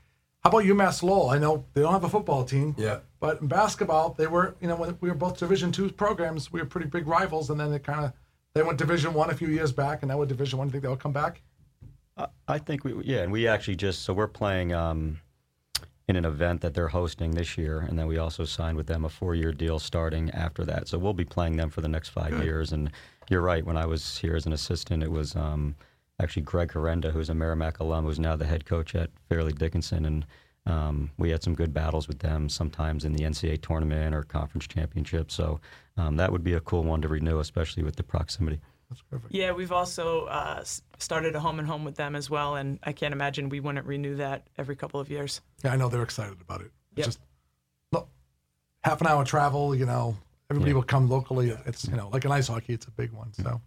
How 0.43 0.51
about 0.51 0.65
UMass 0.65 1.05
Lowell? 1.05 1.31
I 1.31 1.39
know 1.39 1.65
they 1.73 1.83
don't 1.83 1.93
have 1.93 2.03
a 2.03 2.09
football 2.09 2.45
team. 2.45 2.75
Yeah. 2.77 2.99
But 3.21 3.41
in 3.41 3.47
basketball, 3.47 4.15
they 4.19 4.27
were, 4.27 4.57
you 4.61 4.67
know, 4.67 4.75
when 4.75 4.99
we 5.01 5.09
were 5.09 5.15
both 5.15 5.39
Division 5.39 5.71
two 5.71 5.89
programs, 5.91 6.53
we 6.53 6.61
were 6.61 6.67
pretty 6.67 6.89
big 6.89 7.07
rivals, 7.07 7.49
and 7.49 7.61
then 7.61 7.73
it 7.73 7.85
kind 7.85 8.05
of 8.05 8.13
they 8.55 8.63
went 8.63 8.79
Division 8.79 9.15
One 9.15 9.31
a 9.31 9.35
few 9.35 9.49
years 9.49 9.73
back, 9.73 10.03
and 10.03 10.11
now 10.11 10.19
we're 10.19 10.27
Division 10.27 10.59
One. 10.59 10.69
Do 10.69 10.71
you 10.71 10.73
think 10.73 10.83
they'll 10.85 10.97
come 10.97 11.13
back? 11.13 11.43
I 12.47 12.59
think 12.59 12.85
we 12.85 12.95
yeah, 13.05 13.23
and 13.23 13.33
we 13.33 13.49
actually 13.49 13.77
just 13.77 14.03
so 14.03 14.13
we're 14.13 14.29
playing 14.29 14.75
um, 14.75 15.19
in 16.09 16.17
an 16.17 16.27
event 16.27 16.61
that 16.61 16.75
they're 16.75 16.89
hosting 16.89 17.31
this 17.31 17.57
year, 17.57 17.81
and 17.81 17.99
then 17.99 18.07
we 18.07 18.19
also 18.19 18.45
signed 18.45 18.77
with 18.77 18.87
them 18.87 19.05
a 19.05 19.09
four-year 19.09 19.53
deal 19.53 19.79
starting 19.79 20.31
after 20.31 20.65
that. 20.67 20.89
So 20.89 20.99
we'll 20.99 21.15
be 21.15 21.25
playing 21.25 21.57
them 21.57 21.71
for 21.71 21.81
the 21.81 21.89
next 21.89 22.11
five 22.11 22.31
Good. 22.31 22.45
years. 22.45 22.73
And 22.73 22.91
you're 23.31 23.41
right. 23.41 23.65
When 23.65 23.79
I 23.79 23.87
was 23.87 24.19
here 24.19 24.37
as 24.37 24.45
an 24.45 24.53
assistant, 24.53 25.03
it 25.03 25.11
was 25.11 25.35
um, 25.35 25.75
actually 26.21 26.43
Greg 26.43 26.73
Herenda, 26.73 27.11
who's 27.13 27.31
a 27.31 27.35
Merrimack 27.35 27.81
alum, 27.81 28.05
who's 28.05 28.21
now 28.21 28.37
the 28.37 28.45
head 28.45 28.67
coach 28.67 28.95
at 28.95 29.09
Fairleigh 29.31 29.53
Dickinson, 29.53 30.05
and 30.05 30.27
um, 30.67 31.11
we 31.19 31.31
had 31.31 31.43
some 31.43 31.55
good 31.55 31.75
battles 31.75 32.07
with 32.07 32.21
them 32.21 32.49
sometimes 32.49 33.05
in 33.05 33.13
the 33.13 33.25
NCAA 33.25 33.61
tournament 33.63 34.15
or 34.15 34.23
conference 34.23 34.67
championship. 34.67 35.31
So 35.31 35.61
um, 35.97 36.17
that 36.17 36.31
would 36.31 36.45
be 36.45 36.55
a 36.55 36.61
cool 36.61 36.85
one 36.85 37.03
to 37.03 37.09
renew, 37.09 37.41
especially 37.41 37.83
with 37.83 37.97
the 37.97 38.03
proximity. 38.03 38.61
That's 38.89 39.03
perfect. 39.03 39.35
Yeah, 39.35 39.53
we've 39.53 39.73
also 39.73 40.27
uh, 40.27 40.63
started 40.99 41.35
a 41.35 41.41
home 41.41 41.59
and 41.59 41.67
home 41.67 41.85
with 41.85 41.97
them 41.97 42.15
as 42.15 42.29
well, 42.29 42.57
and 42.57 42.79
I 42.83 42.93
can't 42.93 43.13
imagine 43.13 43.49
we 43.49 43.59
wouldn't 43.59 43.87
renew 43.87 44.17
that 44.17 44.49
every 44.59 44.77
couple 44.77 45.01
of 45.01 45.11
years. 45.11 45.41
Yeah, 45.65 45.73
I 45.73 45.77
know 45.77 45.89
they're 45.89 46.03
excited 46.03 46.41
about 46.41 46.61
it. 46.61 46.71
Yep. 46.97 47.07
Just 47.07 47.21
look, 47.91 48.09
half 48.85 49.01
an 49.01 49.07
hour 49.07 49.25
travel. 49.25 49.75
You 49.75 49.87
know, 49.87 50.15
everybody 50.51 50.73
yeah. 50.73 50.77
will 50.77 50.83
come 50.83 51.09
locally. 51.09 51.57
It's 51.65 51.89
you 51.89 51.97
know 51.97 52.11
like 52.13 52.27
an 52.27 52.33
ice 52.33 52.49
hockey. 52.49 52.75
It's 52.75 52.87
a 52.87 52.91
big 52.91 53.13
one. 53.13 53.33
So, 53.33 53.63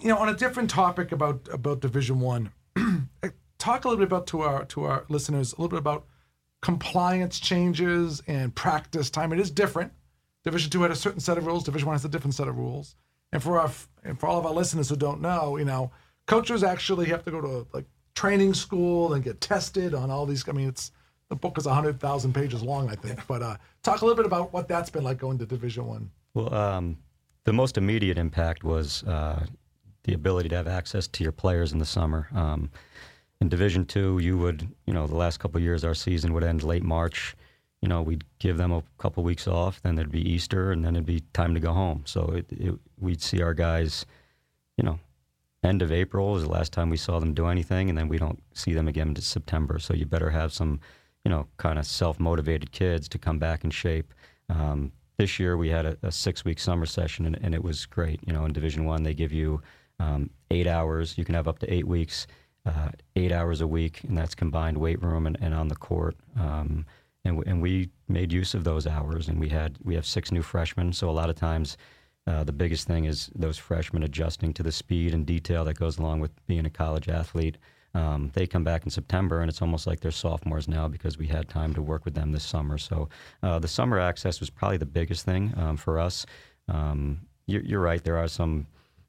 you 0.00 0.08
know, 0.08 0.16
on 0.16 0.30
a 0.30 0.34
different 0.34 0.70
topic 0.70 1.12
about 1.12 1.46
about 1.52 1.80
Division 1.80 2.18
One 2.18 2.52
talk 3.58 3.84
a 3.84 3.88
little 3.88 4.04
bit 4.04 4.12
about 4.12 4.26
to 4.28 4.42
our 4.42 4.64
to 4.66 4.84
our 4.84 5.04
listeners 5.08 5.52
a 5.52 5.56
little 5.60 5.70
bit 5.70 5.78
about 5.78 6.06
compliance 6.62 7.38
changes 7.38 8.22
and 8.26 8.54
practice 8.54 9.10
time. 9.10 9.32
It 9.32 9.40
is 9.40 9.50
different. 9.50 9.92
Division 10.44 10.70
two 10.70 10.82
had 10.82 10.90
a 10.90 10.96
certain 10.96 11.20
set 11.20 11.38
of 11.38 11.46
rules. 11.46 11.64
Division 11.64 11.86
one 11.86 11.94
has 11.94 12.04
a 12.04 12.08
different 12.08 12.34
set 12.34 12.48
of 12.48 12.56
rules. 12.56 12.96
And 13.32 13.42
for 13.42 13.58
our 13.58 13.70
and 14.04 14.18
for 14.18 14.26
all 14.26 14.38
of 14.38 14.46
our 14.46 14.52
listeners 14.52 14.88
who 14.88 14.96
don't 14.96 15.20
know, 15.20 15.56
you 15.56 15.64
know, 15.64 15.90
coaches 16.26 16.62
actually 16.62 17.06
have 17.06 17.24
to 17.24 17.30
go 17.30 17.40
to 17.40 17.66
like 17.72 17.84
training 18.14 18.54
school 18.54 19.14
and 19.14 19.22
get 19.22 19.40
tested 19.40 19.94
on 19.94 20.10
all 20.10 20.26
these. 20.26 20.48
I 20.48 20.52
mean, 20.52 20.68
it's 20.68 20.92
the 21.28 21.36
book 21.36 21.58
is 21.58 21.66
hundred 21.66 22.00
thousand 22.00 22.32
pages 22.34 22.62
long, 22.62 22.88
I 22.88 22.94
think. 22.94 23.26
But 23.26 23.42
uh, 23.42 23.56
talk 23.82 24.00
a 24.02 24.04
little 24.04 24.16
bit 24.16 24.26
about 24.26 24.52
what 24.52 24.68
that's 24.68 24.90
been 24.90 25.04
like 25.04 25.18
going 25.18 25.38
to 25.38 25.46
Division 25.46 25.86
one. 25.86 26.10
Well, 26.34 26.54
um, 26.54 26.98
the 27.44 27.52
most 27.52 27.76
immediate 27.76 28.18
impact 28.18 28.64
was 28.64 29.02
uh, 29.04 29.46
the 30.04 30.14
ability 30.14 30.48
to 30.50 30.56
have 30.56 30.68
access 30.68 31.08
to 31.08 31.22
your 31.22 31.32
players 31.32 31.72
in 31.72 31.78
the 31.78 31.84
summer. 31.84 32.28
Um, 32.34 32.70
in 33.40 33.48
Division 33.48 33.84
Two, 33.84 34.18
you 34.18 34.38
would, 34.38 34.68
you 34.86 34.94
know, 34.94 35.06
the 35.06 35.16
last 35.16 35.38
couple 35.38 35.60
years, 35.60 35.84
our 35.84 35.94
season 35.94 36.32
would 36.32 36.44
end 36.44 36.62
late 36.62 36.82
March. 36.82 37.36
You 37.82 37.88
know, 37.88 38.02
we'd 38.02 38.24
give 38.38 38.56
them 38.56 38.72
a 38.72 38.82
couple 38.98 39.22
weeks 39.22 39.46
off, 39.46 39.82
then 39.82 39.94
there'd 39.94 40.10
be 40.10 40.28
Easter, 40.28 40.72
and 40.72 40.84
then 40.84 40.96
it'd 40.96 41.06
be 41.06 41.20
time 41.32 41.54
to 41.54 41.60
go 41.60 41.72
home. 41.72 42.02
So 42.06 42.32
it, 42.34 42.46
it, 42.50 42.74
we'd 42.98 43.22
see 43.22 43.42
our 43.42 43.52
guys, 43.52 44.06
you 44.78 44.84
know, 44.84 44.98
end 45.62 45.82
of 45.82 45.92
April 45.92 46.36
is 46.36 46.44
the 46.44 46.48
last 46.48 46.72
time 46.72 46.88
we 46.88 46.96
saw 46.96 47.18
them 47.18 47.34
do 47.34 47.46
anything, 47.46 47.88
and 47.88 47.98
then 47.98 48.08
we 48.08 48.18
don't 48.18 48.42
see 48.54 48.72
them 48.72 48.88
again 48.88 49.08
until 49.08 49.22
September. 49.22 49.78
So 49.78 49.94
you 49.94 50.06
better 50.06 50.30
have 50.30 50.52
some, 50.52 50.80
you 51.24 51.30
know, 51.30 51.46
kind 51.58 51.78
of 51.78 51.86
self 51.86 52.18
motivated 52.18 52.72
kids 52.72 53.08
to 53.10 53.18
come 53.18 53.38
back 53.38 53.64
in 53.64 53.70
shape. 53.70 54.14
Um, 54.48 54.92
this 55.18 55.38
year 55.38 55.56
we 55.56 55.68
had 55.68 55.86
a, 55.86 55.98
a 56.02 56.12
six 56.12 56.44
week 56.44 56.58
summer 56.58 56.86
session, 56.86 57.26
and, 57.26 57.38
and, 57.42 57.54
it 57.54 57.62
was 57.62 57.86
great. 57.86 58.20
You 58.26 58.32
know, 58.32 58.44
in 58.44 58.52
Division 58.52 58.84
One 58.84 59.02
they 59.02 59.14
give 59.14 59.32
you 59.32 59.60
um, 59.98 60.30
eight 60.50 60.66
hours. 60.66 61.18
You 61.18 61.24
can 61.24 61.34
have 61.34 61.48
up 61.48 61.58
to 61.60 61.72
eight 61.72 61.86
weeks, 61.86 62.26
uh, 62.66 62.90
eight 63.14 63.32
hours 63.32 63.60
a 63.60 63.66
week, 63.66 64.02
and 64.04 64.18
that's 64.18 64.34
combined 64.34 64.76
weight 64.76 65.02
room 65.02 65.26
and, 65.26 65.38
and 65.40 65.54
on 65.54 65.68
the 65.68 65.76
court. 65.76 66.16
Um, 66.38 66.84
and, 67.24 67.42
and 67.46 67.62
we 67.62 67.90
made 68.08 68.32
use 68.32 68.54
of 68.54 68.64
those 68.64 68.86
hours, 68.86 69.28
and 69.28 69.40
we 69.40 69.48
had 69.48 69.78
we 69.82 69.94
have 69.94 70.06
six 70.06 70.30
new 70.30 70.42
freshmen, 70.42 70.92
so 70.92 71.08
a 71.08 71.12
lot 71.12 71.30
of 71.30 71.36
times 71.36 71.76
uh, 72.26 72.42
the 72.42 72.52
biggest 72.52 72.86
thing 72.86 73.04
is 73.04 73.30
those 73.34 73.56
freshmen 73.56 74.02
adjusting 74.02 74.52
to 74.54 74.62
the 74.62 74.72
speed 74.72 75.14
and 75.14 75.26
detail 75.26 75.64
that 75.64 75.78
goes 75.78 75.98
along 75.98 76.20
with 76.20 76.32
being 76.46 76.66
a 76.66 76.70
college 76.70 77.08
athlete. 77.08 77.56
Um, 77.94 78.30
they 78.34 78.46
come 78.46 78.64
back 78.64 78.84
in 78.84 78.90
September, 78.90 79.40
and 79.40 79.48
it's 79.48 79.62
almost 79.62 79.86
like 79.86 80.00
they're 80.00 80.10
sophomores 80.10 80.68
now 80.68 80.86
because 80.86 81.16
we 81.16 81.26
had 81.26 81.48
time 81.48 81.72
to 81.74 81.82
work 81.82 82.04
with 82.04 82.14
them 82.14 82.32
this 82.32 82.44
summer. 82.44 82.78
So 82.78 83.08
uh, 83.42 83.58
the 83.58 83.68
summer 83.68 83.98
access 83.98 84.40
was 84.40 84.50
probably 84.50 84.76
the 84.76 84.86
biggest 84.86 85.24
thing 85.24 85.54
um, 85.56 85.76
for 85.76 85.98
us. 85.98 86.26
Um, 86.68 87.22
you're, 87.46 87.62
you're, 87.62 87.80
right. 87.80 88.02
There 88.02 88.18
are 88.18 88.28
some 88.28 88.66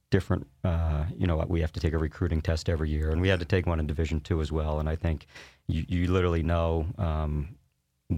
different. 0.10 0.48
Uh, 0.63 1.06
you 1.17 1.28
know, 1.28 1.43
we 1.48 1.62
have 1.62 1.72
to 1.74 1.80
take 1.80 1.93
a 1.93 1.98
recruiting 1.98 2.41
test 2.41 2.70
every 2.70 2.89
year, 2.89 3.12
and 3.12 3.22
we 3.22 3.28
had 3.28 3.39
to 3.39 3.46
take 3.46 3.65
one 3.65 3.80
in 3.80 3.88
Division 3.88 4.20
Two 4.20 4.41
as 4.41 4.52
well. 4.52 4.80
And 4.80 4.88
I 4.89 4.96
think 4.96 5.28
you, 5.67 5.86
you 5.88 6.12
literally 6.12 6.43
know 6.43 6.86
um, 6.98 7.58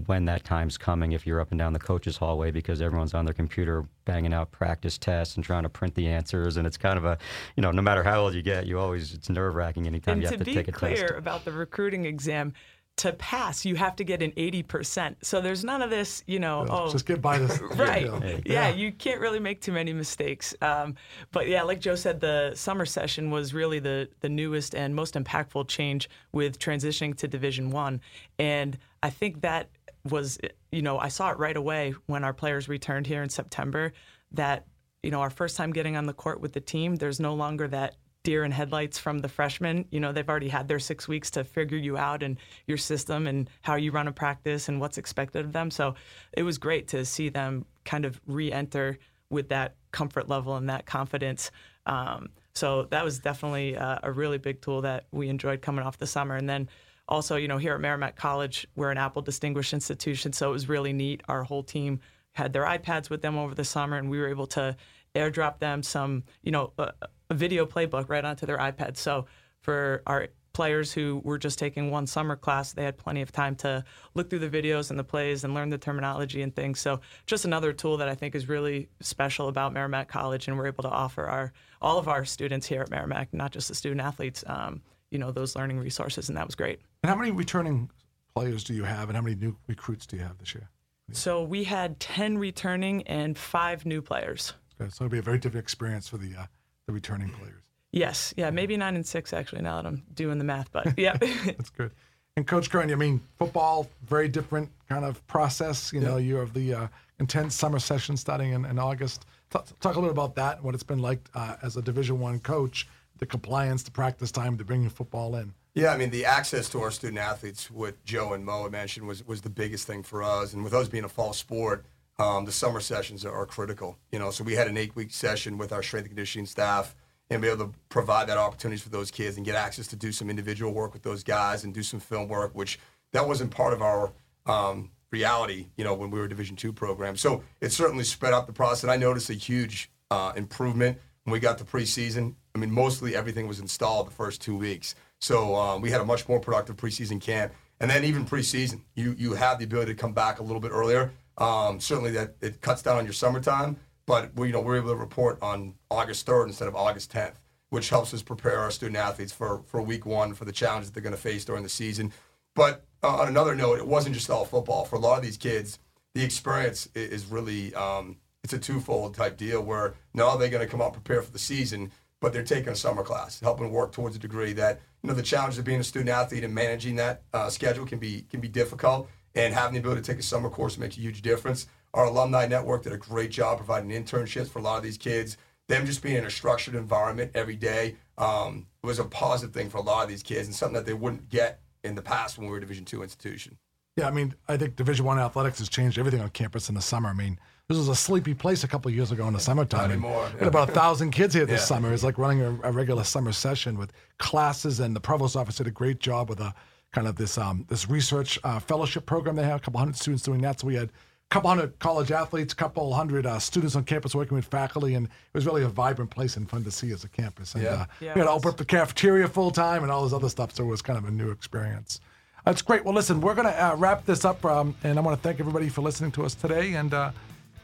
when 0.06 0.24
that 0.24 0.44
time's 0.44 0.78
coming 0.78 1.12
if 1.12 1.26
you're 1.26 1.40
up 1.40 1.50
and 1.50 1.58
down 1.58 1.72
the 1.72 1.78
coaches 1.78 2.16
hallway 2.16 2.52
because 2.52 2.80
everyone's 2.80 3.12
on 3.12 3.24
their 3.24 3.34
computer 3.34 3.84
banging 4.04 4.32
out 4.32 4.52
practice 4.52 4.96
tests 4.96 5.34
and 5.34 5.44
trying 5.44 5.64
to 5.64 5.68
print 5.68 5.94
the 5.96 6.06
answers 6.06 6.56
and 6.56 6.66
it's 6.66 6.76
kind 6.76 6.96
of 6.96 7.04
a 7.04 7.18
you 7.56 7.60
know 7.60 7.72
no 7.72 7.82
matter 7.82 8.04
how 8.04 8.20
old 8.20 8.32
you 8.32 8.40
get 8.40 8.66
you 8.66 8.78
always 8.78 9.12
it's 9.12 9.28
nerve 9.28 9.52
wracking 9.56 9.88
anytime 9.88 10.12
and 10.12 10.22
you 10.22 10.28
have 10.28 10.38
to, 10.38 10.44
to 10.44 10.54
take 10.54 10.68
a. 10.68 10.72
Clear 10.72 11.08
test. 11.08 11.14
about 11.18 11.44
the 11.44 11.50
recruiting 11.50 12.04
exam 12.04 12.52
to 13.00 13.14
pass, 13.14 13.64
you 13.64 13.76
have 13.76 13.96
to 13.96 14.04
get 14.04 14.20
an 14.20 14.30
80%. 14.32 15.16
So 15.22 15.40
there's 15.40 15.64
none 15.64 15.80
of 15.80 15.88
this, 15.88 16.22
you 16.26 16.38
know, 16.38 16.66
oh. 16.68 16.92
Just 16.92 17.06
get 17.06 17.22
by 17.22 17.38
this. 17.38 17.58
right. 17.76 18.04
Yeah. 18.04 18.40
yeah. 18.44 18.68
you 18.68 18.92
can't 18.92 19.20
really 19.20 19.38
make 19.38 19.62
too 19.62 19.72
many 19.72 19.94
mistakes. 19.94 20.54
Um, 20.60 20.96
but 21.32 21.48
yeah, 21.48 21.62
like 21.62 21.80
Joe 21.80 21.94
said, 21.94 22.20
the 22.20 22.52
summer 22.54 22.84
session 22.84 23.30
was 23.30 23.54
really 23.54 23.78
the, 23.78 24.10
the 24.20 24.28
newest 24.28 24.74
and 24.74 24.94
most 24.94 25.14
impactful 25.14 25.68
change 25.68 26.10
with 26.32 26.58
transitioning 26.58 27.16
to 27.16 27.26
Division 27.26 27.70
One. 27.70 28.02
And 28.38 28.76
I 29.02 29.08
think 29.08 29.40
that 29.40 29.70
was, 30.04 30.38
you 30.70 30.82
know, 30.82 30.98
I 30.98 31.08
saw 31.08 31.30
it 31.30 31.38
right 31.38 31.56
away 31.56 31.94
when 32.04 32.22
our 32.22 32.34
players 32.34 32.68
returned 32.68 33.06
here 33.06 33.22
in 33.22 33.30
September 33.30 33.94
that, 34.32 34.66
you 35.02 35.10
know, 35.10 35.22
our 35.22 35.30
first 35.30 35.56
time 35.56 35.72
getting 35.72 35.96
on 35.96 36.04
the 36.04 36.12
court 36.12 36.42
with 36.42 36.52
the 36.52 36.60
team, 36.60 36.96
there's 36.96 37.18
no 37.18 37.32
longer 37.32 37.66
that 37.68 37.96
deer 38.22 38.44
in 38.44 38.50
headlights 38.50 38.98
from 38.98 39.18
the 39.20 39.28
freshmen. 39.28 39.86
You 39.90 40.00
know, 40.00 40.12
they've 40.12 40.28
already 40.28 40.48
had 40.48 40.68
their 40.68 40.78
six 40.78 41.08
weeks 41.08 41.30
to 41.32 41.44
figure 41.44 41.78
you 41.78 41.96
out 41.96 42.22
and 42.22 42.36
your 42.66 42.76
system 42.76 43.26
and 43.26 43.48
how 43.62 43.76
you 43.76 43.92
run 43.92 44.08
a 44.08 44.12
practice 44.12 44.68
and 44.68 44.80
what's 44.80 44.98
expected 44.98 45.44
of 45.44 45.52
them. 45.52 45.70
So 45.70 45.94
it 46.32 46.42
was 46.42 46.58
great 46.58 46.88
to 46.88 47.04
see 47.04 47.28
them 47.28 47.64
kind 47.84 48.04
of 48.04 48.20
re 48.26 48.52
enter 48.52 48.98
with 49.30 49.48
that 49.48 49.76
comfort 49.92 50.28
level 50.28 50.56
and 50.56 50.68
that 50.68 50.86
confidence. 50.86 51.50
Um, 51.86 52.30
so 52.54 52.84
that 52.90 53.04
was 53.04 53.20
definitely 53.20 53.76
uh, 53.76 53.98
a 54.02 54.12
really 54.12 54.38
big 54.38 54.60
tool 54.60 54.82
that 54.82 55.06
we 55.12 55.28
enjoyed 55.28 55.62
coming 55.62 55.84
off 55.84 55.98
the 55.98 56.06
summer. 56.06 56.36
And 56.36 56.48
then 56.48 56.68
also, 57.08 57.36
you 57.36 57.48
know, 57.48 57.58
here 57.58 57.74
at 57.74 57.80
Merrimack 57.80 58.16
College, 58.16 58.66
we're 58.76 58.90
an 58.90 58.98
Apple 58.98 59.22
Distinguished 59.22 59.72
Institution, 59.72 60.32
so 60.32 60.50
it 60.50 60.52
was 60.52 60.68
really 60.68 60.92
neat. 60.92 61.22
Our 61.28 61.42
whole 61.42 61.62
team 61.62 62.00
had 62.32 62.52
their 62.52 62.64
iPads 62.64 63.10
with 63.10 63.22
them 63.22 63.36
over 63.36 63.54
the 63.54 63.64
summer, 63.64 63.96
and 63.96 64.10
we 64.10 64.18
were 64.18 64.28
able 64.28 64.46
to 64.48 64.76
airdrop 65.16 65.58
them 65.58 65.82
some, 65.82 66.22
you 66.42 66.52
know, 66.52 66.72
a, 66.78 66.92
a 67.30 67.34
video 67.34 67.64
playbook 67.64 68.08
right 68.08 68.24
onto 68.24 68.44
their 68.44 68.58
iPads. 68.58 68.98
So 68.98 69.26
for 69.60 70.02
our 70.06 70.28
players 70.52 70.92
who 70.92 71.20
were 71.24 71.38
just 71.38 71.58
taking 71.58 71.90
one 71.90 72.06
summer 72.06 72.34
class, 72.34 72.72
they 72.72 72.84
had 72.84 72.98
plenty 72.98 73.22
of 73.22 73.30
time 73.30 73.54
to 73.54 73.84
look 74.14 74.28
through 74.28 74.40
the 74.40 74.50
videos 74.50 74.90
and 74.90 74.98
the 74.98 75.04
plays 75.04 75.44
and 75.44 75.54
learn 75.54 75.70
the 75.70 75.78
terminology 75.78 76.42
and 76.42 76.54
things. 76.54 76.80
So 76.80 77.00
just 77.26 77.44
another 77.44 77.72
tool 77.72 77.96
that 77.98 78.08
I 78.08 78.14
think 78.16 78.34
is 78.34 78.48
really 78.48 78.88
special 79.00 79.48
about 79.48 79.72
Merrimack 79.72 80.08
College, 80.08 80.48
and 80.48 80.58
we're 80.58 80.66
able 80.66 80.82
to 80.82 80.90
offer 80.90 81.26
our 81.26 81.52
all 81.80 81.98
of 81.98 82.08
our 82.08 82.24
students 82.24 82.66
here 82.66 82.82
at 82.82 82.90
Merrimack, 82.90 83.32
not 83.32 83.52
just 83.52 83.68
the 83.68 83.74
student 83.74 84.00
athletes. 84.00 84.44
Um, 84.46 84.82
you 85.10 85.18
know 85.18 85.30
those 85.32 85.56
learning 85.56 85.78
resources, 85.78 86.28
and 86.28 86.36
that 86.36 86.46
was 86.46 86.54
great. 86.54 86.80
And 87.02 87.10
how 87.10 87.16
many 87.16 87.30
returning 87.30 87.90
players 88.34 88.64
do 88.64 88.74
you 88.74 88.84
have, 88.84 89.08
and 89.08 89.16
how 89.16 89.22
many 89.22 89.36
new 89.36 89.56
recruits 89.66 90.06
do 90.06 90.16
you 90.16 90.22
have 90.22 90.38
this 90.38 90.54
year? 90.54 90.68
So 91.12 91.42
we 91.42 91.64
had 91.64 91.98
ten 91.98 92.38
returning 92.38 93.02
and 93.04 93.36
five 93.36 93.86
new 93.86 94.02
players. 94.02 94.52
Okay, 94.80 94.88
so 94.90 95.04
it'll 95.04 95.12
be 95.12 95.18
a 95.18 95.22
very 95.22 95.38
different 95.38 95.64
experience 95.64 96.08
for 96.08 96.16
the 96.18 96.34
uh, 96.36 96.44
the 96.90 96.94
returning 96.94 97.30
players. 97.30 97.62
Yes, 97.92 98.34
yeah, 98.36 98.50
maybe 98.50 98.76
nine 98.76 98.96
and 98.96 99.06
six 99.06 99.32
actually. 99.32 99.62
Now 99.62 99.76
that 99.80 99.86
I'm 99.86 100.02
doing 100.14 100.38
the 100.38 100.44
math, 100.44 100.70
but 100.72 100.98
yeah, 100.98 101.16
that's 101.46 101.70
good. 101.70 101.90
And 102.36 102.46
Coach 102.46 102.70
Curran, 102.70 102.90
I 102.90 102.94
mean, 102.94 103.20
football 103.38 103.88
very 104.06 104.28
different 104.28 104.70
kind 104.88 105.04
of 105.04 105.24
process. 105.26 105.92
You 105.92 106.00
know, 106.00 106.16
you 106.16 106.36
have 106.36 106.52
the 106.54 106.74
uh, 106.74 106.88
intense 107.18 107.54
summer 107.54 107.78
session 107.78 108.16
starting 108.16 108.52
in, 108.52 108.64
in 108.64 108.78
August. 108.78 109.26
Talk, 109.50 109.66
talk, 109.80 109.96
a 109.96 109.98
little 109.98 110.14
bit 110.14 110.22
about 110.22 110.36
that, 110.36 110.62
what 110.62 110.74
it's 110.74 110.84
been 110.84 111.00
like 111.00 111.28
uh, 111.34 111.56
as 111.62 111.76
a 111.76 111.82
Division 111.82 112.20
One 112.20 112.38
coach 112.38 112.86
the 113.18 113.26
compliance, 113.26 113.82
the 113.82 113.90
practice 113.90 114.32
time, 114.32 114.56
to 114.56 114.64
bringing 114.64 114.88
football 114.88 115.36
in. 115.36 115.52
Yeah, 115.74 115.92
I 115.92 115.98
mean 115.98 116.10
the 116.10 116.24
access 116.24 116.68
to 116.70 116.80
our 116.80 116.90
student 116.90 117.18
athletes, 117.18 117.70
what 117.70 118.02
Joe 118.04 118.32
and 118.32 118.44
Mo 118.44 118.68
mentioned, 118.68 119.06
was 119.06 119.24
was 119.26 119.42
the 119.42 119.50
biggest 119.50 119.86
thing 119.86 120.02
for 120.02 120.22
us. 120.22 120.52
And 120.54 120.64
with 120.64 120.72
us 120.72 120.88
being 120.88 121.04
a 121.04 121.08
fall 121.08 121.32
sport, 121.32 121.84
um, 122.20 122.44
the 122.44 122.52
summer 122.52 122.80
sessions 122.80 123.24
are, 123.24 123.32
are, 123.32 123.46
critical. 123.46 123.98
You 124.12 124.18
know, 124.18 124.30
so 124.30 124.44
we 124.44 124.54
had 124.54 124.68
an 124.68 124.76
eight 124.76 124.94
week 124.94 125.10
session 125.10 125.58
with 125.58 125.72
our 125.72 125.82
strength 125.82 126.04
and 126.04 126.10
conditioning 126.10 126.46
staff 126.46 126.94
and 127.30 127.40
be 127.40 127.48
able 127.48 127.66
to 127.66 127.72
provide 127.88 128.28
that 128.28 128.36
opportunities 128.36 128.82
for 128.82 128.90
those 128.90 129.10
kids 129.10 129.36
and 129.36 129.46
get 129.46 129.54
access 129.54 129.86
to 129.88 129.96
do 129.96 130.12
some 130.12 130.28
individual 130.28 130.72
work 130.72 130.92
with 130.92 131.02
those 131.02 131.24
guys 131.24 131.64
and 131.64 131.72
do 131.72 131.82
some 131.82 132.00
film 132.00 132.28
work, 132.28 132.54
which 132.54 132.78
that 133.12 133.26
wasn't 133.26 133.50
part 133.50 133.72
of 133.72 133.80
our 133.82 134.12
um, 134.46 134.90
reality. 135.10 135.68
You 135.76 135.84
know, 135.84 135.94
when 135.94 136.10
we 136.10 136.20
were 136.20 136.28
Division 136.28 136.56
two 136.56 136.72
program, 136.72 137.16
so 137.16 137.42
it 137.60 137.72
certainly 137.72 138.04
sped 138.04 138.32
up 138.32 138.46
the 138.46 138.52
process. 138.52 138.82
And 138.82 138.92
I 138.92 138.96
noticed 138.96 139.30
a 139.30 139.34
huge 139.34 139.90
uh, 140.10 140.32
improvement 140.36 140.98
when 141.24 141.32
we 141.32 141.40
got 141.40 141.58
to 141.58 141.64
preseason 141.64 142.34
I 142.54 142.58
mean, 142.58 142.70
mostly 142.70 143.14
everything 143.14 143.46
was 143.46 143.60
installed 143.60 144.08
the 144.08 144.12
first 144.12 144.40
two 144.40 144.56
weeks. 144.56 144.94
So 145.20 145.54
um, 145.54 145.82
we 145.82 145.90
had 145.90 146.00
a 146.00 146.04
much 146.04 146.28
more 146.28 146.40
productive 146.40 146.76
preseason 146.76 147.20
camp. 147.20 147.52
And 147.80 147.90
then 147.90 148.04
even 148.04 148.26
preseason, 148.26 148.82
you 148.94 149.14
you 149.16 149.34
have 149.34 149.58
the 149.58 149.64
ability 149.64 149.94
to 149.94 149.98
come 149.98 150.12
back 150.12 150.38
a 150.38 150.42
little 150.42 150.60
bit 150.60 150.70
earlier. 150.70 151.12
Um, 151.40 151.80
certainly 151.80 152.10
that 152.12 152.36
it 152.40 152.60
cuts 152.60 152.82
down 152.82 152.98
on 152.98 153.04
your 153.04 153.14
summertime, 153.14 153.78
but 154.06 154.34
we 154.36 154.48
you 154.48 154.52
know 154.52 154.60
we're 154.60 154.76
able 154.76 154.90
to 154.90 154.96
report 154.96 155.38
on 155.42 155.74
August 155.90 156.26
3rd 156.26 156.48
instead 156.48 156.68
of 156.68 156.76
August 156.76 157.12
10th, 157.12 157.36
which 157.70 157.88
helps 157.88 158.12
us 158.12 158.22
prepare 158.22 158.58
our 158.58 158.70
student 158.70 158.98
athletes 158.98 159.32
for 159.32 159.62
for 159.66 159.80
week 159.80 160.04
one 160.04 160.34
for 160.34 160.44
the 160.44 160.52
challenges 160.52 160.92
they're 160.92 161.02
going 161.02 161.14
to 161.14 161.20
face 161.20 161.44
during 161.44 161.62
the 161.62 161.68
season. 161.68 162.12
But 162.54 162.84
uh, 163.02 163.16
on 163.16 163.28
another 163.28 163.54
note, 163.54 163.78
it 163.78 163.86
wasn't 163.86 164.14
just 164.14 164.28
all 164.30 164.44
football. 164.44 164.84
For 164.84 164.96
a 164.96 164.98
lot 164.98 165.16
of 165.16 165.24
these 165.24 165.38
kids, 165.38 165.78
the 166.14 166.22
experience 166.22 166.88
is 166.94 167.26
really 167.26 167.74
um, 167.74 168.18
it's 168.42 168.52
a 168.52 168.58
twofold 168.58 169.14
type 169.14 169.36
deal 169.36 169.62
where 169.62 169.94
now 170.14 170.36
they're 170.36 170.48
going 170.48 170.64
to 170.64 170.70
come 170.70 170.82
out 170.82 170.92
prepared 170.92 171.24
for 171.24 171.30
the 171.30 171.38
season, 171.38 171.90
but 172.20 172.32
they're 172.32 172.42
taking 172.42 172.72
a 172.72 172.76
summer 172.76 173.02
class, 173.02 173.40
helping 173.40 173.70
work 173.70 173.92
towards 173.92 174.16
a 174.16 174.18
degree 174.18 174.52
that 174.54 174.80
you 175.02 175.08
know 175.08 175.14
the 175.14 175.22
challenge 175.22 175.56
of 175.58 175.64
being 175.64 175.80
a 175.80 175.84
student 175.84 176.10
athlete 176.10 176.44
and 176.44 176.54
managing 176.54 176.96
that 176.96 177.22
uh, 177.32 177.48
schedule 177.48 177.86
can 177.86 177.98
be 177.98 178.26
can 178.30 178.40
be 178.40 178.48
difficult. 178.48 179.08
And 179.34 179.54
having 179.54 179.74
the 179.74 179.80
ability 179.80 180.02
to 180.02 180.06
take 180.06 180.18
a 180.18 180.24
summer 180.24 180.50
course 180.50 180.76
makes 180.76 180.96
a 180.96 181.00
huge 181.00 181.22
difference. 181.22 181.66
Our 181.94 182.04
alumni 182.04 182.46
network 182.46 182.84
did 182.84 182.92
a 182.92 182.96
great 182.98 183.30
job 183.30 183.58
providing 183.58 183.90
internships 183.90 184.48
for 184.48 184.58
a 184.58 184.62
lot 184.62 184.78
of 184.78 184.82
these 184.82 184.98
kids. 184.98 185.36
Them 185.68 185.86
just 185.86 186.02
being 186.02 186.16
in 186.16 186.24
a 186.24 186.30
structured 186.30 186.74
environment 186.74 187.30
every 187.34 187.56
day 187.56 187.96
um, 188.18 188.66
was 188.82 188.98
a 188.98 189.04
positive 189.04 189.54
thing 189.54 189.70
for 189.70 189.78
a 189.78 189.82
lot 189.82 190.02
of 190.02 190.08
these 190.08 190.22
kids 190.22 190.48
and 190.48 190.54
something 190.54 190.74
that 190.74 190.86
they 190.86 190.94
wouldn't 190.94 191.28
get 191.28 191.60
in 191.84 191.94
the 191.94 192.02
past 192.02 192.38
when 192.38 192.46
we 192.46 192.50
were 192.50 192.58
a 192.58 192.60
Division 192.60 192.84
two 192.84 193.02
institution. 193.02 193.56
Yeah, 193.96 194.06
I 194.06 194.10
mean, 194.12 194.34
I 194.48 194.56
think 194.56 194.76
Division 194.76 195.04
One 195.04 195.18
athletics 195.18 195.58
has 195.58 195.68
changed 195.68 195.98
everything 195.98 196.20
on 196.20 196.30
campus 196.30 196.68
in 196.68 196.74
the 196.74 196.80
summer. 196.80 197.08
I 197.08 197.12
mean, 197.12 197.38
this 197.68 197.76
was 197.76 197.88
a 197.88 197.94
sleepy 197.94 198.34
place 198.34 198.64
a 198.64 198.68
couple 198.68 198.88
of 198.88 198.94
years 198.94 199.12
ago 199.12 199.26
in 199.26 199.32
the 199.34 199.40
summertime. 199.40 199.82
Not 199.82 199.90
anymore. 199.90 200.28
Yeah. 200.32 200.38
had 200.40 200.48
about 200.48 200.70
a 200.70 200.72
thousand 200.72 201.10
kids 201.10 201.34
here 201.34 201.46
this 201.46 201.60
yeah. 201.60 201.66
summer. 201.66 201.92
It's 201.92 202.02
like 202.02 202.18
running 202.18 202.40
a, 202.40 202.68
a, 202.68 202.72
regular 202.72 203.04
summer 203.04 203.32
session 203.32 203.78
with 203.78 203.92
classes, 204.18 204.80
and 204.80 204.94
the 204.94 205.00
provost 205.00 205.36
office 205.36 205.56
did 205.56 205.66
a 205.66 205.70
great 205.70 206.00
job 206.00 206.28
with 206.28 206.40
a 206.40 206.54
kind 206.92 207.06
of 207.06 207.16
this 207.16 207.38
um, 207.38 207.64
this 207.68 207.88
research 207.88 208.38
uh, 208.44 208.58
fellowship 208.58 209.06
program 209.06 209.36
they 209.36 209.44
have. 209.44 209.60
A 209.60 209.62
couple 209.62 209.78
hundred 209.78 209.96
students 209.96 210.22
doing 210.22 210.40
that. 210.42 210.60
So 210.60 210.66
we 210.66 210.74
had 210.74 210.88
a 210.88 210.90
couple 211.30 211.48
hundred 211.48 211.78
college 211.78 212.10
athletes, 212.10 212.52
a 212.52 212.56
couple 212.56 212.92
hundred 212.92 213.26
uh, 213.26 213.38
students 213.38 213.76
on 213.76 213.84
campus 213.84 214.14
working 214.14 214.36
with 214.36 214.46
faculty, 214.46 214.94
and 214.94 215.06
it 215.06 215.34
was 215.34 215.46
really 215.46 215.62
a 215.62 215.68
vibrant 215.68 216.10
place 216.10 216.36
and 216.36 216.48
fun 216.48 216.64
to 216.64 216.70
see 216.70 216.90
as 216.92 217.04
a 217.04 217.08
campus. 217.08 217.54
And 217.54 217.62
yeah. 217.62 217.70
Uh, 217.70 217.84
yeah, 218.00 218.14
we 218.14 218.20
had 218.20 218.26
to 218.26 218.32
open 218.32 218.50
up 218.50 218.56
the 218.56 218.64
cafeteria 218.64 219.28
full 219.28 219.50
time 219.50 219.82
and 219.82 219.92
all 219.92 220.04
this 220.04 220.12
other 220.12 220.28
stuff. 220.28 220.54
So 220.54 220.64
it 220.64 220.68
was 220.68 220.82
kind 220.82 220.98
of 220.98 221.04
a 221.04 221.10
new 221.10 221.30
experience. 221.30 222.00
That's 222.44 222.62
great. 222.62 222.84
Well, 222.84 222.94
listen, 222.94 223.20
we're 223.20 223.34
going 223.34 223.48
to 223.48 223.64
uh, 223.64 223.76
wrap 223.76 224.06
this 224.06 224.24
up, 224.24 224.42
um, 224.44 224.74
and 224.82 224.98
I 224.98 225.02
want 225.02 225.16
to 225.16 225.22
thank 225.22 225.40
everybody 225.40 225.68
for 225.68 225.82
listening 225.82 226.10
to 226.12 226.24
us 226.24 226.34
today. 226.34 226.74
And 226.74 226.92
uh, 226.94 227.12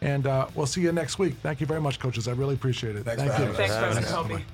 and 0.03 0.27
uh, 0.27 0.49
we'll 0.55 0.67
see 0.67 0.83
you 0.83 0.93
next 0.93 1.19
week. 1.19 1.37
Thank 1.43 1.61
you 1.61 1.67
very 1.67 1.81
much, 1.81 1.99
coaches. 1.99 2.29
I 2.29 2.33
really 2.33 2.55
appreciate 2.55 2.97
it. 2.97 3.05
Thanks 3.05 3.23
Thank 3.23 3.35
for 3.35 3.47
you. 3.47 3.53
Thanks 3.55 3.75
for 3.75 3.81
having 3.81 4.05
us, 4.05 4.47